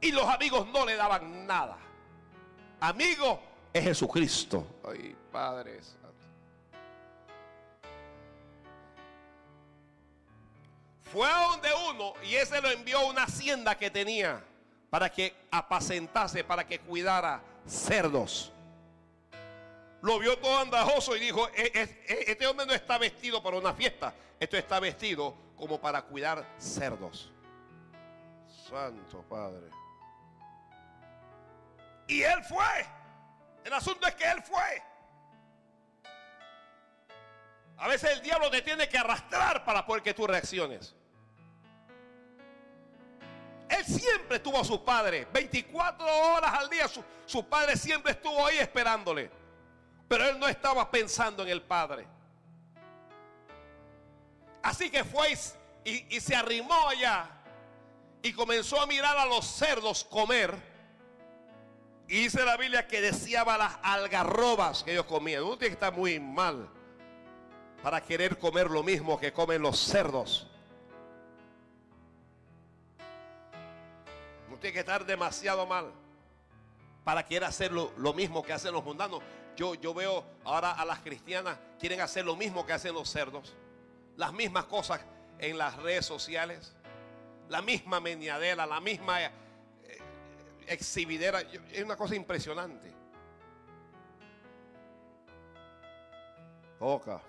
Y 0.03 0.13
los 0.13 0.29
amigos 0.29 0.69
no 0.69 0.85
le 0.85 0.95
daban 0.95 1.47
nada. 1.47 1.79
Amigo 2.81 3.41
es 3.73 3.85
Jesucristo. 3.85 4.67
Ay, 4.87 5.17
Padre 5.33 5.81
Fue 11.05 11.29
a 11.29 11.43
donde 11.49 11.69
uno 11.91 12.15
y 12.23 12.35
ese 12.35 12.61
lo 12.61 12.71
envió 12.71 12.99
a 12.99 13.05
una 13.05 13.25
hacienda 13.25 13.77
que 13.77 13.91
tenía 13.91 14.43
para 14.93 15.09
que 15.09 15.35
apacentase, 15.51 16.45
para 16.45 16.67
que 16.67 16.79
cuidara 16.79 17.43
cerdos. 17.67 18.53
Lo 20.03 20.19
vio 20.19 20.37
todo 20.37 20.59
andajoso 20.59 21.17
y 21.17 21.21
dijo, 21.21 21.49
e, 21.49 21.73
e, 21.75 21.83
e, 21.83 22.31
este 22.33 22.47
hombre 22.47 22.67
no 22.67 22.75
está 22.75 22.99
vestido 22.99 23.43
para 23.43 23.57
una 23.57 23.73
fiesta, 23.73 24.13
esto 24.39 24.59
está 24.59 24.81
vestido 24.81 25.35
como 25.57 25.81
para 25.81 26.03
cuidar 26.03 26.47
cerdos. 26.59 27.33
Santo 28.69 29.23
Padre. 29.31 29.71
Y 32.07 32.21
él 32.21 32.45
fue. 32.45 32.87
El 33.65 33.73
asunto 33.73 34.07
es 34.07 34.15
que 34.15 34.31
él 34.31 34.43
fue. 34.43 34.83
A 37.79 37.89
veces 37.89 38.11
el 38.11 38.21
diablo 38.21 38.51
te 38.51 38.61
tiene 38.61 38.91
que 38.91 38.99
arrastrar 38.99 39.65
para 39.65 39.87
poder 39.87 40.03
que 40.03 40.13
tú 40.13 40.27
reacciones. 40.27 40.95
Él 43.79 43.85
siempre 43.87 44.39
tuvo 44.39 44.61
a 44.61 44.65
su 44.65 44.85
padre. 44.85 45.27
24 45.33 46.07
horas 46.07 46.53
al 46.53 46.69
día 46.69 46.87
su, 47.27 47.45
padre 47.47 47.77
siempre 47.77 48.13
estuvo 48.13 48.47
ahí 48.47 48.59
esperándole. 48.59 49.31
Pero 50.09 50.29
él 50.29 50.39
no 50.39 50.47
estaba 50.47 50.91
pensando 50.91 51.43
en 51.43 51.49
el 51.49 51.63
padre. 51.63 52.07
Así 54.63 54.91
que 54.91 55.05
fue 55.05 55.35
y, 55.85 56.17
y 56.17 56.21
se 56.21 56.37
arrimó 56.37 56.89
allá 56.89 57.29
y 58.23 58.33
comenzó 58.33 58.81
a 58.81 58.87
mirar 58.87 59.17
a 59.17 59.25
los 59.27 59.47
cerdos 59.47 60.05
comer. 60.05 60.55
Y 62.09 62.25
dice 62.25 62.45
la 62.45 62.59
Biblia 62.59 62.87
que 62.87 63.01
deseaba 63.01 63.57
las 63.57 63.79
algarrobas 63.83 64.83
que 64.83 64.93
ellos 64.93 65.07
comían. 65.07 65.43
Uno 65.45 65.57
tiene 65.57 65.71
que 65.71 65.85
estar 65.85 65.95
muy 65.95 66.21
mal 66.21 66.69
para 67.83 68.03
querer 68.03 68.39
comer 68.39 68.71
lo 68.71 68.83
mismo 68.83 69.19
que 69.19 69.33
comen 69.33 69.63
los 69.63 69.79
cerdos. 69.79 70.47
Tiene 74.59 74.75
que 74.75 74.81
estar 74.81 75.05
demasiado 75.05 75.67
mal 75.67 75.93
para 77.05 77.25
querer 77.25 77.45
hacer 77.45 77.73
lo, 77.73 78.13
mismo 78.13 78.43
que 78.43 78.53
hacen 78.53 78.73
los 78.73 78.85
mundanos. 78.85 79.21
Yo, 79.57 79.75
yo 79.75 79.93
veo 79.93 80.25
ahora 80.45 80.73
a 80.73 80.85
las 80.85 81.01
cristianas 81.01 81.59
quieren 81.79 82.01
hacer 82.01 82.25
lo 82.25 82.37
mismo 82.37 82.65
que 82.65 82.73
hacen 82.73 82.95
los 82.95 83.09
cerdos. 83.11 83.55
Las 84.17 84.33
mismas 84.33 84.65
cosas 84.65 85.01
en 85.39 85.59
las 85.59 85.77
redes 85.77 86.07
sociales. 86.07 86.75
La 87.49 87.61
misma 87.61 88.01
meñadera, 88.01 88.65
la 88.67 88.81
misma 88.81 89.23
eh, 89.23 89.31
exhibidera. 90.69 91.41
Es 91.41 91.85
una 91.85 91.97
cosa 91.97 92.15
impresionante. 92.15 92.93
Toca. 96.79 97.21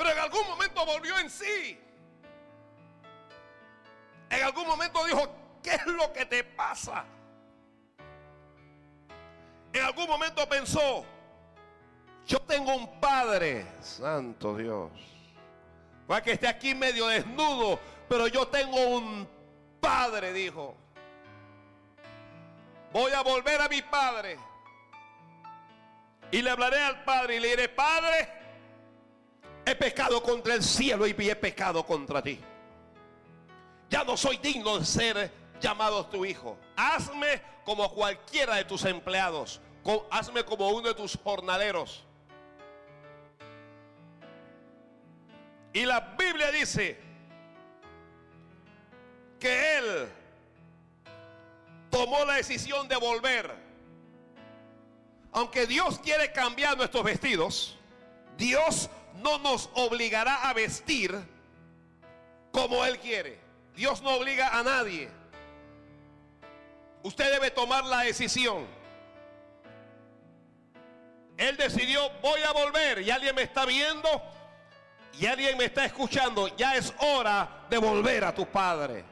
Pero 0.00 0.12
en 0.12 0.18
algún 0.18 0.46
momento 0.48 0.86
volvió 0.86 1.18
en 1.18 1.28
sí. 1.28 1.78
En 4.30 4.42
algún 4.42 4.66
momento 4.66 5.04
dijo, 5.04 5.30
¿qué 5.62 5.74
es 5.74 5.84
lo 5.84 6.10
que 6.10 6.24
te 6.24 6.42
pasa? 6.42 7.04
En 9.74 9.84
algún 9.84 10.06
momento 10.08 10.48
pensó, 10.48 11.04
yo 12.26 12.40
tengo 12.40 12.74
un 12.74 12.98
padre, 12.98 13.66
santo 13.80 14.56
Dios. 14.56 14.90
Va 16.10 16.22
que 16.22 16.32
esté 16.32 16.48
aquí 16.48 16.74
medio 16.74 17.06
desnudo, 17.08 17.78
pero 18.08 18.26
yo 18.26 18.48
tengo 18.48 18.78
un 18.78 19.28
padre, 19.82 20.32
dijo. 20.32 20.78
Voy 22.90 23.12
a 23.12 23.20
volver 23.20 23.60
a 23.60 23.68
mi 23.68 23.82
padre. 23.82 24.38
Y 26.30 26.40
le 26.40 26.48
hablaré 26.48 26.78
al 26.78 27.04
padre 27.04 27.36
y 27.36 27.40
le 27.40 27.48
diré, 27.48 27.68
Padre, 27.68 28.39
He 29.64 29.74
pecado 29.74 30.22
contra 30.22 30.54
el 30.54 30.62
cielo 30.62 31.06
y 31.06 31.10
he 31.10 31.36
pecado 31.36 31.84
contra 31.84 32.22
ti. 32.22 32.40
Ya 33.88 34.04
no 34.04 34.16
soy 34.16 34.36
digno 34.38 34.78
de 34.78 34.86
ser 34.86 35.30
llamado 35.60 36.06
tu 36.06 36.24
hijo. 36.24 36.56
Hazme 36.76 37.42
como 37.64 37.92
cualquiera 37.92 38.56
de 38.56 38.64
tus 38.64 38.84
empleados. 38.84 39.60
Hazme 40.10 40.44
como 40.44 40.68
uno 40.70 40.88
de 40.88 40.94
tus 40.94 41.18
jornaleros. 41.22 42.04
Y 45.72 45.84
la 45.84 46.00
Biblia 46.18 46.50
dice 46.50 46.98
que 49.38 49.78
él 49.78 50.08
tomó 51.90 52.24
la 52.24 52.34
decisión 52.34 52.88
de 52.88 52.96
volver. 52.96 53.54
Aunque 55.32 55.66
Dios 55.66 55.98
quiere 56.00 56.32
cambiar 56.32 56.76
nuestros 56.76 57.04
vestidos, 57.04 57.76
Dios 58.36 58.90
no 59.16 59.38
nos 59.38 59.70
obligará 59.74 60.48
a 60.48 60.54
vestir 60.54 61.14
como 62.52 62.84
Él 62.84 62.98
quiere. 62.98 63.38
Dios 63.74 64.02
no 64.02 64.10
obliga 64.16 64.58
a 64.58 64.62
nadie. 64.62 65.08
Usted 67.02 67.32
debe 67.32 67.50
tomar 67.50 67.84
la 67.84 68.00
decisión. 68.00 68.66
Él 71.36 71.56
decidió, 71.56 72.10
voy 72.20 72.42
a 72.42 72.52
volver. 72.52 73.00
Y 73.00 73.10
alguien 73.10 73.34
me 73.34 73.42
está 73.42 73.64
viendo 73.64 74.08
y 75.18 75.26
alguien 75.26 75.56
me 75.56 75.66
está 75.66 75.84
escuchando. 75.84 76.54
Ya 76.56 76.76
es 76.76 76.92
hora 76.98 77.64
de 77.70 77.78
volver 77.78 78.24
a 78.24 78.34
tu 78.34 78.46
Padre. 78.46 79.04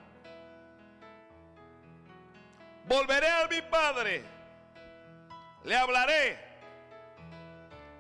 Volveré 2.87 3.29
a 3.29 3.49
mi 3.49 3.63
Padre. 3.63 4.25
Le 5.65 5.77
hablaré. 5.77 6.39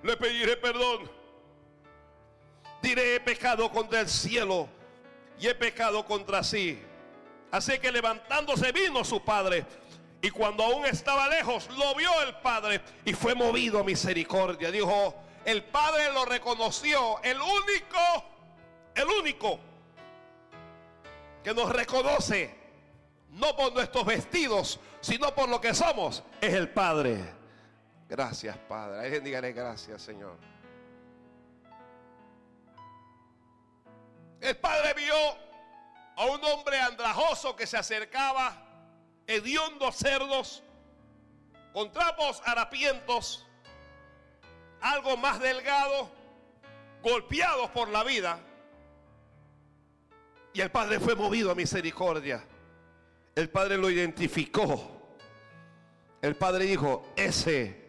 Le 0.03 0.17
pediré 0.17 0.57
perdón 0.57 1.18
diré, 2.83 3.17
he 3.17 3.21
pecado 3.21 3.71
contra 3.71 4.01
el 4.01 4.09
cielo 4.09 4.69
y 5.39 5.47
he 5.47 5.55
pecado 5.55 6.05
contra 6.05 6.43
sí. 6.43 6.81
Así 7.51 7.79
que 7.79 7.91
levantándose 7.91 8.73
vino 8.73 9.05
su 9.05 9.23
padre. 9.25 9.65
Y 10.21 10.31
cuando 10.31 10.65
aún 10.65 10.85
estaba 10.85 11.29
lejos, 11.29 11.69
lo 11.77 11.95
vio 11.95 12.11
el 12.23 12.35
padre 12.37 12.81
y 13.05 13.13
fue 13.13 13.35
movido 13.35 13.81
a 13.81 13.85
misericordia. 13.85 14.71
Dijo, 14.71 15.15
el 15.45 15.65
padre 15.65 16.13
lo 16.13 16.25
reconoció. 16.25 17.23
El 17.23 17.39
único, 17.41 18.25
el 18.95 19.07
único 19.07 19.61
que 21.45 21.55
nos 21.55 21.71
reconoce, 21.71 22.55
no 23.31 23.55
por 23.55 23.73
nuestros 23.73 24.05
vestidos, 24.05 24.81
sino 25.01 25.35
por 25.35 25.49
lo 25.49 25.61
que 25.61 25.73
somos, 25.73 26.25
es 26.41 26.53
el 26.53 26.69
padre. 26.69 27.39
Gracias, 28.09 28.57
Padre. 28.57 29.01
Alguien 29.01 29.23
dígale 29.23 29.53
gracias, 29.53 30.03
Señor. 30.03 30.37
El 34.41 34.57
padre 34.57 34.95
vio 34.95 35.15
a 36.17 36.27
un 36.27 36.45
hombre 36.45 36.79
andrajoso 36.81 37.57
que 37.57 37.67
se 37.67 37.77
acercaba, 37.77 38.57
hediondo 39.27 39.91
cerdos, 39.93 40.63
con 41.73 41.93
trapos 41.93 42.41
harapientos, 42.45 43.47
algo 44.81 45.17
más 45.17 45.41
delgado, 45.41 46.11
golpeados 47.03 47.71
por 47.71 47.89
la 47.89 48.05
vida. 48.05 48.39
Y 50.53 50.61
el 50.61 50.71
padre 50.71 50.99
fue 50.99 51.15
movido 51.15 51.51
a 51.51 51.55
misericordia. 51.55 52.45
El 53.35 53.51
padre 53.51 53.77
lo 53.77 53.91
identificó. 53.91 54.99
El 56.21 56.37
padre 56.37 56.65
dijo, 56.65 57.13
ese 57.15 57.89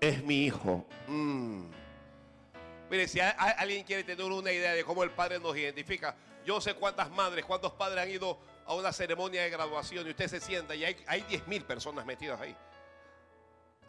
es 0.00 0.22
mi 0.22 0.44
hijo. 0.44 0.86
Mm. 1.06 1.75
Mire, 2.90 3.08
si 3.08 3.20
alguien 3.20 3.84
quiere 3.84 4.04
tener 4.04 4.24
una 4.24 4.52
idea 4.52 4.72
de 4.72 4.84
cómo 4.84 5.02
el 5.02 5.10
Padre 5.10 5.40
nos 5.40 5.56
identifica, 5.56 6.14
yo 6.46 6.60
sé 6.60 6.74
cuántas 6.74 7.10
madres, 7.10 7.44
cuántos 7.44 7.72
padres 7.72 8.04
han 8.04 8.10
ido 8.10 8.38
a 8.66 8.74
una 8.74 8.92
ceremonia 8.92 9.42
de 9.42 9.50
graduación 9.50 10.06
y 10.06 10.10
usted 10.10 10.28
se 10.28 10.40
sienta 10.40 10.76
y 10.76 10.84
hay, 10.84 10.96
hay 11.08 11.22
10 11.22 11.48
mil 11.48 11.64
personas 11.64 12.06
metidas 12.06 12.40
ahí. 12.40 12.56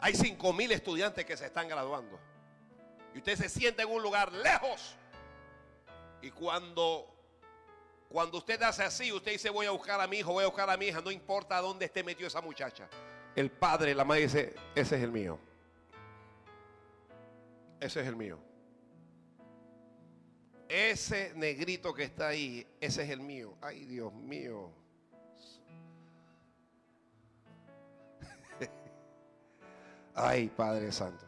Hay 0.00 0.14
5 0.14 0.52
mil 0.52 0.72
estudiantes 0.72 1.24
que 1.24 1.36
se 1.36 1.46
están 1.46 1.68
graduando. 1.68 2.18
Y 3.14 3.18
usted 3.18 3.36
se 3.36 3.48
sienta 3.48 3.84
en 3.84 3.90
un 3.90 4.02
lugar 4.02 4.32
lejos. 4.32 4.96
Y 6.20 6.32
cuando, 6.32 7.06
cuando 8.08 8.38
usted 8.38 8.60
hace 8.62 8.82
así, 8.82 9.12
usted 9.12 9.32
dice 9.32 9.50
voy 9.50 9.66
a 9.66 9.70
buscar 9.70 10.00
a 10.00 10.08
mi 10.08 10.18
hijo, 10.18 10.32
voy 10.32 10.42
a 10.42 10.48
buscar 10.48 10.68
a 10.68 10.76
mi 10.76 10.86
hija, 10.86 11.00
no 11.00 11.12
importa 11.12 11.60
dónde 11.60 11.84
esté 11.84 12.02
metido 12.02 12.26
esa 12.26 12.40
muchacha. 12.40 12.88
El 13.36 13.52
padre, 13.52 13.94
la 13.94 14.04
madre 14.04 14.22
dice, 14.22 14.54
ese 14.74 14.96
es 14.96 15.02
el 15.02 15.12
mío. 15.12 15.38
Ese 17.78 18.00
es 18.00 18.06
el 18.08 18.16
mío. 18.16 18.47
Ese 20.68 21.32
negrito 21.34 21.94
que 21.94 22.04
está 22.04 22.28
ahí, 22.28 22.66
ese 22.78 23.02
es 23.02 23.08
el 23.08 23.20
mío. 23.20 23.56
Ay, 23.62 23.86
Dios 23.86 24.12
mío. 24.12 24.70
Ay, 30.14 30.48
Padre 30.54 30.92
Santo. 30.92 31.24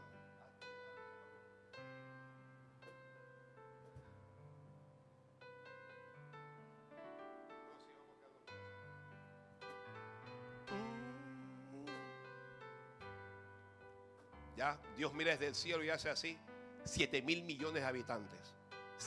Ya, 14.55 14.79
Dios 14.99 15.15
mira 15.15 15.31
desde 15.31 15.47
el 15.47 15.55
cielo 15.55 15.83
y 15.83 15.89
hace 15.89 16.11
así. 16.11 16.37
Siete 16.85 17.23
mil 17.23 17.43
millones 17.45 17.83
de 17.83 17.89
habitantes. 17.89 18.60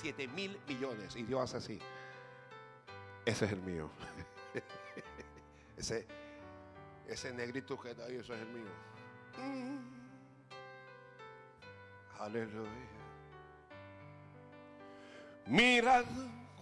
7 0.04 0.28
mil 0.28 0.60
millones. 0.68 1.16
Y 1.16 1.24
Dios 1.24 1.42
hace 1.42 1.58
así. 1.58 1.80
Ese 3.26 3.46
es 3.46 3.52
el 3.54 3.62
mío. 3.62 3.90
ese, 5.78 6.06
ese 7.08 7.34
negrito 7.34 7.80
que 7.80 7.92
está 7.92 8.04
ahí, 8.04 8.18
ese 8.18 8.34
es 8.34 8.42
el 8.42 8.48
mío. 8.50 8.70
Mm. 9.38 9.80
Aleluya. 12.20 12.70
Mirad 15.48 16.06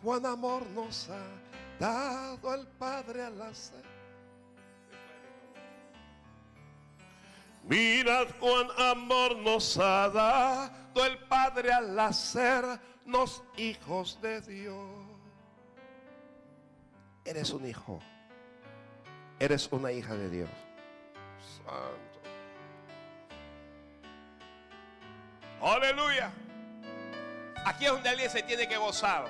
cuán 0.03 0.25
amor 0.27 0.65
nos 0.67 1.09
ha 1.09 1.25
dado 1.79 2.53
el 2.53 2.67
Padre 2.67 3.23
al 3.23 3.41
hacer. 3.41 3.90
Mirad 7.63 8.27
cuán 8.39 8.67
amor 8.77 9.37
nos 9.37 9.77
ha 9.77 10.09
dado 10.09 11.05
el 11.05 11.17
Padre 11.19 11.71
al 11.71 11.97
hacernos 11.99 13.43
hijos 13.55 14.19
de 14.21 14.41
Dios. 14.41 14.89
Eres 17.23 17.51
un 17.51 17.67
hijo. 17.67 17.99
Eres 19.39 19.67
una 19.71 19.91
hija 19.91 20.15
de 20.15 20.29
Dios. 20.29 20.49
Santo. 21.65 22.11
Aleluya. 25.61 26.31
Aquí 27.65 27.85
es 27.85 27.91
donde 27.91 28.09
alguien 28.09 28.29
se 28.29 28.41
tiene 28.41 28.67
que 28.67 28.77
gozar. 28.77 29.25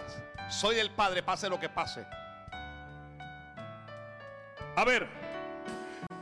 Soy 0.49 0.75
del 0.75 0.91
Padre, 0.91 1.21
pase 1.21 1.49
lo 1.49 1.59
que 1.59 1.69
pase. 1.69 2.05
A 4.75 4.85
ver. 4.85 5.20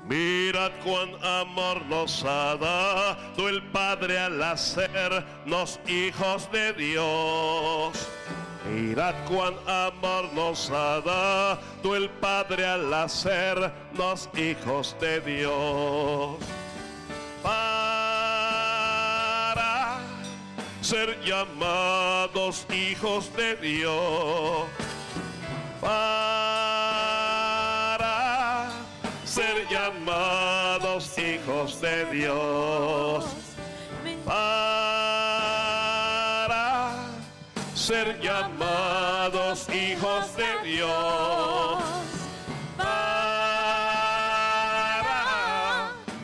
Mirad 0.10 0.72
cuán 0.84 1.24
amor 1.24 1.86
nos 1.86 2.26
ha 2.26 2.58
dado 2.58 3.48
el 3.48 3.62
Padre 3.62 4.18
al 4.18 4.42
hacernos 4.42 5.80
hijos 5.86 6.52
de 6.52 6.74
Dios. 6.74 8.08
Mirad 8.68 9.14
cuán 9.28 9.54
amor 9.68 10.34
nos 10.34 10.72
ha 10.72 11.00
dado 11.02 11.96
el 11.96 12.10
Padre 12.10 12.66
al 12.66 12.92
hacernos 12.92 14.30
hijos 14.36 14.96
de 15.00 15.22
Dios. 15.22 16.38
Para 17.44 17.60
ser 20.82 21.22
llamados 21.24 22.66
hijos 22.74 23.32
de 23.38 23.56
Dios. 23.58 24.66
Para 25.80 26.39
ser 29.30 29.68
llamados 29.70 31.18
hijos 31.20 31.80
de 31.80 32.06
Dios. 32.06 33.26
Para 34.26 35.06
ser 37.76 38.20
llamados 38.22 39.68
hijos 39.70 40.36
de 40.36 40.58
Dios. 40.68 41.84
Para 42.76 43.12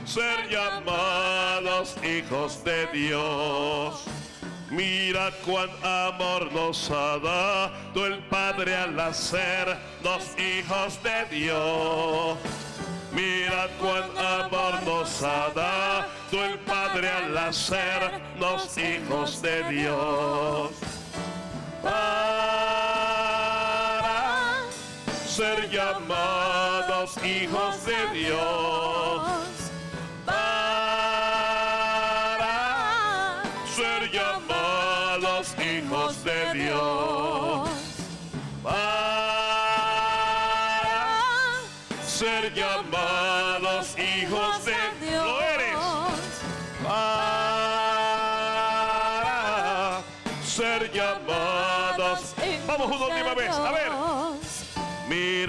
ser 0.06 0.50
llamados 0.50 1.96
hijos 2.04 2.64
de 2.64 2.88
Dios. 2.88 4.04
Mira 4.72 5.32
cuán 5.46 5.70
amor 5.84 6.52
nos 6.52 6.90
ha 6.90 7.20
dado 7.20 8.06
el 8.08 8.18
Padre 8.30 8.76
al 8.76 9.00
hacernos 9.00 10.24
hijos 10.40 11.00
de 11.04 11.26
Dios. 11.30 12.38
Mira 13.16 13.70
cuán 13.80 14.04
amor 14.18 14.84
nos 14.84 15.24
ha 15.24 15.50
dado 15.56 16.46
el 16.46 16.60
Padre 16.60 17.10
al 17.10 17.38
hacernos 17.38 18.78
hijos 18.78 19.42
de 19.42 19.64
Dios. 19.70 20.72
Para 21.82 21.96
ser 25.26 25.70
llamados 25.70 27.16
hijos 27.24 27.86
de 27.86 28.20
Dios. 28.20 29.15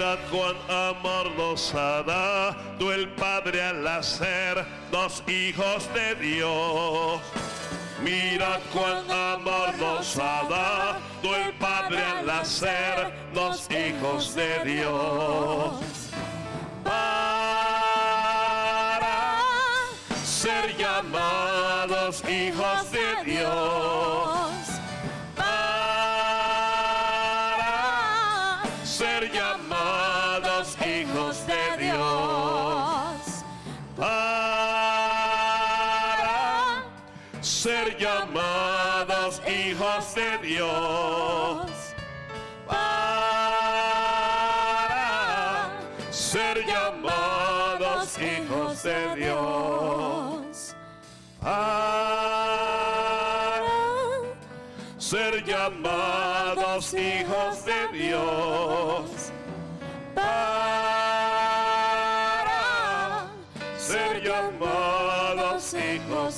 Mirad 0.07 0.19
cuán 0.31 0.55
amor 0.69 1.31
nos 1.35 1.75
ha 1.75 2.01
dado 2.01 2.93
el 2.93 3.09
Padre 3.09 3.61
al 3.61 3.85
hacernos 3.85 5.21
hijos 5.27 5.89
de 5.93 6.15
Dios. 6.15 7.19
Mirad 8.01 8.61
cuán 8.71 9.11
amor 9.11 9.75
nos 9.77 10.17
ha 10.17 10.43
dado 10.49 11.35
el 11.35 11.51
Padre 11.55 12.01
al 12.01 12.29
hacernos 12.29 13.67
hijos 13.69 14.33
de 14.33 14.63
Dios. 14.63 15.96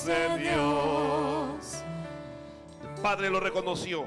De 0.09 0.37
Dios. 0.39 1.83
El 2.81 3.01
Padre 3.01 3.29
lo 3.29 3.39
reconoció. 3.39 4.05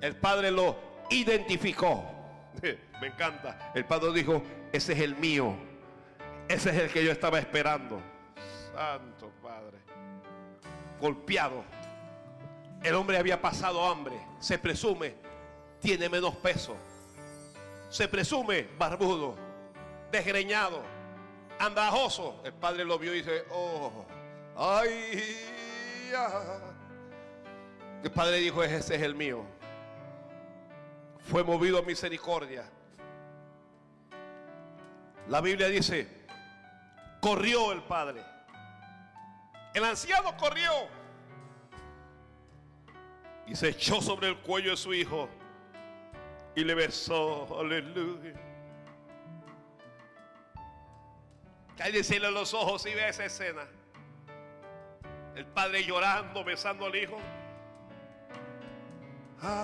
El 0.00 0.16
Padre 0.16 0.50
lo 0.50 0.76
identificó. 1.10 2.04
Me 3.00 3.06
encanta. 3.08 3.72
El 3.74 3.84
Padre 3.84 4.12
dijo, 4.12 4.42
ese 4.72 4.92
es 4.92 5.00
el 5.00 5.16
mío. 5.16 5.54
Ese 6.48 6.70
es 6.70 6.76
el 6.76 6.90
que 6.90 7.04
yo 7.04 7.12
estaba 7.12 7.38
esperando. 7.38 8.00
Santo 8.72 9.30
Padre. 9.42 9.78
Golpeado. 11.00 11.62
El 12.82 12.94
hombre 12.94 13.18
había 13.18 13.40
pasado 13.40 13.84
hambre. 13.84 14.18
Se 14.40 14.58
presume, 14.58 15.14
tiene 15.80 16.08
menos 16.08 16.34
peso. 16.36 16.76
Se 17.90 18.08
presume 18.08 18.68
barbudo, 18.78 19.36
desgreñado, 20.10 20.82
andajoso. 21.58 22.40
El 22.44 22.52
padre 22.52 22.84
lo 22.84 22.98
vio 22.98 23.14
y 23.14 23.18
dice, 23.18 23.44
oh, 23.50 24.04
ay, 24.58 25.36
ya. 26.10 26.60
El 28.02 28.10
padre 28.10 28.38
dijo, 28.38 28.62
ese 28.62 28.96
es 28.96 29.02
el 29.02 29.14
mío. 29.14 29.44
Fue 31.30 31.44
movido 31.44 31.78
a 31.78 31.82
misericordia. 31.82 32.64
La 35.28 35.40
Biblia 35.40 35.68
dice, 35.68 36.08
corrió 37.20 37.72
el 37.72 37.82
padre. 37.82 38.22
El 39.74 39.84
anciano 39.84 40.36
corrió 40.36 40.72
y 43.46 43.54
se 43.54 43.68
echó 43.68 44.00
sobre 44.00 44.28
el 44.28 44.38
cuello 44.38 44.70
de 44.70 44.76
su 44.76 44.92
hijo 44.94 45.28
y 46.54 46.64
le 46.64 46.74
besó. 46.74 47.60
Aleluya. 47.60 48.32
Cállese 51.76 52.18
los 52.18 52.54
ojos 52.54 52.84
y 52.86 52.94
ve 52.94 53.08
esa 53.08 53.24
escena. 53.24 53.62
El 55.38 55.46
padre 55.46 55.84
llorando, 55.84 56.42
besando 56.42 56.86
al 56.86 56.96
hijo. 56.96 57.16
Para 59.40 59.54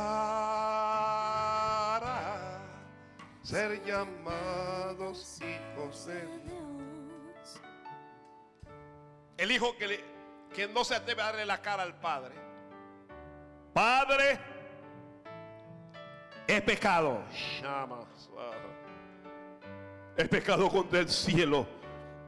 ser 3.43 3.85
llamados 3.85 5.41
hijos 5.41 6.07
de 6.07 6.21
Dios. 6.45 7.61
el 9.37 9.51
hijo 9.51 9.77
que, 9.77 9.89
le, 9.89 10.05
que 10.55 10.69
no 10.69 10.85
se 10.85 10.95
atreve 10.95 11.23
a 11.23 11.25
darle 11.25 11.45
la 11.45 11.61
cara 11.61 11.83
al 11.83 11.99
padre. 11.99 12.37
Padre, 13.73 14.39
es 16.47 16.63
pecado. 16.63 17.21
Es 20.17 20.29
pecado 20.29 20.71
contra 20.71 21.01
el 21.01 21.09
cielo 21.09 21.67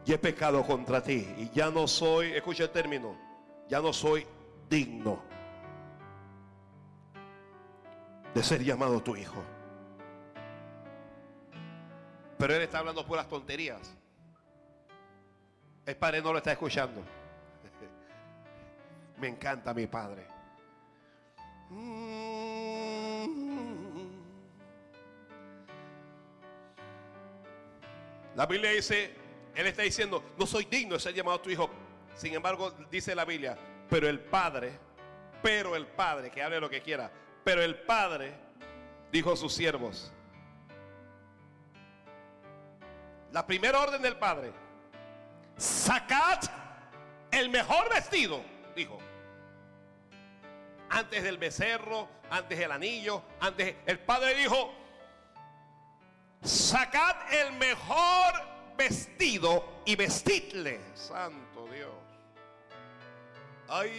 y 0.05 0.13
es 0.13 0.19
pecado 0.19 0.65
contra 0.65 1.01
ti. 1.01 1.33
Y 1.39 1.49
ya 1.51 1.71
no 1.71 1.87
soy, 1.87 2.33
escucha 2.33 2.65
el 2.65 2.71
término, 2.71 3.26
ya 3.69 3.81
no 3.81 3.93
soy 3.93 4.27
digno 4.69 5.23
de 8.35 8.43
ser 8.43 8.63
llamado 8.63 9.03
tu 9.03 9.17
hijo. 9.17 9.43
Pero 12.39 12.55
él 12.55 12.63
está 12.63 12.81
hablando 12.81 13.07
puras 13.07 13.29
tonterías. 13.29 13.97
El 15.87 15.97
padre 15.97 16.21
no 16.21 16.33
lo 16.33 16.39
está 16.39 16.53
escuchando. 16.53 17.01
Me 19.19 19.29
encanta 19.29 19.73
mi 19.73 19.87
padre. 19.87 20.27
La 28.35 28.45
Biblia 28.45 28.71
dice, 28.73 29.15
él 29.55 29.67
está 29.67 29.83
diciendo, 29.83 30.23
no 30.39 30.47
soy 30.47 30.67
digno 30.67 30.95
de 30.95 31.01
ser 31.01 31.15
llamado 31.15 31.41
tu 31.41 31.49
hijo. 31.49 31.71
Sin 32.17 32.33
embargo, 32.33 32.73
dice 32.91 33.15
la 33.15 33.27
Biblia, 33.27 33.59
pero 33.91 34.09
el 34.09 34.19
Padre, 34.21 34.73
pero 35.43 35.77
el 35.77 35.87
Padre, 35.87 36.31
que 36.31 36.43
hable 36.43 36.59
lo 36.61 36.71
que 36.71 36.81
quiera, 36.81 37.11
pero 37.45 37.63
el 37.63 37.79
Padre 37.81 38.35
dijo 39.13 39.33
a 39.33 39.37
sus 39.37 39.53
siervos, 39.53 40.13
la 43.33 43.47
primera 43.47 43.81
orden 43.81 44.01
del 44.01 44.17
Padre, 44.17 44.51
sacad 45.59 46.41
el 47.31 47.51
mejor 47.51 47.91
vestido, 47.91 48.43
dijo. 48.75 48.99
Antes 50.89 51.23
del 51.23 51.37
becerro, 51.37 52.09
antes 52.31 52.59
del 52.59 52.73
anillo, 52.73 53.23
antes 53.41 53.75
el 53.85 53.99
Padre 53.99 54.35
dijo, 54.37 54.73
sacad 56.43 57.31
el 57.35 57.53
mejor 57.55 58.35
vestido 58.79 59.83
y 59.85 59.97
vestidle, 59.97 60.81
santo 60.95 61.46
Ay, 63.69 63.91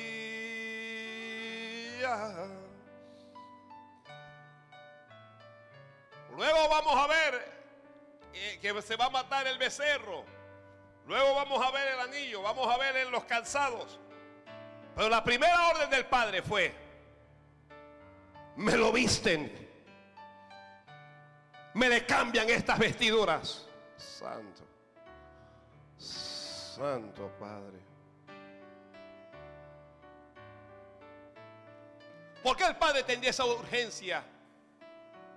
Luego 6.36 6.70
vamos 6.70 6.95
a 6.95 7.07
ver 7.07 7.51
eh, 8.34 8.59
que 8.61 8.82
se 8.82 8.95
va 8.95 9.05
a 9.05 9.09
matar 9.09 9.47
el 9.47 9.57
becerro. 9.57 10.24
Luego 11.07 11.36
vamos 11.36 11.65
a 11.65 11.72
ver 11.72 11.88
el 11.88 11.99
anillo, 11.99 12.41
vamos 12.43 12.68
a 12.68 12.78
ver 12.78 12.95
en 12.97 13.11
los 13.11 13.24
calzados. 13.26 13.99
Pero 14.95 15.09
la 15.09 15.24
primera 15.24 15.70
orden 15.70 15.89
del 15.89 16.05
Padre 16.05 16.41
fue, 16.41 16.74
me 18.55 18.76
lo 18.78 18.91
visten 18.91 19.68
me 21.78 21.89
le 21.89 22.05
cambian 22.05 22.49
estas 22.49 22.80
vestiduras. 22.80 23.68
Santo, 23.97 24.63
Santo 25.97 27.32
Padre. 27.39 27.86
¿Por 32.48 32.56
qué 32.56 32.64
el 32.64 32.78
Padre 32.78 33.04
tendría 33.04 33.32
esa 33.32 33.43
urgencia 33.43 34.24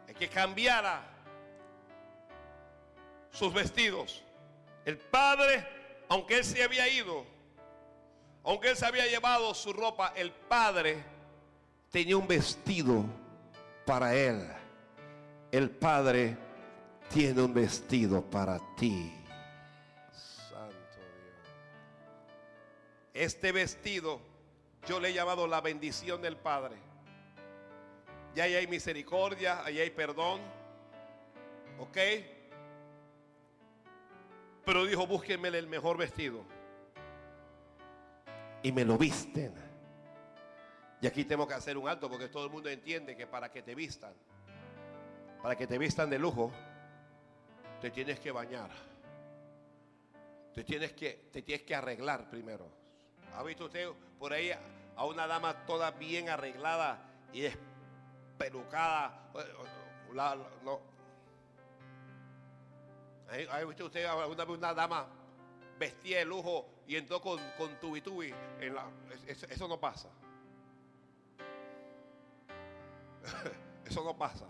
de 0.06 0.14
que 0.14 0.28
cambiara 0.28 1.02
sus 3.32 3.52
vestidos? 3.52 4.22
El 4.84 4.96
Padre, 4.96 5.66
aunque 6.08 6.36
Él 6.38 6.44
se 6.44 6.62
había 6.62 6.88
ido, 6.88 7.26
aunque 8.44 8.70
Él 8.70 8.76
se 8.76 8.86
había 8.86 9.08
llevado 9.08 9.52
su 9.54 9.72
ropa, 9.72 10.12
el 10.14 10.30
Padre 10.30 11.02
tenía 11.90 12.16
un 12.16 12.28
vestido 12.28 13.02
para 13.84 14.14
Él 14.14 14.48
el 15.50 15.68
Padre 15.68 16.36
tiene 17.12 17.42
un 17.42 17.52
vestido 17.52 18.22
para 18.22 18.60
ti. 18.76 19.12
Santo 20.12 20.76
Dios. 20.94 21.42
Este 23.14 23.50
vestido 23.50 24.20
yo 24.86 25.00
le 25.00 25.08
he 25.08 25.12
llamado 25.12 25.48
la 25.48 25.60
bendición 25.60 26.22
del 26.22 26.36
Padre. 26.36 26.89
Y 28.34 28.40
ahí 28.40 28.54
hay 28.54 28.66
misericordia, 28.66 29.64
ahí 29.64 29.80
hay 29.80 29.90
perdón. 29.90 30.40
¿Ok? 31.78 31.98
Pero 34.64 34.84
dijo, 34.84 35.06
búsquenme 35.06 35.48
el 35.48 35.66
mejor 35.66 35.96
vestido. 35.96 36.44
Y 38.62 38.72
me 38.72 38.84
lo 38.84 38.98
visten. 38.98 39.54
Y 41.00 41.06
aquí 41.06 41.24
tengo 41.24 41.48
que 41.48 41.54
hacer 41.54 41.78
un 41.78 41.88
alto 41.88 42.10
porque 42.10 42.28
todo 42.28 42.44
el 42.44 42.50
mundo 42.50 42.68
entiende 42.68 43.16
que 43.16 43.26
para 43.26 43.50
que 43.50 43.62
te 43.62 43.74
vistan 43.74 44.12
para 45.42 45.56
que 45.56 45.66
te 45.66 45.78
vistan 45.78 46.10
de 46.10 46.18
lujo, 46.18 46.52
te 47.80 47.90
tienes 47.90 48.20
que 48.20 48.30
bañar. 48.30 48.70
Te 50.54 50.64
tienes 50.64 50.92
que, 50.92 51.28
te 51.32 51.42
tienes 51.42 51.64
que 51.64 51.74
arreglar 51.74 52.28
primero. 52.28 52.68
¿Ha 53.34 53.42
visto 53.42 53.66
usted 53.66 53.88
por 54.18 54.32
ahí 54.32 54.50
a 54.96 55.04
una 55.06 55.26
dama 55.26 55.64
toda 55.64 55.92
bien 55.92 56.28
arreglada 56.28 57.00
y 57.32 57.42
despelucada? 58.40 59.30
¿Ha 63.50 63.64
visto 63.64 63.86
usted 63.86 64.06
una, 64.28 64.44
una 64.44 64.74
dama 64.74 65.06
vestida 65.78 66.18
de 66.18 66.24
lujo 66.24 66.68
y 66.86 66.96
entró 66.96 67.20
con, 67.20 67.38
con 67.56 67.78
tubi 67.78 68.34
En 68.60 68.74
la, 68.74 68.90
eso, 69.26 69.68
no 69.68 69.78
pasa. 69.78 70.08
eso 73.86 74.04
no 74.04 74.16
pasa. 74.16 74.46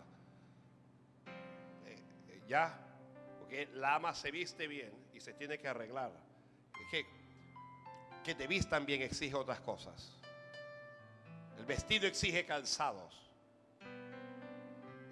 Ya, 2.49 2.77
porque 3.39 3.69
la 3.75 3.97
ama 3.97 4.15
se 4.15 4.31
viste 4.31 4.67
bien 4.67 4.91
y 5.15 5.21
se 5.21 5.35
tiene 5.35 5.59
que 5.59 5.69
arreglar. 5.69 6.11
Es 6.73 6.91
que, 6.91 7.07
que 8.25 8.35
te 8.35 8.47
vistan 8.49 8.87
bien 8.87 9.03
exige 9.03 9.37
otras 9.37 9.61
cosas. 9.61 10.17
El 11.59 11.65
vestido 11.67 12.09
exige 12.09 12.45
calzados. 12.45 13.30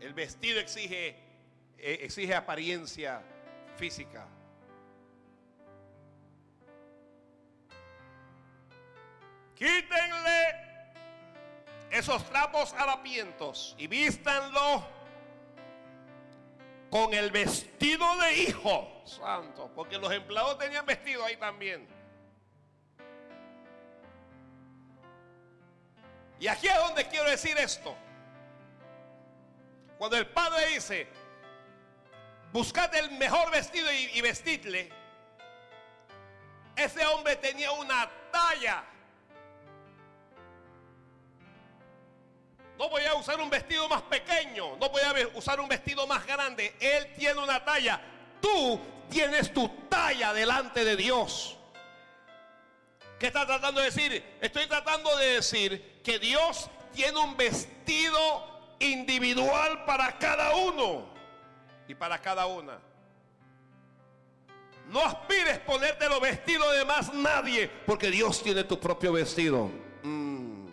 El 0.00 0.14
vestido 0.14 0.60
exige, 0.60 1.16
eh, 1.78 1.98
exige 2.02 2.34
apariencia 2.34 3.22
física. 3.76 4.26
Quítenle 9.54 10.68
esos 11.90 12.24
trapos 12.30 12.72
harapientos 12.74 13.74
y 13.76 13.88
vístanlo 13.88 14.86
con 16.90 17.12
el 17.12 17.30
vestido 17.30 18.04
de 18.18 18.38
hijo 18.42 19.02
santo, 19.04 19.70
porque 19.74 19.98
los 19.98 20.12
empleados 20.12 20.58
tenían 20.58 20.86
vestido 20.86 21.24
ahí 21.24 21.36
también. 21.36 21.86
Y 26.40 26.46
aquí 26.46 26.68
es 26.68 26.76
donde 26.76 27.06
quiero 27.08 27.28
decir 27.28 27.58
esto. 27.58 27.96
Cuando 29.98 30.16
el 30.16 30.26
padre 30.28 30.66
dice, 30.68 31.08
buscad 32.52 32.94
el 32.94 33.10
mejor 33.12 33.50
vestido 33.50 33.92
y, 33.92 34.10
y 34.14 34.20
vestidle, 34.20 34.90
ese 36.76 37.04
hombre 37.06 37.36
tenía 37.36 37.72
una 37.72 38.08
talla 38.30 38.84
No 42.78 42.88
voy 42.88 43.04
a 43.04 43.14
usar 43.14 43.40
un 43.40 43.50
vestido 43.50 43.88
más 43.88 44.02
pequeño. 44.02 44.76
No 44.76 44.88
voy 44.88 45.02
a 45.02 45.36
usar 45.36 45.58
un 45.58 45.68
vestido 45.68 46.06
más 46.06 46.24
grande. 46.24 46.76
Él 46.78 47.12
tiene 47.18 47.40
una 47.40 47.64
talla. 47.64 48.00
Tú 48.40 48.80
tienes 49.10 49.52
tu 49.52 49.68
talla 49.88 50.32
delante 50.32 50.84
de 50.84 50.94
Dios. 50.94 51.56
¿Qué 53.18 53.26
está 53.26 53.44
tratando 53.44 53.80
de 53.80 53.86
decir? 53.86 54.38
Estoy 54.40 54.66
tratando 54.68 55.16
de 55.16 55.26
decir 55.34 56.00
que 56.04 56.20
Dios 56.20 56.70
tiene 56.94 57.18
un 57.18 57.36
vestido 57.36 58.57
individual 58.80 59.84
para 59.84 60.18
cada 60.18 60.54
uno 60.54 61.06
y 61.86 61.94
para 61.94 62.18
cada 62.20 62.46
una. 62.46 62.78
No 64.88 65.04
aspires 65.04 65.58
ponerte 65.58 66.08
los 66.08 66.20
vestidos 66.20 66.74
de 66.76 66.84
más 66.84 67.12
nadie, 67.12 67.68
porque 67.86 68.10
Dios 68.10 68.42
tiene 68.42 68.64
tu 68.64 68.80
propio 68.80 69.12
vestido. 69.12 69.70
Mm, 70.02 70.68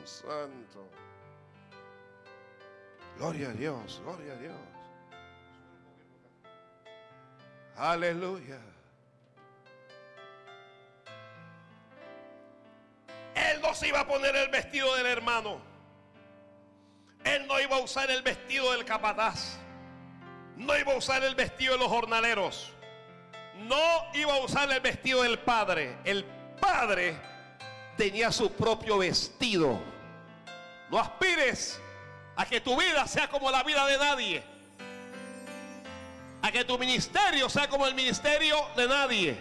Gloria 3.18 3.50
a 3.50 3.54
Dios, 3.54 4.02
gloria 4.04 4.34
a 4.34 4.36
Dios. 4.36 4.56
Aleluya. 7.78 8.60
Él 13.36 13.62
no 13.62 13.74
se 13.74 13.88
iba 13.88 14.02
a 14.02 14.08
poner 14.08 14.36
el 14.36 14.50
vestido 14.50 14.96
del 14.96 15.06
hermano. 15.06 15.75
Él 17.26 17.48
no 17.48 17.60
iba 17.60 17.76
a 17.76 17.80
usar 17.80 18.10
el 18.12 18.22
vestido 18.22 18.72
del 18.72 18.86
capataz. 18.86 19.58
No 20.56 20.78
iba 20.78 20.94
a 20.94 20.96
usar 20.96 21.24
el 21.24 21.36
vestido 21.36 21.74
de 21.74 21.80
los 21.80 21.90
jornaleros. 21.90 22.72
No 23.56 23.82
iba 24.14 24.36
a 24.36 24.40
usar 24.40 24.72
el 24.72 24.80
vestido 24.80 25.24
del 25.24 25.40
padre. 25.40 25.98
El 26.06 26.24
padre 26.62 27.18
tenía 27.98 28.32
su 28.32 28.52
propio 28.52 29.00
vestido. 29.00 29.82
No 30.90 31.00
aspires 31.00 31.82
a 32.36 32.46
que 32.46 32.62
tu 32.62 32.80
vida 32.80 33.08
sea 33.08 33.28
como 33.28 33.50
la 33.50 33.64
vida 33.64 33.86
de 33.88 33.98
nadie. 33.98 34.44
A 36.44 36.52
que 36.52 36.64
tu 36.64 36.78
ministerio 36.78 37.50
sea 37.50 37.68
como 37.68 37.88
el 37.88 37.96
ministerio 37.96 38.56
de 38.78 38.88
nadie. 38.88 39.38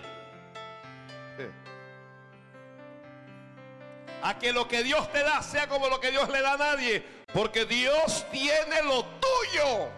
A 4.22 4.38
que 4.38 4.54
lo 4.54 4.66
que 4.66 4.82
Dios 4.82 5.12
te 5.12 5.22
da 5.22 5.42
sea 5.42 5.68
como 5.68 5.88
lo 5.88 6.00
que 6.00 6.10
Dios 6.10 6.30
le 6.30 6.40
da 6.40 6.54
a 6.54 6.56
nadie. 6.56 7.13
Porque 7.34 7.64
Dios 7.64 8.24
tiene 8.30 8.80
lo 8.84 9.04
tuyo. 9.04 9.88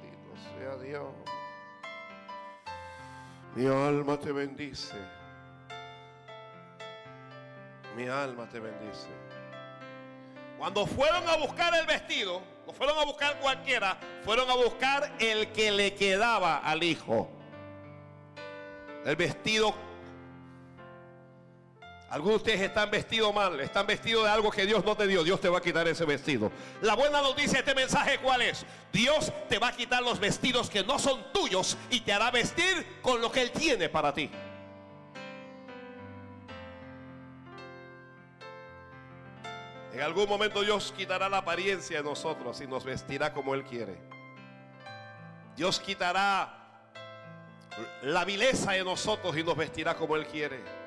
Bendito 0.00 0.34
sea 0.58 0.76
Dios. 0.78 1.04
Mi 3.54 3.66
alma 3.66 4.18
te 4.18 4.32
bendice. 4.32 4.96
Mi 7.94 8.08
alma 8.08 8.48
te 8.48 8.58
bendice. 8.58 9.08
Cuando 10.58 10.86
fueron 10.86 11.28
a 11.28 11.36
buscar 11.36 11.74
el 11.74 11.84
vestido, 11.84 12.40
no 12.66 12.72
fueron 12.72 12.98
a 12.98 13.04
buscar 13.04 13.38
cualquiera, 13.38 13.98
fueron 14.24 14.48
a 14.48 14.54
buscar 14.54 15.12
el 15.18 15.52
que 15.52 15.70
le 15.70 15.94
quedaba 15.94 16.56
al 16.56 16.82
hijo. 16.82 17.28
El 19.04 19.14
vestido. 19.14 19.74
Algunos 22.14 22.44
de 22.44 22.52
ustedes 22.52 22.68
están 22.68 22.92
vestidos 22.92 23.34
mal, 23.34 23.58
están 23.58 23.88
vestidos 23.88 24.22
de 24.22 24.30
algo 24.30 24.48
que 24.48 24.64
Dios 24.64 24.84
no 24.84 24.96
te 24.96 25.08
dio. 25.08 25.24
Dios 25.24 25.40
te 25.40 25.48
va 25.48 25.58
a 25.58 25.60
quitar 25.60 25.88
ese 25.88 26.04
vestido. 26.04 26.52
La 26.80 26.94
buena 26.94 27.20
noticia 27.20 27.54
de 27.54 27.58
este 27.58 27.74
mensaje, 27.74 28.20
¿cuál 28.20 28.40
es? 28.42 28.64
Dios 28.92 29.32
te 29.48 29.58
va 29.58 29.66
a 29.66 29.72
quitar 29.72 30.00
los 30.00 30.20
vestidos 30.20 30.70
que 30.70 30.84
no 30.84 31.00
son 31.00 31.32
tuyos 31.32 31.76
y 31.90 32.02
te 32.02 32.12
hará 32.12 32.30
vestir 32.30 33.00
con 33.02 33.20
lo 33.20 33.32
que 33.32 33.42
Él 33.42 33.50
tiene 33.50 33.88
para 33.88 34.14
ti. 34.14 34.30
En 39.92 40.00
algún 40.00 40.28
momento 40.28 40.62
Dios 40.62 40.94
quitará 40.96 41.28
la 41.28 41.38
apariencia 41.38 41.96
de 41.96 42.04
nosotros 42.04 42.60
y 42.60 42.68
nos 42.68 42.84
vestirá 42.84 43.32
como 43.32 43.56
Él 43.56 43.64
quiere. 43.64 43.98
Dios 45.56 45.80
quitará 45.80 46.78
la 48.02 48.24
vileza 48.24 48.70
de 48.70 48.84
nosotros 48.84 49.36
y 49.36 49.42
nos 49.42 49.56
vestirá 49.56 49.96
como 49.96 50.14
Él 50.14 50.28
quiere. 50.28 50.83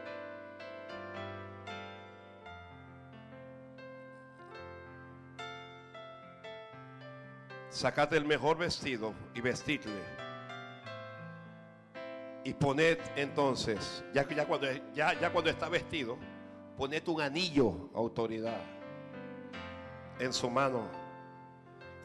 Sacate 7.78 8.18
el 8.18 8.26
mejor 8.26 8.58
vestido 8.58 9.14
y 9.36 9.42
vestidle. 9.42 10.02
Y 12.44 12.52
poned 12.56 12.98
entonces, 13.16 14.04
ya, 14.16 14.26
cuando, 14.48 14.68
ya, 14.96 15.14
ya 15.14 15.32
cuando 15.32 15.52
está 15.52 15.70
vestido, 15.70 16.18
poned 16.76 17.08
un 17.08 17.22
anillo 17.22 17.92
autoridad 17.94 18.60
en 20.18 20.34
su 20.34 20.50
mano, 20.50 20.90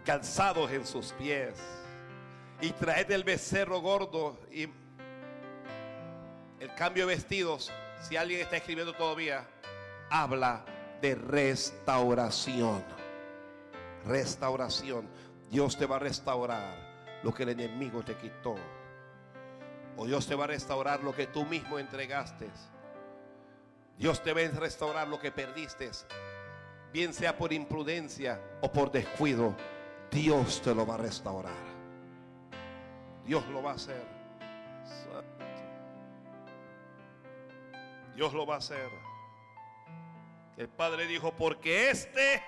calzados 0.04 0.70
en 0.72 0.86
sus 0.86 1.12
pies, 1.12 1.54
y 2.60 2.68
traed 2.72 3.10
el 3.10 3.24
becerro 3.24 3.80
gordo 3.80 4.38
y 4.50 4.68
el 6.60 6.74
cambio 6.76 7.06
de 7.06 7.14
vestidos. 7.14 7.72
Si 8.02 8.14
alguien 8.18 8.42
está 8.42 8.58
escribiendo 8.58 8.92
todavía, 8.92 9.48
habla 10.10 10.66
de 11.00 11.14
restauración. 11.14 12.84
Restauración. 14.04 15.31
Dios 15.52 15.78
te 15.78 15.86
va 15.86 15.96
a 15.96 16.00
restaurar 16.00 17.20
lo 17.22 17.32
que 17.32 17.44
el 17.44 17.50
enemigo 17.50 18.02
te 18.02 18.16
quitó. 18.16 18.56
O 19.96 20.06
Dios 20.06 20.26
te 20.26 20.34
va 20.34 20.44
a 20.44 20.48
restaurar 20.48 21.04
lo 21.04 21.14
que 21.14 21.28
tú 21.28 21.44
mismo 21.44 21.78
entregaste. 21.78 22.50
Dios 23.96 24.20
te 24.20 24.32
va 24.32 24.40
a 24.40 24.58
restaurar 24.58 25.06
lo 25.06 25.20
que 25.20 25.30
perdiste 25.30 25.92
bien 26.92 27.14
sea 27.14 27.36
por 27.36 27.52
imprudencia 27.52 28.40
o 28.60 28.70
por 28.70 28.92
descuido, 28.92 29.56
Dios 30.10 30.60
te 30.60 30.74
lo 30.74 30.86
va 30.86 30.94
a 30.94 30.98
restaurar. 30.98 31.72
Dios 33.24 33.46
lo 33.48 33.62
va 33.62 33.72
a 33.72 33.74
hacer. 33.74 34.04
Dios 38.14 38.34
lo 38.34 38.44
va 38.44 38.56
a 38.56 38.58
hacer. 38.58 38.90
El 40.58 40.68
padre 40.68 41.06
dijo, 41.06 41.34
porque 41.34 41.90
este, 41.90 42.42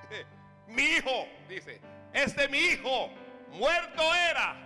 mi 0.68 0.82
hijo, 0.82 1.26
dice, 1.48 1.80
este 2.12 2.48
mi 2.48 2.58
hijo, 2.58 3.10
muerto 3.50 4.02
era 4.30 4.62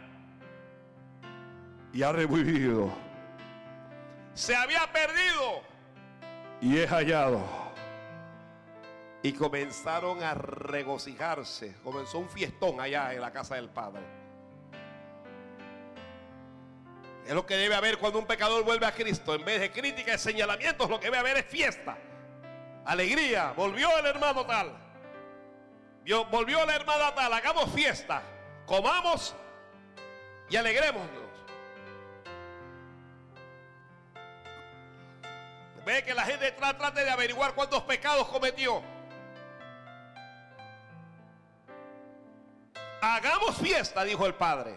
y 1.97 2.03
ha 2.03 2.13
revivido. 2.13 2.93
Se 4.35 4.55
había 4.55 4.87
perdido 4.93 5.63
y 6.61 6.77
es 6.77 6.91
hallado 6.91 7.43
y 9.23 9.33
comenzaron 9.33 10.23
a 10.23 10.35
regocijarse. 10.35 11.75
Comenzó 11.83 12.19
un 12.19 12.29
fiestón 12.29 12.83
allá 12.83 13.15
en 13.15 13.23
la 13.23 13.33
casa 13.33 13.55
del 13.55 13.71
Padre. 13.71 14.03
Es 17.27 17.33
lo 17.33 17.47
que 17.47 17.57
debe 17.57 17.75
haber 17.75 17.97
cuando 17.97 18.19
un 18.19 18.27
pecador 18.27 18.63
vuelve 18.63 18.85
a 18.85 18.93
Cristo. 18.93 19.35
En 19.35 19.45
vez 19.45 19.59
de 19.61 19.73
crítica 19.73 20.15
y 20.15 20.19
señalamientos, 20.19 20.91
lo 20.91 21.01
que 21.01 21.07
debe 21.07 21.17
haber 21.17 21.39
es 21.39 21.47
fiesta. 21.47 21.97
Alegría. 22.85 23.53
Volvió 23.57 23.89
el 23.99 24.07
hermano 24.07 24.45
tal. 24.45 24.86
Volvió 26.31 26.65
la 26.65 26.77
hermana 26.77 27.15
tal. 27.15 27.33
Hagamos 27.33 27.71
fiesta. 27.73 28.23
Comamos 28.65 29.35
y 30.49 30.57
alegrémonos. 30.57 31.27
Ve 35.85 36.03
que 36.03 36.15
la 36.15 36.25
gente 36.25 36.51
trate 36.51 37.05
de 37.05 37.11
averiguar 37.11 37.55
cuántos 37.55 37.83
pecados 37.85 38.27
cometió. 38.29 38.83
Hagamos 43.01 43.57
fiesta, 43.57 44.03
dijo 44.03 44.27
el 44.27 44.35
padre. 44.35 44.75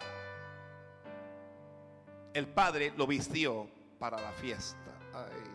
El 2.32 2.46
padre 2.46 2.92
lo 2.96 3.08
vistió 3.08 3.68
para 3.98 4.20
la 4.20 4.30
fiesta. 4.32 4.78
Ay, 5.12 5.49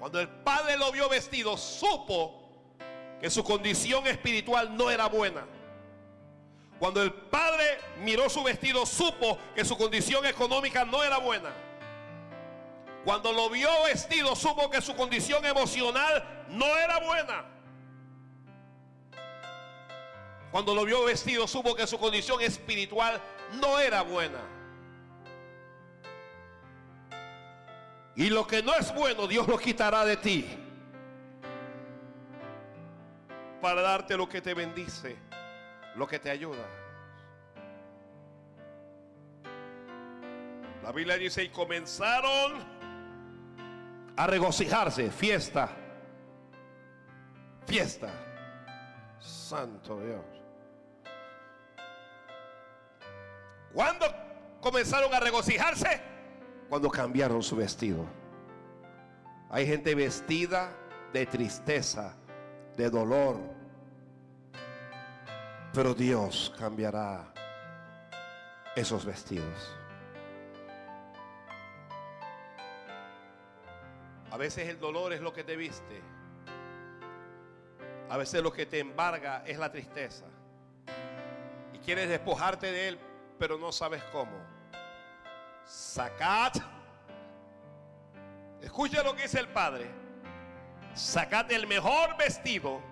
Cuando 0.00 0.18
el 0.18 0.28
padre 0.28 0.78
lo 0.78 0.90
vio 0.90 1.10
vestido, 1.10 1.58
supo 1.58 2.42
que 3.20 3.28
su 3.28 3.44
condición 3.44 4.06
espiritual 4.06 4.74
no 4.74 4.90
era 4.90 5.06
buena. 5.08 5.46
Cuando 6.78 7.02
el 7.02 7.12
padre 7.12 7.78
miró 7.98 8.30
su 8.30 8.42
vestido, 8.42 8.86
supo 8.86 9.38
que 9.54 9.62
su 9.62 9.76
condición 9.76 10.24
económica 10.24 10.86
no 10.86 11.04
era 11.04 11.18
buena. 11.18 11.52
Cuando 13.04 13.30
lo 13.34 13.50
vio 13.50 13.68
vestido, 13.84 14.34
supo 14.34 14.70
que 14.70 14.80
su 14.80 14.96
condición 14.96 15.44
emocional 15.44 16.46
no 16.48 16.64
era 16.78 16.98
buena. 17.00 17.44
Cuando 20.50 20.74
lo 20.74 20.86
vio 20.86 21.04
vestido, 21.04 21.46
supo 21.46 21.74
que 21.74 21.86
su 21.86 21.98
condición 21.98 22.40
espiritual 22.40 23.20
no 23.60 23.78
era 23.78 24.00
buena. 24.00 24.40
Y 28.20 28.28
lo 28.28 28.46
que 28.46 28.62
no 28.62 28.74
es 28.74 28.94
bueno, 28.94 29.26
Dios 29.26 29.48
lo 29.48 29.56
quitará 29.56 30.04
de 30.04 30.18
ti. 30.18 30.46
Para 33.62 33.80
darte 33.80 34.14
lo 34.14 34.28
que 34.28 34.42
te 34.42 34.52
bendice, 34.52 35.16
lo 35.96 36.06
que 36.06 36.18
te 36.18 36.30
ayuda. 36.30 36.66
La 40.82 40.92
Biblia 40.92 41.16
dice, 41.16 41.44
y 41.44 41.48
comenzaron 41.48 42.62
a 44.14 44.26
regocijarse, 44.26 45.10
fiesta, 45.10 45.70
fiesta. 47.66 48.12
Santo 49.18 49.98
Dios. 49.98 50.24
¿Cuándo 53.72 54.04
comenzaron 54.60 55.14
a 55.14 55.20
regocijarse? 55.20 56.10
Cuando 56.70 56.88
cambiaron 56.88 57.42
su 57.42 57.56
vestido. 57.56 58.06
Hay 59.50 59.66
gente 59.66 59.92
vestida 59.96 60.72
de 61.12 61.26
tristeza, 61.26 62.14
de 62.76 62.88
dolor. 62.88 63.40
Pero 65.74 65.94
Dios 65.94 66.54
cambiará 66.56 67.34
esos 68.76 69.04
vestidos. 69.04 69.76
A 74.30 74.36
veces 74.36 74.68
el 74.68 74.78
dolor 74.78 75.12
es 75.12 75.20
lo 75.20 75.32
que 75.32 75.42
te 75.42 75.56
viste. 75.56 76.00
A 78.08 78.16
veces 78.16 78.44
lo 78.44 78.52
que 78.52 78.66
te 78.66 78.78
embarga 78.78 79.42
es 79.44 79.58
la 79.58 79.72
tristeza. 79.72 80.26
Y 81.72 81.78
quieres 81.78 82.08
despojarte 82.08 82.70
de 82.70 82.88
él, 82.88 82.98
pero 83.40 83.58
no 83.58 83.72
sabes 83.72 84.04
cómo. 84.12 84.49
Sacad. 85.70 86.52
Escucha 88.60 89.04
lo 89.04 89.14
que 89.14 89.22
dice 89.22 89.38
el 89.38 89.46
Padre. 89.46 89.88
Sacad 90.94 91.50
el 91.52 91.68
mejor 91.68 92.16
vestido 92.16 92.82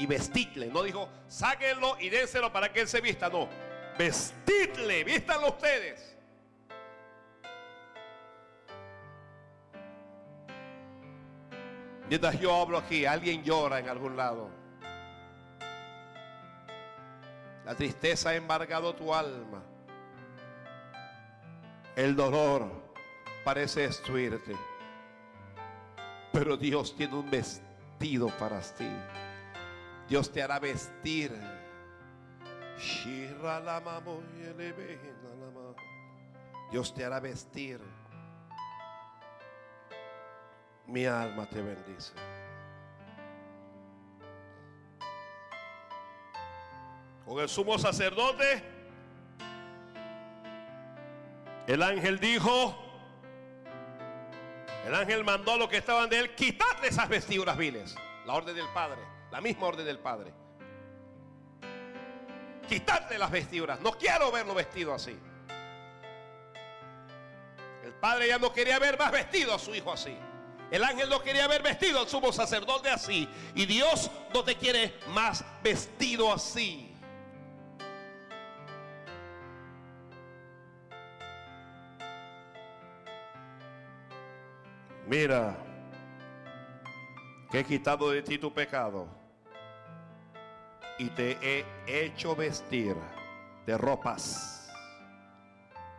y 0.00 0.06
vestidle. 0.06 0.66
No 0.66 0.82
dijo, 0.82 1.08
sáquenlo 1.28 1.96
y 2.00 2.08
dénselo 2.08 2.52
para 2.52 2.72
que 2.72 2.80
él 2.80 2.88
se 2.88 3.00
vista. 3.00 3.28
No. 3.28 3.48
Vestidle, 3.96 5.04
vístanlo 5.04 5.50
ustedes. 5.50 6.18
Mientras 12.08 12.40
yo 12.40 12.52
hablo 12.60 12.78
aquí, 12.78 13.06
alguien 13.06 13.44
llora 13.44 13.78
en 13.78 13.88
algún 13.88 14.16
lado. 14.16 14.50
La 17.64 17.76
tristeza 17.76 18.30
ha 18.30 18.34
embargado 18.34 18.92
tu 18.92 19.14
alma. 19.14 19.62
El 21.94 22.16
dolor 22.16 22.70
parece 23.44 23.82
destruirte. 23.82 24.56
Pero 26.32 26.56
Dios 26.56 26.96
tiene 26.96 27.14
un 27.16 27.30
vestido 27.30 28.28
para 28.38 28.60
ti. 28.60 28.88
Dios 30.08 30.32
te 30.32 30.42
hará 30.42 30.58
vestir. 30.58 31.32
Dios 36.70 36.94
te 36.94 37.04
hará 37.04 37.20
vestir. 37.20 37.80
Mi 40.86 41.04
alma 41.04 41.46
te 41.46 41.60
bendice. 41.60 42.14
Con 47.26 47.38
el 47.38 47.48
sumo 47.48 47.78
sacerdote, 47.78 48.81
el 51.72 51.82
ángel 51.82 52.20
dijo, 52.20 52.76
el 54.86 54.94
ángel 54.94 55.24
mandó 55.24 55.52
a 55.52 55.56
los 55.56 55.68
que 55.68 55.78
estaban 55.78 56.10
de 56.10 56.18
él, 56.18 56.34
quitarle 56.34 56.88
esas 56.88 57.08
vestiduras 57.08 57.56
viles. 57.56 57.94
La 58.26 58.34
orden 58.34 58.54
del 58.54 58.68
Padre, 58.74 59.00
la 59.30 59.40
misma 59.40 59.68
orden 59.68 59.86
del 59.86 59.98
Padre. 59.98 60.34
Quitarle 62.68 63.16
las 63.16 63.30
vestiduras. 63.30 63.80
No 63.80 63.92
quiero 63.92 64.30
verlo 64.30 64.54
vestido 64.54 64.92
así. 64.92 65.18
El 67.84 67.92
padre 67.94 68.28
ya 68.28 68.38
no 68.38 68.52
quería 68.52 68.78
ver 68.78 68.98
más 68.98 69.10
vestido 69.10 69.54
a 69.54 69.58
su 69.58 69.74
hijo 69.74 69.92
así. 69.92 70.16
El 70.70 70.84
ángel 70.84 71.08
no 71.08 71.22
quería 71.22 71.48
ver 71.48 71.62
vestido 71.62 72.00
al 72.00 72.08
sumo 72.08 72.32
sacerdote 72.32 72.90
así. 72.90 73.28
Y 73.54 73.66
Dios 73.66 74.10
no 74.32 74.44
te 74.44 74.56
quiere 74.56 74.98
más 75.08 75.44
vestido 75.62 76.32
así. 76.32 76.91
Mira, 85.12 85.54
que 87.50 87.58
he 87.58 87.64
quitado 87.64 88.10
de 88.10 88.22
ti 88.22 88.38
tu 88.38 88.50
pecado 88.50 89.06
y 90.98 91.10
te 91.10 91.36
he 91.42 91.66
hecho 91.86 92.34
vestir 92.34 92.96
de 93.66 93.76
ropas 93.76 94.72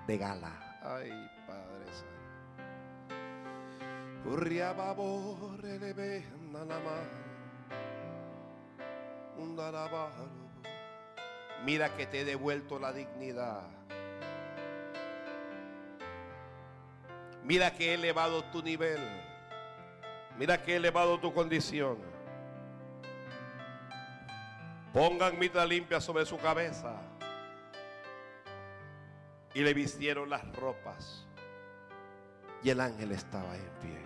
de 0.07 0.17
gala. 0.17 0.79
Ay, 0.81 1.11
Padre 1.45 1.85
Santo. 1.93 2.07
Mira 11.63 11.95
que 11.95 12.07
te 12.07 12.21
he 12.21 12.25
devuelto 12.25 12.79
la 12.79 12.91
dignidad. 12.91 13.82
Mira 17.43 17.73
que 17.73 17.91
he 17.91 17.93
elevado 17.95 18.43
tu 18.45 18.61
nivel. 18.61 18.99
Mira 20.37 20.61
que 20.61 20.73
he 20.73 20.75
elevado 20.77 21.19
tu 21.19 21.33
condición. 21.33 21.97
Pongan 24.93 25.37
mitad 25.37 25.67
limpia 25.67 25.99
sobre 25.99 26.25
su 26.25 26.37
cabeza. 26.37 26.95
Y 29.53 29.61
le 29.61 29.73
vistieron 29.73 30.29
las 30.29 30.43
ropas. 30.55 31.27
Y 32.63 32.69
el 32.69 32.79
ángel 32.79 33.11
estaba 33.11 33.55
en 33.55 33.69
pie. 33.81 34.03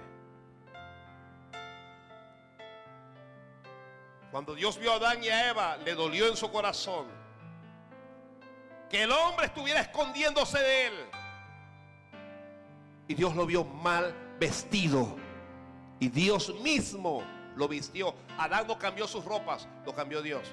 Cuando 4.31 4.55
Dios 4.55 4.77
vio 4.77 4.93
a 4.93 4.95
Adán 4.95 5.23
y 5.23 5.29
a 5.29 5.49
Eva, 5.49 5.77
le 5.77 5.93
dolió 5.95 6.27
en 6.27 6.35
su 6.35 6.51
corazón 6.51 7.07
que 8.89 9.03
el 9.03 9.11
hombre 9.11 9.47
estuviera 9.47 9.81
escondiéndose 9.81 10.59
de 10.59 10.87
él. 10.87 10.93
Y 13.07 13.13
Dios 13.13 13.35
lo 13.35 13.45
vio 13.45 13.63
mal 13.63 14.13
vestido. 14.39 15.15
Y 15.99 16.09
Dios 16.09 16.53
mismo 16.61 17.23
lo 17.55 17.67
vistió. 17.67 18.13
Adán 18.37 18.67
no 18.67 18.77
cambió 18.77 19.07
sus 19.07 19.25
ropas, 19.25 19.67
lo 19.85 19.93
cambió 19.93 20.21
Dios. 20.21 20.47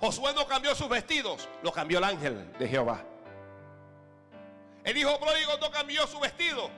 Josué 0.00 0.32
no 0.34 0.46
cambió 0.46 0.74
sus 0.74 0.88
vestidos, 0.88 1.48
lo 1.62 1.72
cambió 1.72 1.98
el 1.98 2.04
ángel 2.04 2.52
de 2.58 2.68
Jehová. 2.68 3.02
El 4.84 4.96
hijo 4.98 5.18
pródigo 5.18 5.52
no 5.60 5.70
cambió 5.70 6.06
su 6.06 6.20
vestido. 6.20 6.70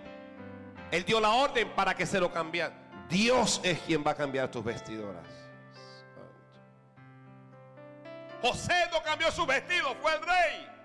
Él 0.93 1.05
dio 1.05 1.20
la 1.20 1.31
orden 1.31 1.69
para 1.70 1.95
que 1.95 2.07
se 2.07 2.20
lo 2.20 2.31
cambiara. 2.33 2.73
Dios 3.09 3.61
es 3.65 3.81
quien 3.81 4.05
va 4.07 4.12
a 4.12 4.15
cambiar 4.15 4.51
tus 4.51 4.62
vestiduras. 4.65 5.27
José 8.41 8.74
no 8.93 9.03
cambió 9.03 9.31
su 9.33 9.45
vestido, 9.45 9.95
fue 10.01 10.15
el 10.15 10.23
rey. 10.23 10.76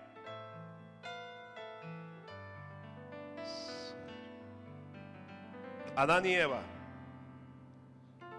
Adán 5.96 6.26
y 6.26 6.34
Eva, 6.34 6.62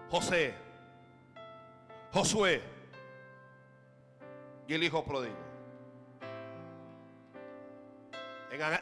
José, 0.09 0.55
Josué 2.11 2.61
y 4.67 4.73
el 4.73 4.83
hijo 4.83 5.03
pródigo. 5.03 5.35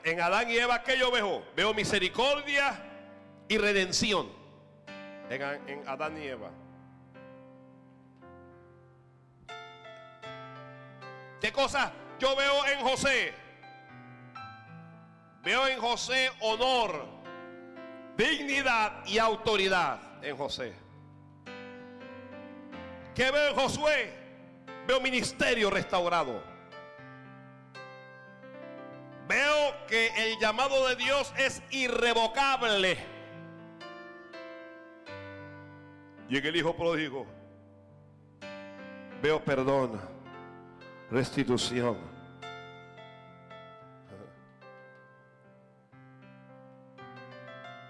En, 0.04 0.20
Adán 0.20 0.50
y 0.50 0.58
Eva, 0.58 0.84
¿qué 0.84 0.98
yo 0.98 1.12
veo? 1.12 1.46
Veo 1.56 1.74
misericordia 1.74 2.78
y 3.48 3.58
redención. 3.58 4.30
En, 5.30 5.88
Adán 5.88 6.22
y 6.22 6.28
Eva. 6.28 6.50
¿Qué 11.40 11.52
cosa 11.54 11.94
yo 12.20 12.36
veo 12.36 12.66
en 12.68 12.80
José? 12.82 13.34
Veo 15.44 15.68
en 15.68 15.80
José 15.80 16.30
honor 16.42 17.21
dignidad 18.22 19.06
y 19.06 19.18
autoridad 19.18 20.24
en 20.24 20.38
José. 20.38 20.74
¿Qué 23.16 23.32
veo 23.32 23.50
en 23.50 23.56
Josué? 23.56 24.14
Veo 24.88 25.02
ministerio 25.02 25.70
restaurado. 25.70 26.44
Veo 29.28 29.88
que 29.88 30.08
el 30.18 30.40
llamado 30.40 30.88
de 30.88 30.96
Dios 30.96 31.34
es 31.38 31.62
irrevocable. 31.72 32.98
Y 36.30 36.38
en 36.38 36.46
el 36.46 36.56
Hijo 36.56 36.76
pródigo 36.76 37.26
veo 39.22 39.44
perdón, 39.44 40.00
restitución 41.10 42.11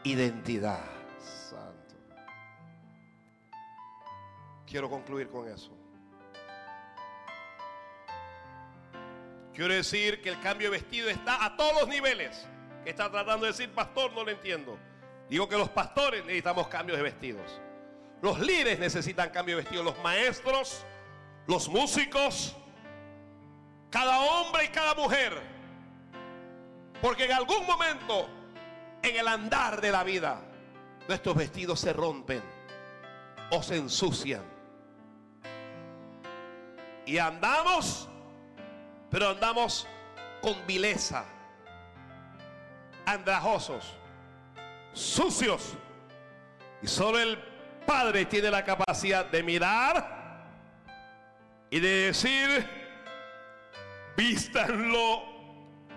identidad. 0.04 0.84
Santo. 1.20 1.96
Quiero 4.66 4.90
concluir 4.90 5.30
con 5.30 5.48
eso. 5.48 5.72
Quiero 9.54 9.74
decir 9.74 10.22
que 10.22 10.30
el 10.30 10.40
cambio 10.40 10.72
de 10.72 10.78
vestido 10.78 11.10
está 11.10 11.44
a 11.46 11.56
todos 11.58 11.82
los 11.82 11.90
niveles. 11.90 12.48
¿Qué 12.84 12.90
está 12.90 13.12
tratando 13.12 13.46
de 13.46 13.52
decir 13.52 13.70
pastor? 13.72 14.12
No 14.14 14.24
lo 14.24 14.32
entiendo. 14.32 14.78
Digo 15.30 15.48
que 15.48 15.58
los 15.58 15.70
pastores 15.70 16.26
necesitamos 16.26 16.68
cambios 16.68 16.98
de 16.98 17.04
vestidos. 17.04 17.62
Los 18.22 18.40
líderes 18.40 18.80
necesitan 18.80 19.30
cambio 19.30 19.58
de 19.58 19.64
vestido. 19.64 19.84
Los 19.84 19.98
maestros, 20.00 20.86
los 21.48 21.68
músicos, 21.70 22.56
cada 23.90 24.20
hombre 24.20 24.66
y 24.66 24.68
cada 24.70 24.96
mujer. 24.96 25.40
Porque 27.02 27.26
en 27.26 27.34
algún 27.34 27.66
momento 27.66 28.30
en 29.04 29.16
el 29.16 29.28
andar 29.28 29.82
de 29.82 29.92
la 29.92 30.04
vida, 30.04 30.40
nuestros 31.08 31.36
vestidos 31.36 31.80
se 31.80 31.94
rompen 31.94 32.42
o 33.52 33.62
se 33.64 33.78
ensucian. 33.78 34.44
Y 37.06 37.18
andamos, 37.18 38.08
pero 39.10 39.30
andamos 39.30 39.88
con 40.42 40.56
vileza, 40.68 41.26
andrajosos, 43.06 43.96
sucios. 44.94 45.76
Y 46.82 46.88
solo 46.88 47.20
el 47.20 47.38
Padre 47.86 48.26
tiene 48.26 48.52
la 48.52 48.64
capacidad 48.64 49.26
de 49.26 49.44
mirar 49.44 50.22
y 51.70 51.80
de 51.80 51.90
decir, 52.08 52.70
vístanlo 54.16 55.24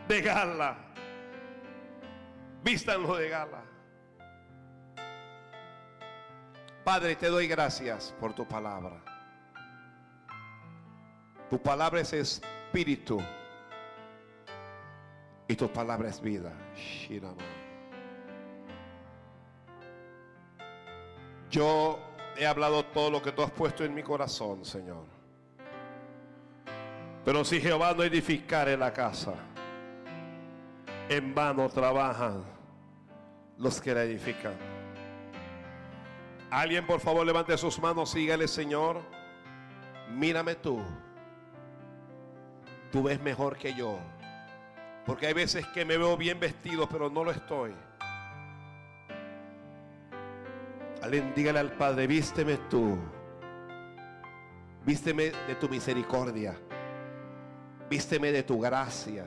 de 0.08 0.22
gala 0.22 0.93
vístanlo 2.64 3.16
de 3.16 3.28
gala. 3.28 3.62
Padre, 6.82 7.14
te 7.16 7.28
doy 7.28 7.46
gracias 7.46 8.14
por 8.18 8.34
tu 8.34 8.46
palabra. 8.46 8.96
Tu 11.50 11.62
palabra 11.62 12.00
es 12.00 12.12
espíritu. 12.12 13.22
Y 15.46 15.54
tu 15.54 15.68
palabra 15.68 16.08
es 16.08 16.20
vida. 16.20 16.52
Yo 21.50 21.98
he 22.36 22.46
hablado 22.46 22.84
todo 22.86 23.10
lo 23.10 23.22
que 23.22 23.32
tú 23.32 23.42
has 23.42 23.50
puesto 23.50 23.84
en 23.84 23.94
mi 23.94 24.02
corazón, 24.02 24.64
Señor. 24.64 25.04
Pero 27.24 27.44
si 27.44 27.60
Jehová 27.60 27.94
no 27.94 28.02
edificare 28.02 28.76
la 28.76 28.92
casa, 28.92 29.34
en 31.08 31.34
vano 31.34 31.68
trabajan 31.68 32.53
los 33.58 33.80
que 33.80 33.94
la 33.94 34.02
edifican. 34.02 34.54
Alguien 36.50 36.86
por 36.86 37.00
favor 37.00 37.26
levante 37.26 37.56
sus 37.58 37.80
manos, 37.80 38.10
sígale 38.10 38.46
Señor, 38.46 39.00
mírame 40.10 40.54
tú. 40.54 40.80
Tú 42.92 43.02
ves 43.02 43.20
mejor 43.20 43.56
que 43.56 43.74
yo. 43.74 43.98
Porque 45.04 45.26
hay 45.26 45.34
veces 45.34 45.66
que 45.68 45.84
me 45.84 45.98
veo 45.98 46.16
bien 46.16 46.38
vestido, 46.38 46.88
pero 46.88 47.10
no 47.10 47.24
lo 47.24 47.32
estoy. 47.32 47.74
Alguien 51.02 51.34
dígale 51.34 51.58
al 51.58 51.72
Padre, 51.72 52.06
vísteme 52.06 52.56
tú. 52.70 52.96
Vísteme 54.86 55.32
de 55.46 55.54
tu 55.56 55.68
misericordia. 55.68 56.54
Vísteme 57.90 58.32
de 58.32 58.42
tu 58.42 58.60
gracia. 58.60 59.26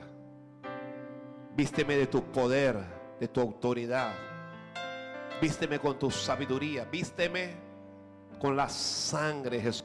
Vísteme 1.54 1.96
de 1.96 2.06
tu 2.06 2.24
poder, 2.32 2.97
de 3.18 3.28
tu 3.28 3.40
autoridad. 3.40 4.12
Vísteme 5.40 5.78
con 5.78 5.98
tu 5.98 6.10
sabiduría. 6.10 6.84
Vísteme 6.84 7.54
con 8.40 8.56
la 8.56 8.68
sangre, 8.68 9.60
Jesús. 9.60 9.84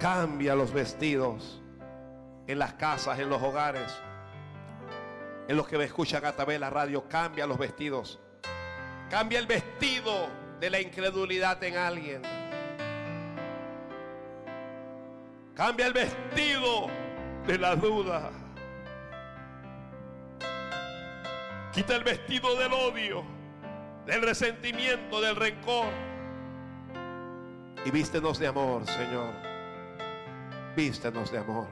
Cambia 0.00 0.54
los 0.54 0.72
vestidos 0.72 1.62
en 2.46 2.58
las 2.58 2.74
casas, 2.74 3.18
en 3.18 3.30
los 3.30 3.40
hogares, 3.40 3.92
en 5.48 5.56
los 5.56 5.66
que 5.66 5.78
me 5.78 5.84
escuchan 5.84 6.24
a 6.24 6.32
través 6.32 6.60
la 6.60 6.70
radio. 6.70 7.08
Cambia 7.08 7.46
los 7.46 7.58
vestidos. 7.58 8.20
Cambia 9.08 9.38
el 9.38 9.46
vestido 9.46 10.28
de 10.60 10.70
la 10.70 10.80
incredulidad 10.80 11.62
en 11.62 11.76
alguien. 11.76 12.41
Cambia 15.64 15.86
el 15.86 15.92
vestido 15.92 16.88
de 17.46 17.56
la 17.56 17.76
duda. 17.76 18.32
Quita 21.72 21.94
el 21.94 22.02
vestido 22.02 22.56
del 22.56 22.72
odio, 22.72 23.22
del 24.04 24.22
resentimiento, 24.22 25.20
del 25.20 25.36
rencor. 25.36 25.86
Y 27.84 27.92
vístenos 27.92 28.40
de 28.40 28.48
amor, 28.48 28.84
Señor. 28.88 29.32
Vístenos 30.74 31.30
de 31.30 31.38
amor. 31.38 31.68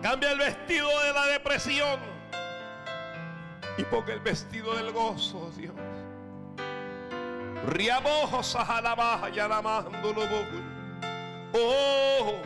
Cambia 0.00 0.30
el 0.30 0.38
vestido 0.38 0.88
de 1.02 1.12
la 1.14 1.26
depresión. 1.26 1.98
Y 3.76 3.82
ponga 3.82 4.14
el 4.14 4.20
vestido 4.20 4.76
del 4.76 4.92
gozo, 4.92 5.50
Dios. 5.56 5.74
Riabojo 7.66 8.42
sahalabaja 8.42 9.28
yalamándolo 9.28 10.22
Oh. 11.54 12.40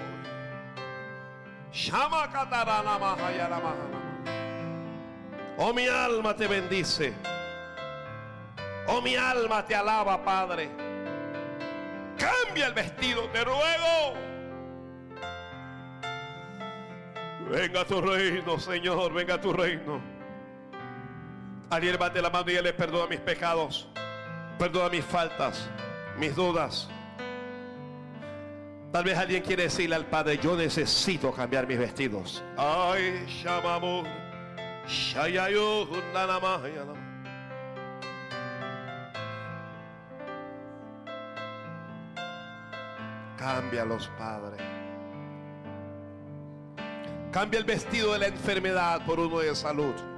Shama 1.72 2.28
katarana 2.28 2.98
maha 2.98 3.32
yalamaha. 3.32 3.86
Oh 5.58 5.72
mi 5.72 5.88
alma 5.88 6.34
te 6.34 6.46
bendice. 6.46 7.14
Oh 8.86 9.00
mi 9.00 9.16
alma 9.16 9.64
te 9.64 9.74
alaba, 9.74 10.22
Padre. 10.22 10.68
Cambia 12.18 12.66
el 12.66 12.74
vestido, 12.74 13.28
te 13.30 13.44
ruego. 13.44 14.14
Venga 17.50 17.84
tu 17.84 18.00
reino, 18.00 18.58
Señor, 18.58 19.12
venga 19.12 19.40
tu 19.40 19.52
reino. 19.52 20.00
Alguien 21.70 21.92
levante 21.92 22.20
la 22.20 22.30
mano 22.30 22.50
y 22.50 22.62
le 22.62 22.72
perdona 22.72 23.06
mis 23.08 23.20
pecados, 23.20 23.88
perdona 24.62 24.90
mis 24.90 25.04
faltas, 25.04 25.68
mis 26.18 26.36
dudas. 26.36 26.88
Tal 28.92 29.02
vez 29.02 29.18
alguien 29.18 29.42
quiere 29.42 29.64
decirle 29.64 29.96
al 29.96 30.06
Padre, 30.06 30.38
yo 30.38 30.54
necesito 30.54 31.32
cambiar 31.32 31.66
mis 31.66 31.80
vestidos. 31.80 32.44
Ay, 32.56 33.26
llamamos. 33.42 34.06
Cambia 43.36 43.84
los 43.84 44.06
padres. 44.16 44.60
Cambia 47.32 47.58
el 47.58 47.64
vestido 47.64 48.12
de 48.12 48.20
la 48.20 48.26
enfermedad 48.28 49.04
por 49.04 49.18
uno 49.18 49.40
de 49.40 49.56
salud. 49.56 50.11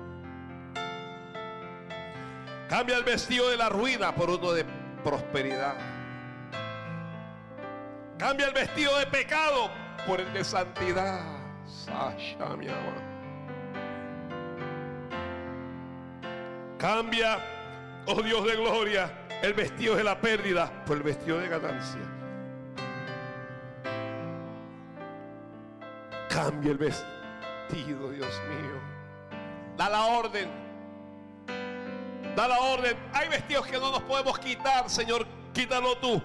Cambia 2.69 2.97
el 2.97 3.05
vestido 3.05 3.51
de 3.51 3.57
la 3.57 3.69
ruina 3.69 4.15
por 4.15 4.31
uno 4.31 4.53
de 4.53 4.65
prosperidad. 5.03 5.75
Cambia 8.19 8.47
el 8.47 8.55
vestido 8.55 8.99
de 8.99 9.07
pecado 9.07 9.71
por 10.07 10.21
el 10.21 10.33
de 10.33 10.43
santidad. 10.45 11.21
Sasha, 11.67 12.57
mi 12.57 12.69
amor. 12.69 12.95
Cambia, 16.79 17.39
oh 18.07 18.23
Dios 18.23 18.45
de 18.47 18.57
gloria, 18.57 19.27
el 19.43 19.55
vestido 19.55 19.97
de 19.97 20.05
la 20.05 20.21
pérdida 20.21 20.85
por 20.85 20.97
el 20.97 21.03
vestido 21.03 21.39
de 21.39 21.49
ganancia. 21.49 22.01
Cambia 26.29 26.73
el 26.73 26.79
vestido, 26.79 28.11
Dios 28.11 28.43
mío. 28.49 28.81
Da 29.77 29.89
la 29.89 30.07
orden. 30.07 30.64
Da 32.37 32.49
la 32.49 32.59
orden. 32.59 32.97
Hay 33.13 33.29
vestidos 33.29 33.67
que 33.67 33.79
no 33.79 33.93
nos 33.93 34.03
podemos 34.03 34.39
quitar, 34.39 34.89
Señor. 34.91 35.27
Quítalo 35.53 35.97
tú. 35.99 36.21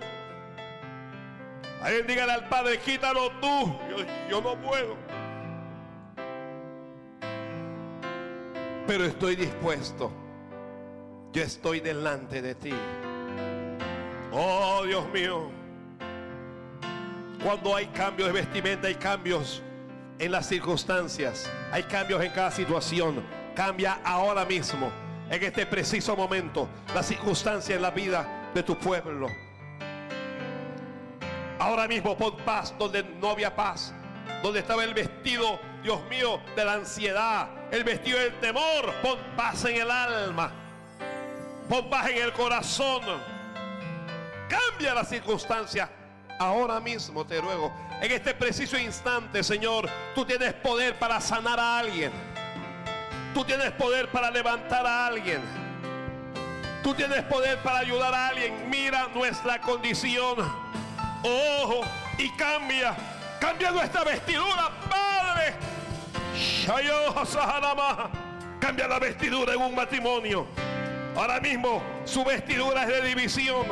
Alguien 1.82 2.08
dígale 2.08 2.34
al 2.34 2.50
Padre, 2.50 2.80
quítalo 2.80 3.32
tú. 3.40 3.76
Yo, 3.90 3.98
yo 4.30 4.42
no 4.42 4.56
puedo. 4.62 4.98
Pero 8.88 9.06
estoy 9.06 9.36
dispuesto 9.36 10.12
yo 11.32 11.44
estoy 11.44 11.80
delante 11.80 12.42
de 12.42 12.56
ti. 12.56 12.74
Oh 14.32 14.84
Dios 14.86 15.08
mío, 15.12 15.50
cuando 17.44 17.76
hay 17.76 17.88
cambios 17.88 18.28
de 18.28 18.34
vestimenta, 18.34 18.88
hay 18.88 18.96
cambios 18.96 19.62
en 20.18 20.32
las 20.32 20.48
circunstancias, 20.48 21.50
hay 21.72 21.84
cambios 21.84 22.24
en 22.24 22.32
cada 22.32 22.52
situación. 22.52 23.24
Cambia 23.56 24.00
ahora 24.04 24.46
mismo, 24.46 24.92
en 25.30 25.44
este 25.44 25.66
preciso 25.66 26.16
momento, 26.16 26.68
la 26.94 27.04
circunstancia 27.04 27.76
en 27.76 27.82
la 27.82 27.92
vida 27.92 28.50
de 28.54 28.64
tu 28.64 28.78
pueblo. 28.78 29.28
Ahora 31.60 31.88
mismo 31.88 32.18
pon 32.18 32.38
paz 32.38 32.74
donde 32.80 33.04
no 33.04 33.30
había 33.32 33.56
paz, 33.56 33.94
donde 34.42 34.60
estaba 34.60 34.84
el 34.84 34.94
vestido, 34.94 35.60
Dios 35.84 36.00
mío, 36.10 36.40
de 36.56 36.66
la 36.66 36.74
ansiedad, 36.74 37.50
el 37.72 37.84
vestido 37.84 38.18
del 38.18 38.40
temor, 38.40 38.94
pon 39.02 39.20
paz 39.36 39.66
en 39.66 39.82
el 39.82 39.92
alma. 39.92 40.52
Pon 41.70 41.90
paz 41.90 42.10
en 42.10 42.24
el 42.24 42.34
corazón. 42.34 43.02
Cambia 44.50 44.96
la 44.96 45.06
circunstancia. 45.06 45.90
Ahora 46.40 46.80
mismo 46.80 47.26
te 47.26 47.40
ruego. 47.40 47.72
En 48.02 48.12
este 48.12 48.34
preciso 48.34 48.78
instante, 48.78 49.44
Señor, 49.44 49.88
tú 50.16 50.26
tienes 50.26 50.54
poder 50.54 50.98
para 50.98 51.20
sanar 51.20 51.60
a 51.60 51.80
alguien. 51.80 52.12
Tú 53.34 53.46
tienes 53.46 53.72
poder 53.72 54.10
para 54.10 54.32
levantar 54.32 54.86
a 54.86 55.08
alguien. 55.08 55.42
Tú 56.84 56.94
tienes 56.94 57.22
poder 57.24 57.58
para 57.60 57.80
ayudar 57.80 58.14
a 58.14 58.28
alguien. 58.30 58.70
Mira 58.70 59.08
nuestra 59.14 59.60
condición. 59.62 60.38
Ojo 61.24 61.82
y 62.18 62.30
cambia. 62.32 62.96
Cambia 63.40 63.72
nuestra 63.72 64.04
vestidura, 64.04 64.72
Padre. 64.90 65.54
Cambia 68.60 68.88
la 68.88 69.00
vestidura 69.00 69.54
en 69.54 69.62
un 69.62 69.76
matrimonio. 69.76 70.48
Ahora 71.16 71.40
mismo 71.40 71.82
su 72.06 72.24
vestidura 72.24 72.84
es 72.84 72.88
de 72.90 73.02
división. 73.02 73.66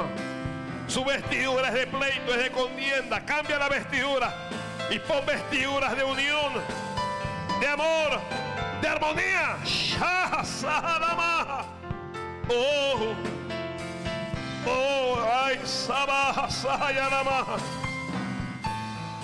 Su 0.88 1.04
vestidura 1.04 1.68
es 1.70 1.74
de 1.74 1.88
pleito, 1.88 2.34
es 2.34 2.44
de 2.44 2.52
contienda. 2.52 3.26
Cambia 3.26 3.58
la 3.58 3.70
vestidura 3.70 4.34
y 4.90 5.00
pon 5.00 5.26
vestiduras 5.26 5.96
de 5.98 6.04
unión, 6.04 6.54
de 7.60 7.68
amor, 7.68 8.22
de 8.82 8.88
armonía. 8.88 9.58
Oh, 12.49 13.14
oh, 14.66 15.18
ay, 15.44 15.60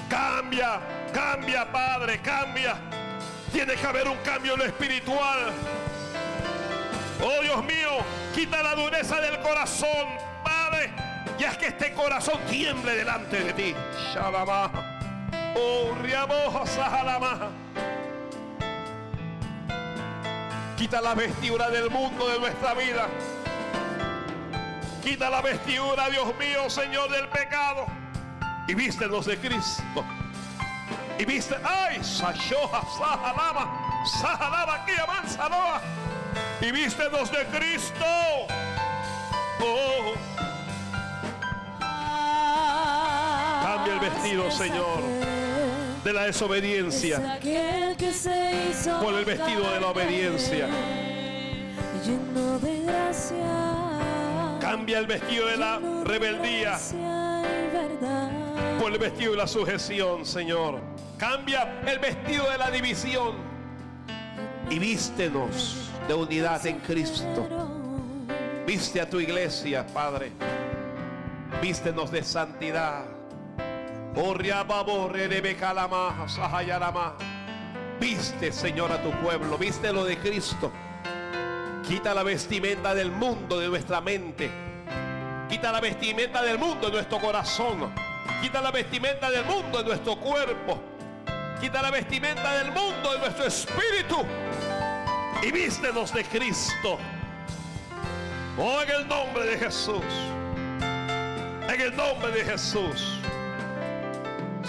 Cambia, 0.10 0.80
cambia, 1.14 1.72
Padre, 1.72 2.20
cambia. 2.22 2.76
Tiene 3.52 3.76
que 3.76 3.88
haber 3.88 4.08
un 4.08 4.18
cambio 4.18 4.54
en 4.54 4.60
lo 4.60 4.66
espiritual. 4.66 5.52
Oh 7.22 7.42
Dios 7.42 7.64
mío, 7.64 8.00
quita 8.36 8.62
la 8.62 8.76
dureza 8.76 9.22
del 9.22 9.40
corazón, 9.40 10.08
Padre. 10.44 10.92
Y 11.40 11.44
es 11.44 11.58
que 11.58 11.68
este 11.68 11.94
corazón 11.94 12.40
tiemble 12.50 12.96
delante 12.96 13.44
de 13.44 13.54
ti. 13.54 13.76
Shalama. 14.14 14.72
Oh, 15.56 15.96
riamoja, 16.02 16.66
sahalama. 16.66 17.63
Quita 20.84 21.00
la 21.00 21.16
vestidura 21.16 21.70
del 21.70 21.90
mundo 21.90 22.28
de 22.28 22.40
nuestra 22.40 22.74
vida. 22.74 23.08
Quita 25.02 25.30
la 25.30 25.40
vestidura, 25.40 26.10
Dios 26.10 26.36
mío, 26.38 26.70
Señor, 26.70 27.10
del 27.10 27.30
pecado. 27.30 27.86
Y 28.68 28.74
vístenos 28.74 29.26
de 29.26 29.38
Cristo. 29.38 30.04
Y 31.18 31.24
viste, 31.24 31.56
ay, 31.64 32.04
Sayoja, 32.04 32.82
Sahalama, 32.98 34.04
Sahalama, 34.06 34.86
Amansaloa. 35.08 35.82
Y 36.60 36.72
vístenos 36.74 37.32
de 37.32 37.46
Cristo. 37.46 38.06
Oh. 39.62 40.14
Cambia 43.64 43.94
el 43.94 44.00
vestido, 44.02 44.52
Señor, 44.52 45.02
de 46.04 46.14
la 46.14 46.24
desobediencia 46.24 47.40
por 49.02 49.14
el 49.14 49.26
vestido 49.26 49.72
de 49.72 49.80
la 49.80 49.88
obediencia. 49.88 50.68
Lleno 52.06 52.60
de 52.60 52.82
gracia. 52.82 54.60
Cambia 54.60 55.00
el 55.00 55.08
vestido 55.08 55.48
de 55.48 55.58
la 55.58 55.80
rebeldía 56.04 56.78
por 58.80 58.92
el 58.92 59.00
vestido 59.00 59.32
de 59.32 59.38
la 59.38 59.48
sujeción, 59.48 60.26
Señor. 60.26 60.82
Cambia 61.18 61.82
el 61.88 62.00
vestido 62.00 62.50
de 62.50 62.58
la 62.58 62.70
división 62.70 63.36
y 64.70 64.80
vístenos 64.80 65.90
de 66.08 66.14
unidad 66.14 66.66
en 66.66 66.80
Cristo. 66.80 67.48
Viste 68.66 69.00
a 69.00 69.10
tu 69.10 69.20
iglesia, 69.20 69.86
Padre. 69.88 70.32
Vístenos 71.62 72.12
de 72.12 72.24
santidad. 72.24 73.13
Viste, 78.00 78.52
Señor, 78.52 78.92
a 78.92 79.02
tu 79.02 79.10
pueblo. 79.22 79.58
Viste 79.58 79.92
lo 79.92 80.04
de 80.04 80.18
Cristo. 80.18 80.72
Quita 81.88 82.14
la 82.14 82.22
vestimenta 82.22 82.94
del 82.94 83.12
mundo 83.12 83.60
de 83.60 83.68
nuestra 83.68 84.02
mente. 84.02 84.52
Quita 85.50 85.72
la 85.72 85.80
vestimenta 85.80 86.44
del 86.44 86.60
mundo 86.60 86.88
de 86.88 86.94
nuestro 86.94 87.20
corazón. 87.20 87.92
Quita 88.42 88.62
la 88.62 88.72
vestimenta 88.72 89.32
del 89.32 89.46
mundo 89.46 89.80
de 89.80 89.86
nuestro 89.86 90.16
cuerpo. 90.18 90.80
Quita 91.60 91.82
la 91.82 91.90
vestimenta 91.90 92.58
del 92.58 92.72
mundo 92.72 93.14
de 93.14 93.20
nuestro 93.20 93.46
espíritu. 93.46 94.18
Y 95.42 95.52
vístenos 95.52 96.14
de 96.14 96.24
Cristo. 96.26 97.00
Oh, 98.58 98.82
en 98.84 98.90
el 98.92 99.08
nombre 99.08 99.46
de 99.46 99.58
Jesús. 99.58 100.04
En 101.68 101.82
el 101.82 101.96
nombre 101.96 102.32
de 102.32 102.46
Jesús. 102.46 103.20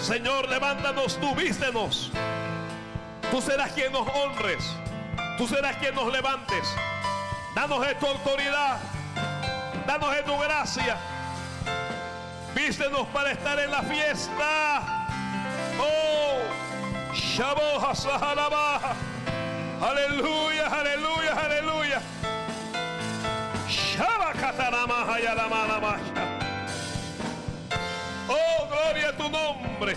Señor, 0.05 0.47
levántanos 0.49 1.19
tú, 1.19 1.33
vístenos. 1.33 2.11
Tú 3.31 3.41
serás 3.41 3.71
quien 3.71 3.91
nos 3.91 4.07
honres. 4.07 4.63
Tú 5.35 5.47
serás 5.47 5.77
quien 5.77 5.95
nos 5.95 6.13
levantes. 6.13 6.67
Danos 7.55 7.83
de 7.83 7.95
tu 7.95 8.05
autoridad. 8.05 8.77
Danos 9.87 10.11
de 10.13 10.21
tu 10.21 10.37
gracia. 10.37 10.97
Vístenos 12.53 13.07
para 13.07 13.31
estar 13.31 13.57
en 13.59 13.71
la 13.71 13.81
fiesta. 13.81 15.07
Oh. 15.79 16.37
Aleluya, 19.81 20.67
aleluya, 20.67 21.33
aleluya. 21.33 22.01
Shabakatanamaha 23.67 25.19
Yalamanamaha. 25.19 26.24
Nombre. 29.35 29.95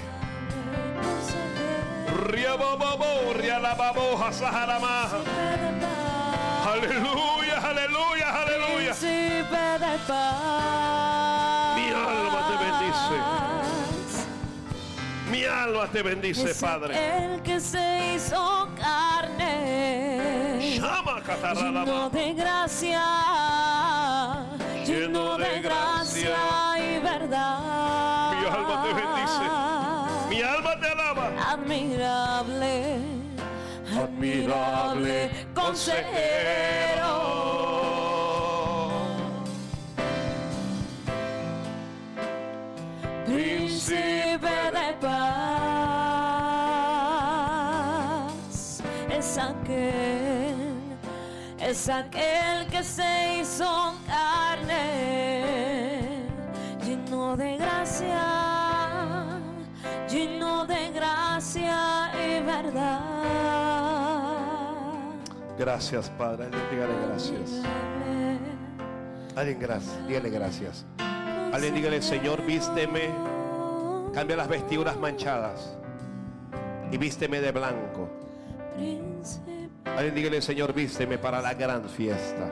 Aleluya, 6.73 7.56
aleluya, 7.70 8.28
aleluya. 8.43 8.93
Mi 11.77 11.86
alma 11.93 12.40
te 12.48 12.55
bendice. 12.65 13.16
Mi 15.31 15.44
alma 15.44 15.86
te 15.89 16.02
bendice, 16.02 16.55
Padre. 16.55 16.94
El 17.16 17.43
que 17.43 17.60
se 17.60 18.15
hizo 18.15 18.69
carne. 18.77 20.59
Shama 20.60 21.23
Lleno 21.55 22.10
de 22.10 22.35
gracia. 22.35 23.05
Lleno 24.86 25.39
de 25.39 25.60
gracia 25.60 26.36
y 26.78 26.98
verdad. 27.01 28.18
Mi 28.49 28.55
alma 28.57 28.83
te 28.83 28.91
bendice. 28.95 29.47
Mi 30.31 30.39
alma 30.43 30.73
te 30.81 30.87
alaba. 30.89 31.27
Admirable. 31.53 32.75
Admirable 33.95 35.16
consejero. 35.55 37.15
Príncipe 43.27 44.55
de 44.73 44.89
paz 45.03 45.99
es 49.11 49.39
aquel, 49.39 50.97
es 51.61 51.89
aquel 51.91 52.66
que 52.69 52.83
se 52.83 53.39
hizo 53.41 53.95
carne, 54.07 55.38
de 57.36 57.56
gracia, 57.56 58.22
lleno 60.09 60.66
de 60.66 60.90
gracia 60.92 62.10
y 62.14 62.42
verdad. 62.44 63.00
Gracias, 65.59 66.09
Padre. 66.10 66.48
Dígale 66.70 66.94
gracias. 67.06 67.62
Alguien 69.34 69.59
gracias. 69.59 70.06
Dígale 70.06 70.30
gracias. 70.30 70.86
Alguien 71.52 71.74
dígale, 71.74 72.00
Señor, 72.00 72.44
vísteme. 72.44 73.10
Cambia 74.14 74.36
las 74.36 74.48
vestiduras 74.48 74.96
manchadas. 74.96 75.76
Y 76.90 76.96
vísteme 76.96 77.40
de 77.40 77.52
blanco. 77.52 78.09
Alguien 79.84 80.14
dígale, 80.14 80.40
Señor, 80.42 80.72
vísteme 80.72 81.18
para 81.18 81.40
la 81.42 81.55
gran 81.55 81.88
fiesta. 81.88 82.50